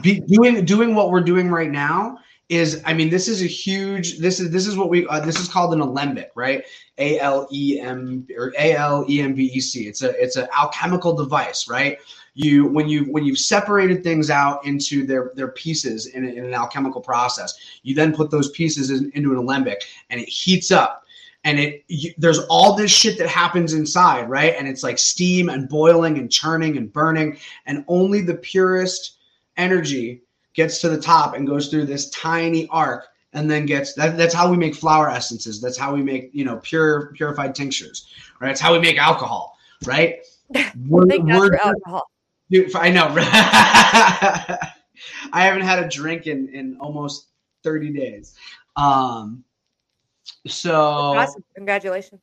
Be, 0.01 0.21
doing 0.21 0.65
doing 0.65 0.95
what 0.95 1.11
we're 1.11 1.21
doing 1.21 1.51
right 1.51 1.69
now 1.69 2.17
is 2.49 2.81
I 2.83 2.95
mean 2.95 3.11
this 3.11 3.27
is 3.27 3.43
a 3.43 3.45
huge 3.45 4.17
this 4.17 4.39
is 4.39 4.49
this 4.49 4.65
is 4.65 4.75
what 4.75 4.89
we 4.89 5.05
uh, 5.05 5.19
this 5.19 5.39
is 5.39 5.47
called 5.47 5.71
an 5.71 5.81
alembic 5.81 6.31
right? 6.33 6.63
A 6.97 7.19
L 7.19 7.47
E 7.51 7.79
M 7.79 8.25
or 8.35 8.53
A 8.57 8.73
L 8.73 9.05
E 9.07 9.21
M 9.21 9.35
B 9.35 9.51
E 9.53 9.59
C. 9.59 9.87
It's 9.87 10.01
a 10.01 10.19
it's 10.19 10.35
an 10.35 10.47
alchemical 10.57 11.15
device 11.15 11.69
right 11.69 11.99
you 12.35 12.67
when 12.67 12.87
you 12.87 13.05
when 13.05 13.23
you've 13.23 13.39
separated 13.39 14.03
things 14.03 14.29
out 14.29 14.63
into 14.65 15.05
their 15.05 15.31
their 15.35 15.47
pieces 15.47 16.07
in, 16.07 16.25
in 16.25 16.43
an 16.43 16.53
alchemical 16.53 17.01
process 17.01 17.55
you 17.81 17.95
then 17.95 18.13
put 18.13 18.29
those 18.29 18.51
pieces 18.51 18.91
in, 18.91 19.09
into 19.15 19.31
an 19.31 19.37
alembic 19.37 19.83
and 20.09 20.19
it 20.19 20.29
heats 20.29 20.69
up. 20.69 21.03
And 21.45 21.59
it 21.59 21.85
you, 21.87 22.11
there's 22.17 22.39
all 22.49 22.75
this 22.75 22.91
shit 22.91 23.17
that 23.19 23.27
happens 23.27 23.73
inside 23.73 24.29
right? 24.29 24.53
And 24.57 24.67
it's 24.67 24.83
like 24.83 24.99
steam 24.99 25.49
and 25.49 25.69
boiling 25.69 26.17
and 26.17 26.29
churning 26.29 26.77
and 26.77 26.91
burning. 26.91 27.37
And 27.65 27.85
only 27.87 28.21
the 28.21 28.35
purest 28.35 29.17
energy 29.55 30.21
gets 30.53 30.81
to 30.81 30.89
the 30.89 30.99
top 30.99 31.35
and 31.35 31.47
goes 31.47 31.69
through 31.69 31.85
this 31.85 32.09
tiny 32.09 32.67
arc 32.69 33.07
and 33.33 33.49
then 33.49 33.65
gets 33.65 33.93
that, 33.93 34.17
that's 34.17 34.33
how 34.33 34.49
we 34.49 34.57
make 34.57 34.75
flower 34.75 35.09
essences. 35.09 35.61
That's 35.61 35.77
how 35.77 35.93
we 35.93 36.01
make 36.01 36.31
you 36.33 36.43
know 36.43 36.57
pure 36.57 37.13
purified 37.13 37.55
tinctures 37.55 38.07
right? 38.41 38.49
That's 38.49 38.61
how 38.61 38.73
we 38.73 38.79
make 38.79 38.97
alcohol 38.97 39.57
right? 39.85 40.17
We're, 40.87 41.05
we're 41.07 41.55
alcohol 41.55 42.07
dude, 42.49 42.75
i 42.75 42.89
know 42.89 43.07
i 45.31 45.43
haven't 45.45 45.61
had 45.61 45.79
a 45.79 45.87
drink 45.87 46.27
in 46.27 46.49
in 46.49 46.77
almost 46.79 47.29
30 47.63 47.91
days 47.91 48.35
um 48.75 49.43
so 50.47 50.73
awesome. 50.73 51.43
congratulations 51.55 52.21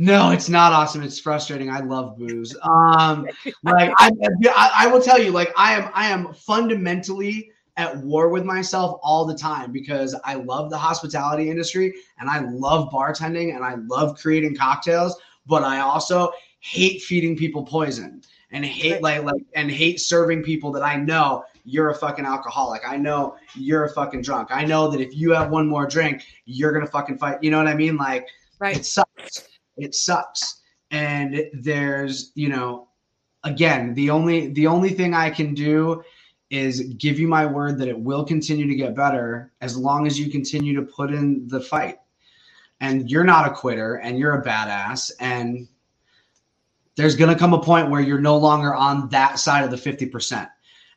no, 0.00 0.30
it's 0.30 0.48
not 0.48 0.72
awesome. 0.72 1.02
It's 1.02 1.18
frustrating. 1.18 1.70
I 1.70 1.80
love 1.80 2.16
booze. 2.16 2.56
Um, 2.62 3.26
like 3.64 3.92
I, 3.98 4.12
I, 4.54 4.70
I 4.76 4.86
will 4.86 5.02
tell 5.02 5.20
you, 5.20 5.32
like 5.32 5.52
I 5.56 5.74
am, 5.74 5.90
I 5.92 6.06
am 6.06 6.32
fundamentally 6.32 7.50
at 7.76 7.96
war 7.98 8.28
with 8.28 8.44
myself 8.44 9.00
all 9.02 9.24
the 9.24 9.34
time 9.34 9.72
because 9.72 10.14
I 10.24 10.34
love 10.34 10.70
the 10.70 10.78
hospitality 10.78 11.50
industry 11.50 11.94
and 12.18 12.30
I 12.30 12.40
love 12.40 12.90
bartending 12.92 13.54
and 13.54 13.64
I 13.64 13.76
love 13.86 14.18
creating 14.18 14.56
cocktails, 14.56 15.16
but 15.46 15.62
I 15.62 15.80
also 15.80 16.32
hate 16.60 17.02
feeding 17.02 17.36
people 17.36 17.64
poison 17.64 18.22
and 18.50 18.64
hate 18.64 19.02
like 19.02 19.22
like 19.22 19.42
and 19.54 19.70
hate 19.70 20.00
serving 20.00 20.42
people 20.42 20.72
that 20.72 20.82
I 20.82 20.96
know 20.96 21.44
you're 21.64 21.90
a 21.90 21.94
fucking 21.94 22.24
alcoholic. 22.24 22.82
I 22.86 22.96
know 22.96 23.36
you're 23.54 23.84
a 23.84 23.90
fucking 23.90 24.22
drunk. 24.22 24.48
I 24.50 24.64
know 24.64 24.88
that 24.88 25.00
if 25.00 25.14
you 25.14 25.32
have 25.32 25.50
one 25.50 25.66
more 25.66 25.86
drink, 25.86 26.24
you're 26.46 26.72
gonna 26.72 26.86
fucking 26.86 27.18
fight. 27.18 27.42
You 27.42 27.50
know 27.50 27.58
what 27.58 27.68
I 27.68 27.74
mean? 27.74 27.96
Like 27.96 28.28
right. 28.58 28.76
it 28.76 28.86
sucks. 28.86 29.48
It 29.76 29.94
sucks. 29.94 30.62
And 30.90 31.44
there's, 31.52 32.32
you 32.34 32.48
know, 32.48 32.88
again, 33.44 33.94
the 33.94 34.10
only 34.10 34.48
the 34.48 34.66
only 34.66 34.90
thing 34.90 35.14
I 35.14 35.30
can 35.30 35.54
do 35.54 36.02
is 36.50 36.80
give 36.94 37.18
you 37.18 37.28
my 37.28 37.44
word 37.44 37.78
that 37.78 37.88
it 37.88 37.98
will 37.98 38.24
continue 38.24 38.66
to 38.66 38.74
get 38.74 38.94
better 38.94 39.52
as 39.60 39.76
long 39.76 40.06
as 40.06 40.18
you 40.18 40.30
continue 40.30 40.74
to 40.74 40.82
put 40.82 41.12
in 41.12 41.46
the 41.48 41.60
fight. 41.60 41.96
And 42.80 43.10
you're 43.10 43.24
not 43.24 43.46
a 43.46 43.54
quitter 43.54 43.96
and 43.96 44.18
you're 44.18 44.40
a 44.40 44.42
badass. 44.42 45.10
And 45.20 45.68
there's 46.98 47.14
going 47.14 47.32
to 47.32 47.38
come 47.38 47.54
a 47.54 47.62
point 47.62 47.90
where 47.90 48.00
you're 48.00 48.20
no 48.20 48.36
longer 48.36 48.74
on 48.74 49.08
that 49.10 49.38
side 49.38 49.62
of 49.62 49.70
the 49.70 49.76
50%. 49.76 50.50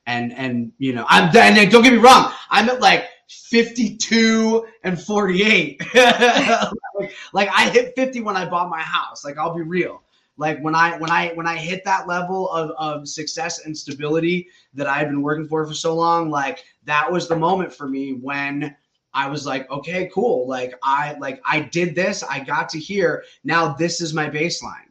And, 0.07 0.33
and, 0.33 0.71
you 0.79 0.93
know, 0.93 1.05
I'm, 1.07 1.35
and 1.37 1.71
don't 1.71 1.83
get 1.83 1.93
me 1.93 1.99
wrong, 1.99 2.31
I'm 2.49 2.67
at 2.69 2.81
like 2.81 3.05
52 3.27 4.65
and 4.83 4.99
48. 4.99 5.79
like, 5.93 7.15
like 7.33 7.49
I 7.53 7.69
hit 7.69 7.93
50 7.95 8.21
when 8.21 8.35
I 8.35 8.49
bought 8.49 8.67
my 8.71 8.81
house. 8.81 9.23
Like, 9.23 9.37
I'll 9.37 9.53
be 9.53 9.61
real 9.61 10.01
like 10.37 10.59
when 10.61 10.73
i 10.73 10.97
when 10.97 11.11
i 11.11 11.27
when 11.33 11.45
i 11.45 11.57
hit 11.57 11.83
that 11.83 12.07
level 12.07 12.49
of, 12.51 12.71
of 12.77 13.05
success 13.05 13.65
and 13.65 13.77
stability 13.77 14.47
that 14.73 14.87
i've 14.87 15.07
been 15.07 15.21
working 15.21 15.45
for 15.45 15.67
for 15.67 15.73
so 15.73 15.93
long 15.93 16.29
like 16.29 16.63
that 16.85 17.11
was 17.11 17.27
the 17.27 17.35
moment 17.35 17.71
for 17.71 17.85
me 17.85 18.13
when 18.13 18.73
i 19.13 19.27
was 19.27 19.45
like 19.45 19.69
okay 19.69 20.09
cool 20.13 20.47
like 20.47 20.73
i 20.83 21.17
like 21.19 21.41
i 21.45 21.59
did 21.59 21.93
this 21.93 22.23
i 22.23 22.39
got 22.39 22.69
to 22.69 22.79
here 22.79 23.25
now 23.43 23.73
this 23.73 23.99
is 23.99 24.13
my 24.13 24.29
baseline 24.29 24.90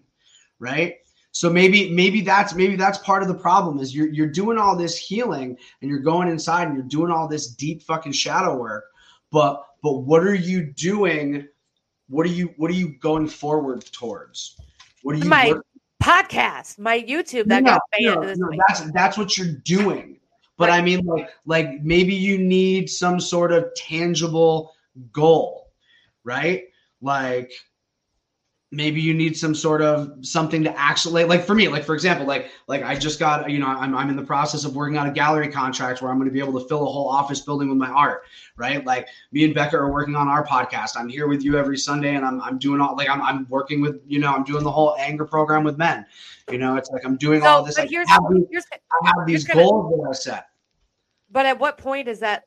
right 0.60 0.94
so 1.32 1.50
maybe 1.50 1.90
maybe 1.90 2.20
that's 2.20 2.54
maybe 2.54 2.76
that's 2.76 2.98
part 2.98 3.22
of 3.22 3.28
the 3.28 3.34
problem 3.34 3.80
is 3.80 3.94
you're 3.94 4.08
you're 4.08 4.28
doing 4.28 4.58
all 4.58 4.76
this 4.76 4.96
healing 4.96 5.56
and 5.80 5.90
you're 5.90 5.98
going 5.98 6.28
inside 6.28 6.68
and 6.68 6.76
you're 6.76 6.84
doing 6.84 7.10
all 7.10 7.26
this 7.26 7.48
deep 7.48 7.82
fucking 7.82 8.12
shadow 8.12 8.56
work 8.56 8.84
but 9.32 9.64
but 9.82 9.98
what 10.02 10.22
are 10.22 10.34
you 10.34 10.72
doing 10.72 11.48
what 12.08 12.24
are 12.24 12.30
you 12.30 12.54
what 12.56 12.70
are 12.70 12.74
you 12.74 12.96
going 13.00 13.26
forward 13.26 13.84
towards 13.92 14.56
what 15.02 15.14
are 15.14 15.18
you? 15.18 15.24
My 15.24 15.54
podcast, 16.02 16.78
my 16.78 17.00
YouTube 17.00 17.46
that 17.46 17.62
no, 17.62 17.72
got 17.72 17.82
banned. 17.92 18.38
No, 18.38 18.48
no, 18.48 18.58
that's 18.68 18.90
that's 18.92 19.18
what 19.18 19.36
you're 19.36 19.54
doing. 19.64 20.18
But 20.56 20.68
right. 20.68 20.78
I 20.78 20.82
mean, 20.82 21.06
like, 21.06 21.30
like 21.46 21.82
maybe 21.82 22.14
you 22.14 22.36
need 22.36 22.90
some 22.90 23.18
sort 23.18 23.52
of 23.52 23.72
tangible 23.74 24.74
goal, 25.12 25.70
right? 26.24 26.64
Like, 27.00 27.50
maybe 28.72 29.00
you 29.00 29.12
need 29.12 29.36
some 29.36 29.54
sort 29.54 29.82
of 29.82 30.12
something 30.22 30.62
to 30.62 30.78
actually 30.78 31.24
like 31.24 31.44
for 31.44 31.54
me 31.54 31.66
like 31.66 31.84
for 31.84 31.94
example 31.94 32.24
like 32.24 32.50
like 32.68 32.84
i 32.84 32.94
just 32.94 33.18
got 33.18 33.50
you 33.50 33.58
know 33.58 33.66
i'm, 33.66 33.96
I'm 33.96 34.08
in 34.10 34.16
the 34.16 34.22
process 34.22 34.64
of 34.64 34.76
working 34.76 34.96
on 34.96 35.08
a 35.08 35.12
gallery 35.12 35.48
contract 35.48 36.00
where 36.00 36.10
i'm 36.10 36.18
going 36.18 36.28
to 36.28 36.32
be 36.32 36.38
able 36.38 36.58
to 36.60 36.68
fill 36.68 36.82
a 36.82 36.90
whole 36.90 37.08
office 37.08 37.40
building 37.40 37.68
with 37.68 37.78
my 37.78 37.88
art 37.88 38.22
right? 38.60 38.84
Like 38.84 39.08
me 39.32 39.44
and 39.44 39.54
becca 39.54 39.76
are 39.76 39.90
working 39.90 40.14
on 40.14 40.28
our 40.28 40.46
podcast. 40.46 40.90
I'm 40.96 41.08
here 41.08 41.26
with 41.26 41.42
you 41.42 41.58
every 41.58 41.78
sunday 41.78 42.14
and 42.14 42.24
i'm, 42.24 42.40
I'm 42.42 42.58
doing 42.58 42.80
all 42.80 42.94
like 42.94 43.08
I'm, 43.08 43.22
I'm 43.22 43.46
working 43.48 43.80
with 43.80 44.00
you 44.06 44.20
know 44.20 44.32
i'm 44.32 44.44
doing 44.44 44.62
the 44.62 44.70
whole 44.70 44.94
anger 44.98 45.24
program 45.24 45.64
with 45.64 45.78
men. 45.78 46.06
You 46.50 46.58
know 46.58 46.76
it's 46.76 46.90
like 46.90 47.04
i'm 47.04 47.16
doing 47.16 47.40
so, 47.40 47.48
all 47.48 47.64
this 47.64 47.78
like, 47.78 47.90
here's, 47.90 48.08
I 48.08 48.12
have 48.12 48.22
here's, 48.50 48.66
I 48.72 49.06
have 49.06 49.26
these 49.26 49.44
goals 49.44 49.90
that 49.90 50.08
i 50.08 50.12
set. 50.12 50.46
But 51.32 51.46
at 51.46 51.58
what 51.58 51.78
point 51.78 52.08
is 52.08 52.20
that 52.20 52.44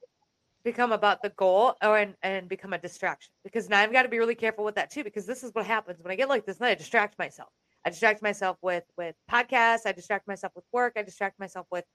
become 0.64 0.92
about 0.92 1.22
the 1.22 1.30
goal 1.30 1.76
or 1.84 1.98
and, 1.98 2.16
and 2.22 2.48
become 2.48 2.74
a 2.74 2.78
distraction 2.78 3.32
because 3.44 3.70
now 3.70 3.82
I've 3.82 3.92
got 3.92 4.04
to 4.04 4.10
be 4.10 4.20
really 4.20 4.36
careful 4.36 4.64
with 4.64 4.76
that 4.76 4.92
too 4.92 5.04
because 5.04 5.26
this 5.26 5.44
is 5.44 5.52
what 5.54 5.66
happens 5.66 6.02
when 6.02 6.12
I 6.12 6.16
get 6.16 6.30
like 6.30 6.46
this 6.46 6.58
and 6.58 6.68
I 6.68 6.76
distract 6.76 7.20
myself. 7.20 7.50
I 7.86 7.90
distract 7.90 8.22
myself 8.22 8.58
with 8.62 8.84
with 8.98 9.16
podcasts, 9.30 9.86
I 9.86 9.92
distract 9.92 10.28
myself 10.28 10.54
with 10.56 10.66
work, 10.72 10.94
I 10.96 11.04
distract 11.04 11.40
myself 11.40 11.68
with 11.72 11.86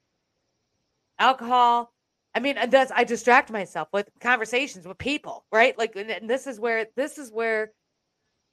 alcohol. 1.18 1.92
I 2.34 2.40
mean, 2.40 2.56
that's 2.68 2.92
I 2.94 3.04
distract 3.04 3.50
myself 3.50 3.88
with 3.92 4.08
conversations 4.20 4.86
with 4.86 4.98
people, 4.98 5.46
right? 5.50 5.76
Like 5.78 5.96
and, 5.96 6.10
and 6.10 6.28
this 6.28 6.46
is 6.46 6.60
where 6.60 6.86
this 6.94 7.18
is 7.18 7.30
where 7.30 7.72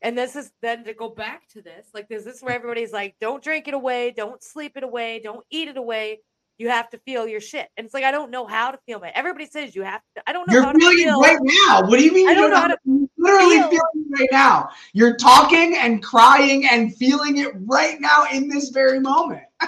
and 0.01 0.17
this 0.17 0.35
is 0.35 0.51
then 0.61 0.83
to 0.85 0.93
go 0.93 1.09
back 1.09 1.47
to 1.49 1.61
this, 1.61 1.87
like 1.93 2.07
this, 2.07 2.23
this 2.23 2.37
is 2.37 2.43
where 2.43 2.53
everybody's 2.55 2.93
like, 2.93 3.15
don't 3.19 3.43
drink 3.43 3.67
it 3.67 3.73
away, 3.73 4.13
don't 4.15 4.43
sleep 4.43 4.73
it 4.75 4.83
away, 4.83 5.19
don't 5.23 5.45
eat 5.49 5.67
it 5.67 5.77
away 5.77 6.19
you 6.57 6.69
have 6.69 6.89
to 6.89 6.97
feel 6.99 7.27
your 7.27 7.41
shit. 7.41 7.67
And 7.77 7.85
it's 7.85 7.93
like 7.93 8.03
I 8.03 8.11
don't 8.11 8.31
know 8.31 8.45
how 8.45 8.71
to 8.71 8.77
feel 8.85 8.99
my. 8.99 9.09
Everybody 9.09 9.45
says 9.45 9.75
you 9.75 9.83
have 9.83 10.01
to. 10.15 10.23
I 10.27 10.33
don't 10.33 10.47
know. 10.47 10.53
You're 10.53 10.63
how 10.63 10.73
feeling 10.73 10.97
to 10.97 11.03
feel. 11.03 11.21
it 11.21 11.27
right 11.27 11.39
now. 11.41 11.81
What 11.81 11.97
do 11.97 12.05
you 12.05 12.13
mean? 12.13 12.29
I 12.29 12.33
don't 12.33 12.51
know 12.51 12.59
how 12.59 12.67
to. 12.67 12.77
Literally 13.17 13.57
feel. 13.57 13.69
feeling 13.69 14.11
right 14.17 14.29
now. 14.31 14.69
You're 14.93 15.17
talking 15.17 15.75
and 15.77 16.03
crying 16.03 16.67
and 16.67 16.95
feeling 16.95 17.37
it 17.37 17.51
right 17.65 17.99
now 17.99 18.25
in 18.31 18.47
this 18.47 18.69
very 18.69 18.99
moment. 18.99 19.43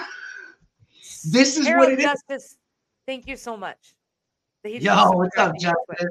this 1.30 1.56
is 1.56 1.66
Harold 1.66 1.90
what 1.90 1.92
it 1.92 2.00
Justice, 2.00 2.44
is. 2.44 2.56
Thank 3.06 3.26
you 3.26 3.36
so 3.36 3.56
much. 3.56 3.94
Yo, 4.64 5.10
what's 5.12 5.36
up, 5.38 5.54
Justice? 5.58 6.10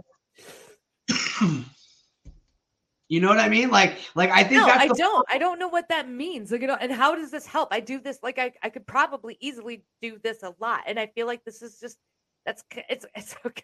You 3.10 3.22
know 3.22 3.30
what 3.30 3.40
I 3.40 3.48
mean? 3.48 3.70
Like, 3.70 4.00
like 4.16 4.32
I 4.32 4.44
think 4.44 4.62
no, 4.62 4.68
I 4.68 4.88
don't. 4.88 5.26
I 5.30 5.38
don't 5.38 5.60
know 5.60 5.70
what 5.70 5.88
that 5.90 6.10
means. 6.10 6.52
Like, 6.52 6.62
you 6.62 6.68
know, 6.68 6.78
and 6.80 6.92
how 6.92 7.16
does 7.16 7.32
this 7.32 7.46
help? 7.46 7.70
I 7.72 7.80
do 7.80 8.00
this 8.00 8.20
like 8.22 8.38
I, 8.38 8.52
I 8.62 8.70
could 8.70 8.86
probably 8.86 9.38
easily 9.40 9.86
do 10.02 10.20
this 10.22 10.44
a 10.44 10.54
lot, 10.60 10.82
and 10.88 11.00
I 11.00 11.08
feel 11.08 11.26
like 11.26 11.46
this 11.46 11.62
is 11.62 11.80
just 11.80 11.98
that's 12.46 12.64
it's 12.90 13.06
it's 13.16 13.36
okay. 13.46 13.64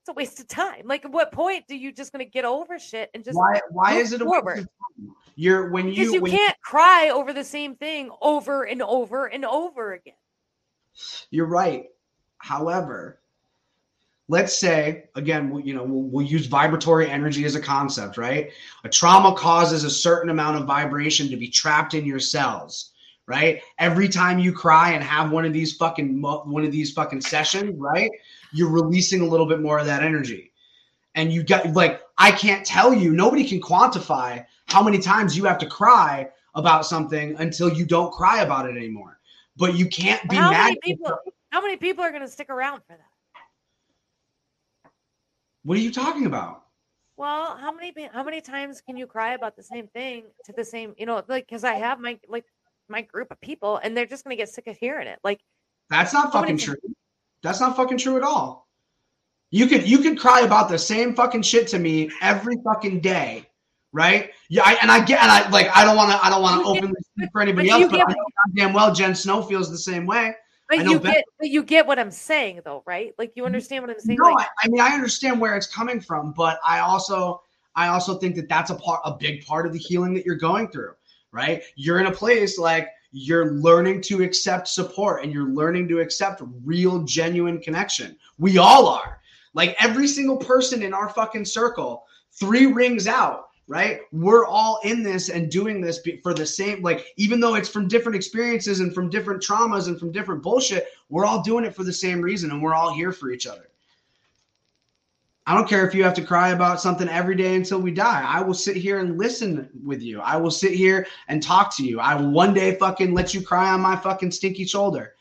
It's 0.00 0.08
a 0.08 0.12
waste 0.12 0.40
of 0.40 0.48
time. 0.48 0.86
Like, 0.86 1.04
at 1.04 1.10
what 1.10 1.32
point 1.32 1.64
do 1.68 1.76
you 1.76 1.92
just 1.92 2.12
gonna 2.12 2.24
get 2.24 2.46
over 2.46 2.78
shit 2.78 3.10
and 3.12 3.22
just 3.22 3.36
why 3.36 3.60
why 3.70 3.94
is 3.94 4.12
it 4.12 4.22
a 4.22 4.24
waste 4.24 4.42
forward. 4.42 4.58
of 4.60 4.64
time? 4.64 5.14
You're 5.34 5.70
when 5.70 5.88
you 5.88 5.92
because 5.92 6.06
you, 6.06 6.14
you 6.14 6.20
when 6.22 6.32
can't 6.32 6.60
cry 6.62 7.10
over 7.10 7.34
the 7.34 7.44
same 7.44 7.76
thing 7.76 8.10
over 8.22 8.64
and 8.64 8.80
over 8.80 9.26
and 9.26 9.44
over 9.44 9.92
again. 9.92 10.14
You're 11.30 11.46
right. 11.46 11.84
However, 12.38 13.20
let's 14.28 14.58
say 14.58 15.04
again, 15.14 15.50
we- 15.50 15.62
you 15.64 15.74
know, 15.74 15.82
we'll, 15.82 16.02
we'll 16.02 16.26
use 16.26 16.46
vibratory 16.46 17.10
energy 17.10 17.44
as 17.44 17.54
a 17.54 17.60
concept, 17.60 18.18
right? 18.18 18.50
A 18.84 18.88
trauma 18.88 19.34
causes 19.34 19.84
a 19.84 19.90
certain 19.90 20.30
amount 20.30 20.58
of 20.58 20.66
vibration 20.66 21.28
to 21.30 21.36
be 21.36 21.48
trapped 21.48 21.94
in 21.94 22.04
your 22.04 22.20
cells, 22.20 22.92
right? 23.26 23.62
Every 23.78 24.08
time 24.08 24.38
you 24.38 24.52
cry 24.52 24.92
and 24.92 25.02
have 25.02 25.32
one 25.32 25.44
of 25.44 25.52
these 25.52 25.76
fucking 25.76 26.20
one 26.20 26.64
of 26.64 26.72
these 26.72 26.92
fucking 26.92 27.22
sessions, 27.22 27.74
right? 27.78 28.10
You're 28.52 28.70
releasing 28.70 29.22
a 29.22 29.26
little 29.26 29.46
bit 29.46 29.60
more 29.60 29.78
of 29.78 29.86
that 29.86 30.02
energy. 30.02 30.52
And 31.14 31.32
you 31.32 31.42
got 31.42 31.72
like 31.72 32.02
I 32.18 32.30
can't 32.30 32.64
tell 32.64 32.92
you, 32.92 33.12
nobody 33.12 33.48
can 33.48 33.60
quantify 33.60 34.44
how 34.66 34.82
many 34.82 34.98
times 34.98 35.36
you 35.36 35.44
have 35.44 35.58
to 35.58 35.66
cry 35.66 36.28
about 36.54 36.84
something 36.84 37.34
until 37.38 37.72
you 37.72 37.86
don't 37.86 38.12
cry 38.12 38.42
about 38.42 38.68
it 38.68 38.76
anymore. 38.76 39.18
But 39.56 39.74
you 39.74 39.86
can't 39.86 40.28
be 40.28 40.36
how 40.36 40.50
mad. 40.50 40.64
many 40.64 40.78
people? 40.82 41.18
How 41.50 41.62
many 41.62 41.76
people 41.76 42.04
are 42.04 42.12
gonna 42.12 42.28
stick 42.28 42.50
around 42.50 42.82
for 42.86 42.92
that? 42.92 43.10
What 45.68 45.76
are 45.76 45.82
you 45.82 45.92
talking 45.92 46.24
about? 46.24 46.62
Well, 47.18 47.54
how 47.58 47.70
many 47.70 47.92
how 48.14 48.22
many 48.24 48.40
times 48.40 48.80
can 48.80 48.96
you 48.96 49.06
cry 49.06 49.34
about 49.34 49.54
the 49.54 49.62
same 49.62 49.86
thing 49.88 50.22
to 50.46 50.54
the 50.56 50.64
same, 50.64 50.94
you 50.96 51.04
know, 51.04 51.22
like 51.28 51.46
because 51.46 51.62
I 51.62 51.74
have 51.74 52.00
my 52.00 52.18
like 52.26 52.46
my 52.88 53.02
group 53.02 53.30
of 53.30 53.38
people 53.42 53.78
and 53.82 53.94
they're 53.94 54.06
just 54.06 54.24
gonna 54.24 54.34
get 54.34 54.48
sick 54.48 54.66
of 54.66 54.78
hearing 54.78 55.06
it. 55.06 55.18
Like 55.22 55.40
That's 55.90 56.14
not 56.14 56.32
fucking 56.32 56.56
true. 56.56 56.76
That's 57.42 57.60
not 57.60 57.76
fucking 57.76 57.98
true 57.98 58.16
at 58.16 58.22
all. 58.22 58.66
You 59.50 59.66
could 59.66 59.86
you 59.86 59.98
could 59.98 60.18
cry 60.18 60.40
about 60.40 60.70
the 60.70 60.78
same 60.78 61.14
fucking 61.14 61.42
shit 61.42 61.68
to 61.68 61.78
me 61.78 62.10
every 62.22 62.56
fucking 62.64 63.00
day, 63.00 63.44
right? 63.92 64.30
Yeah, 64.48 64.62
I, 64.64 64.78
and 64.80 64.90
I 64.90 65.04
get 65.04 65.20
and 65.22 65.30
I 65.30 65.50
like 65.50 65.68
I 65.76 65.84
don't 65.84 65.96
want 65.96 66.12
to 66.12 66.24
I 66.24 66.30
don't 66.30 66.40
want 66.40 66.62
to 66.62 66.66
openly 66.66 67.00
speak 67.12 67.28
for 67.30 67.42
anybody 67.42 67.68
else, 67.68 67.84
but 67.90 68.00
I 68.00 68.14
know 68.14 68.24
goddamn 68.46 68.72
well 68.72 68.94
Jen 68.94 69.14
Snow 69.14 69.42
feels 69.42 69.70
the 69.70 69.76
same 69.76 70.06
way. 70.06 70.34
But 70.68 70.84
you 70.84 71.00
Beth- 71.00 71.14
get 71.14 71.24
but 71.38 71.48
you 71.48 71.62
get 71.62 71.86
what 71.86 71.98
I'm 71.98 72.10
saying 72.10 72.60
though, 72.64 72.82
right? 72.86 73.14
Like 73.18 73.32
you 73.34 73.46
understand 73.46 73.84
what 73.84 73.90
I'm 73.90 74.00
saying? 74.00 74.18
No, 74.20 74.30
like 74.30 74.46
I, 74.46 74.66
I 74.66 74.68
mean 74.68 74.80
I 74.80 74.88
understand 74.90 75.40
where 75.40 75.56
it's 75.56 75.66
coming 75.66 76.00
from, 76.00 76.32
but 76.32 76.58
I 76.64 76.80
also 76.80 77.42
I 77.74 77.88
also 77.88 78.18
think 78.18 78.36
that 78.36 78.48
that's 78.48 78.70
a 78.70 78.74
part 78.74 79.00
a 79.04 79.14
big 79.14 79.44
part 79.46 79.66
of 79.66 79.72
the 79.72 79.78
healing 79.78 80.14
that 80.14 80.26
you're 80.26 80.36
going 80.36 80.68
through, 80.68 80.92
right? 81.32 81.62
You're 81.76 82.00
in 82.00 82.06
a 82.06 82.12
place 82.12 82.58
like 82.58 82.88
you're 83.12 83.52
learning 83.52 84.02
to 84.02 84.22
accept 84.22 84.68
support 84.68 85.22
and 85.22 85.32
you're 85.32 85.48
learning 85.48 85.88
to 85.88 86.00
accept 86.00 86.42
real 86.64 87.02
genuine 87.04 87.60
connection. 87.60 88.16
We 88.38 88.58
all 88.58 88.86
are. 88.86 89.20
Like 89.54 89.74
every 89.80 90.06
single 90.06 90.36
person 90.36 90.82
in 90.82 90.92
our 90.92 91.08
fucking 91.08 91.46
circle, 91.46 92.04
three 92.32 92.66
rings 92.66 93.06
out, 93.06 93.48
right? 93.68 94.00
We're 94.12 94.46
all 94.46 94.80
in 94.82 95.02
this 95.02 95.28
and 95.28 95.50
doing 95.50 95.80
this 95.80 96.00
for 96.22 96.32
the 96.34 96.46
same 96.46 96.82
like 96.82 97.06
even 97.16 97.38
though 97.38 97.54
it's 97.54 97.68
from 97.68 97.86
different 97.86 98.16
experiences 98.16 98.80
and 98.80 98.94
from 98.94 99.10
different 99.10 99.42
traumas 99.42 99.86
and 99.86 100.00
from 100.00 100.10
different 100.10 100.42
bullshit, 100.42 100.88
we're 101.10 101.26
all 101.26 101.42
doing 101.42 101.64
it 101.64 101.76
for 101.76 101.84
the 101.84 101.92
same 101.92 102.20
reason 102.20 102.50
and 102.50 102.62
we're 102.62 102.74
all 102.74 102.92
here 102.92 103.12
for 103.12 103.30
each 103.30 103.46
other. 103.46 103.68
I 105.46 105.54
don't 105.54 105.68
care 105.68 105.86
if 105.86 105.94
you 105.94 106.02
have 106.04 106.14
to 106.14 106.22
cry 106.22 106.50
about 106.50 106.80
something 106.80 107.08
every 107.08 107.34
day 107.34 107.56
until 107.56 107.78
we 107.78 107.90
die. 107.90 108.22
I 108.26 108.42
will 108.42 108.54
sit 108.54 108.76
here 108.76 109.00
and 109.00 109.16
listen 109.16 109.70
with 109.82 110.02
you. 110.02 110.20
I 110.20 110.36
will 110.36 110.50
sit 110.50 110.72
here 110.72 111.06
and 111.28 111.42
talk 111.42 111.74
to 111.76 111.84
you. 111.84 112.00
I 112.00 112.14
will 112.14 112.30
one 112.30 112.52
day 112.52 112.74
fucking 112.74 113.14
let 113.14 113.32
you 113.32 113.40
cry 113.40 113.70
on 113.70 113.80
my 113.80 113.96
fucking 113.96 114.30
stinky 114.30 114.66
shoulder. 114.66 115.14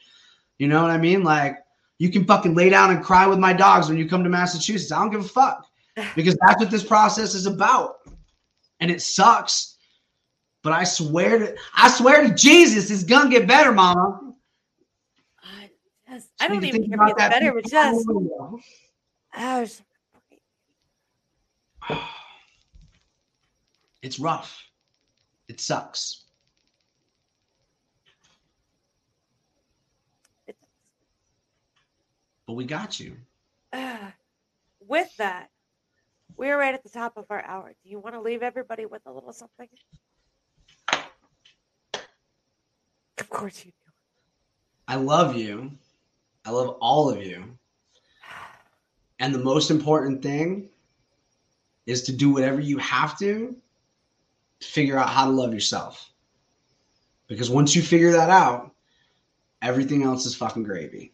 You 0.57 0.67
know 0.67 0.81
what 0.81 0.91
I 0.91 0.97
mean? 0.97 1.23
Like 1.23 1.59
you 1.97 2.09
can 2.09 2.25
fucking 2.25 2.55
lay 2.55 2.69
down 2.69 2.91
and 2.91 3.03
cry 3.03 3.25
with 3.25 3.39
my 3.39 3.53
dogs 3.53 3.87
when 3.87 3.97
you 3.97 4.07
come 4.07 4.23
to 4.23 4.29
Massachusetts. 4.29 4.91
I 4.91 4.99
don't 4.99 5.11
give 5.11 5.23
a 5.23 5.29
fuck 5.29 5.65
because 6.15 6.37
that's 6.45 6.59
what 6.59 6.71
this 6.71 6.83
process 6.83 7.33
is 7.33 7.45
about. 7.45 7.99
And 8.79 8.91
it 8.91 9.01
sucks. 9.01 9.75
But 10.63 10.73
I 10.73 10.83
swear 10.83 11.39
to 11.39 11.55
I 11.75 11.89
swear 11.89 12.27
to 12.27 12.33
Jesus, 12.33 12.91
it's 12.91 13.03
gonna 13.03 13.29
get 13.29 13.47
better, 13.47 13.71
mama. 13.71 14.33
I, 15.41 15.69
just, 16.11 16.29
I 16.39 16.47
don't 16.47 16.63
even 16.63 16.83
care 16.89 16.95
if 16.95 16.99
about 16.99 17.09
it 17.11 17.17
gets 17.17 17.19
that 17.19 17.31
better, 17.31 17.53
but 17.53 17.63
just. 17.69 18.05
I 19.33 19.59
was- 19.61 19.81
It's 24.03 24.19
rough. 24.19 24.63
It 25.47 25.59
sucks. 25.59 26.23
But 32.45 32.53
we 32.53 32.63
got 32.65 32.99
you. 32.99 33.17
uh, 33.73 33.97
with 34.87 35.13
that, 35.17 35.49
we're 36.37 36.57
right 36.57 36.73
at 36.73 36.83
the 36.83 36.89
top 36.89 37.17
of 37.17 37.25
our 37.29 37.43
hour. 37.43 37.73
Do 37.83 37.89
you 37.89 37.99
want 37.99 38.15
to 38.15 38.21
leave 38.21 38.43
everybody 38.43 38.85
with 38.85 39.01
a 39.07 39.11
little 39.11 39.33
something? 39.33 39.67
Of 43.19 43.29
course 43.29 43.65
you 43.65 43.71
do. 43.71 43.91
I 44.87 44.95
love 44.95 45.35
you. 45.35 45.71
I 46.45 46.51
love 46.51 46.77
all 46.79 47.09
of 47.09 47.21
you. 47.21 47.43
And 49.19 49.33
the 49.33 49.39
most 49.39 49.71
important 49.71 50.21
thing 50.21 50.69
is 51.87 52.03
to 52.03 52.13
do 52.13 52.29
whatever 52.29 52.61
you 52.61 52.77
have 52.77 53.17
to 53.19 53.55
to 54.59 54.67
figure 54.67 54.97
out 54.97 55.09
how 55.09 55.25
to 55.25 55.31
love 55.31 55.53
yourself. 55.53 56.11
Because 57.27 57.49
once 57.49 57.75
you 57.75 57.81
figure 57.81 58.11
that 58.11 58.29
out, 58.29 58.71
everything 59.61 60.03
else 60.03 60.25
is 60.25 60.35
fucking 60.35 60.63
gravy. 60.63 61.11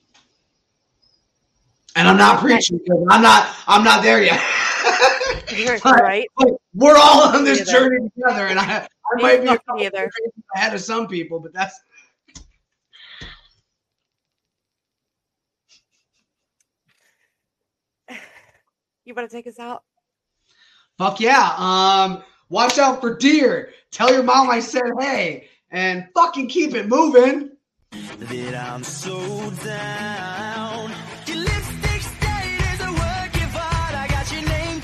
And 1.95 2.07
I'm 2.07 2.17
not 2.17 2.39
preaching 2.39 2.80
because 2.80 3.05
I'm 3.09 3.21
not 3.21 3.55
I'm 3.67 3.84
not 3.84 4.03
there 4.03 4.21
yet. 4.21 4.41
You're 5.55 5.77
right. 5.86 6.27
but 6.38 6.49
we're 6.73 6.97
all 6.97 7.23
on 7.36 7.43
this 7.43 7.61
Either. 7.61 7.71
journey 7.71 8.09
together, 8.15 8.47
and 8.47 8.59
I, 8.59 8.88
I 9.17 9.21
might 9.21 9.41
be 9.41 9.47
a 9.49 9.57
couple 9.67 9.88
ahead 10.55 10.73
of 10.73 10.81
some 10.81 11.07
people, 11.07 11.39
but 11.39 11.53
that's 11.53 11.79
You 19.05 19.13
want 19.13 19.29
to 19.29 19.36
take 19.36 19.47
us 19.47 19.59
out? 19.59 19.84
Fuck 20.97 21.19
yeah. 21.19 21.53
Um, 21.57 22.23
watch 22.49 22.77
out 22.77 23.01
for 23.01 23.15
deer. 23.17 23.71
Tell 23.91 24.11
your 24.13 24.23
mom 24.23 24.49
I 24.49 24.59
said 24.59 24.84
hey, 24.99 25.49
and 25.71 26.07
fucking 26.15 26.47
keep 26.49 26.73
it 26.75 26.88
moving. 26.88 27.51
that 27.91 28.55
I'm 28.55 28.84
so 28.84 29.49
down. 29.63 30.43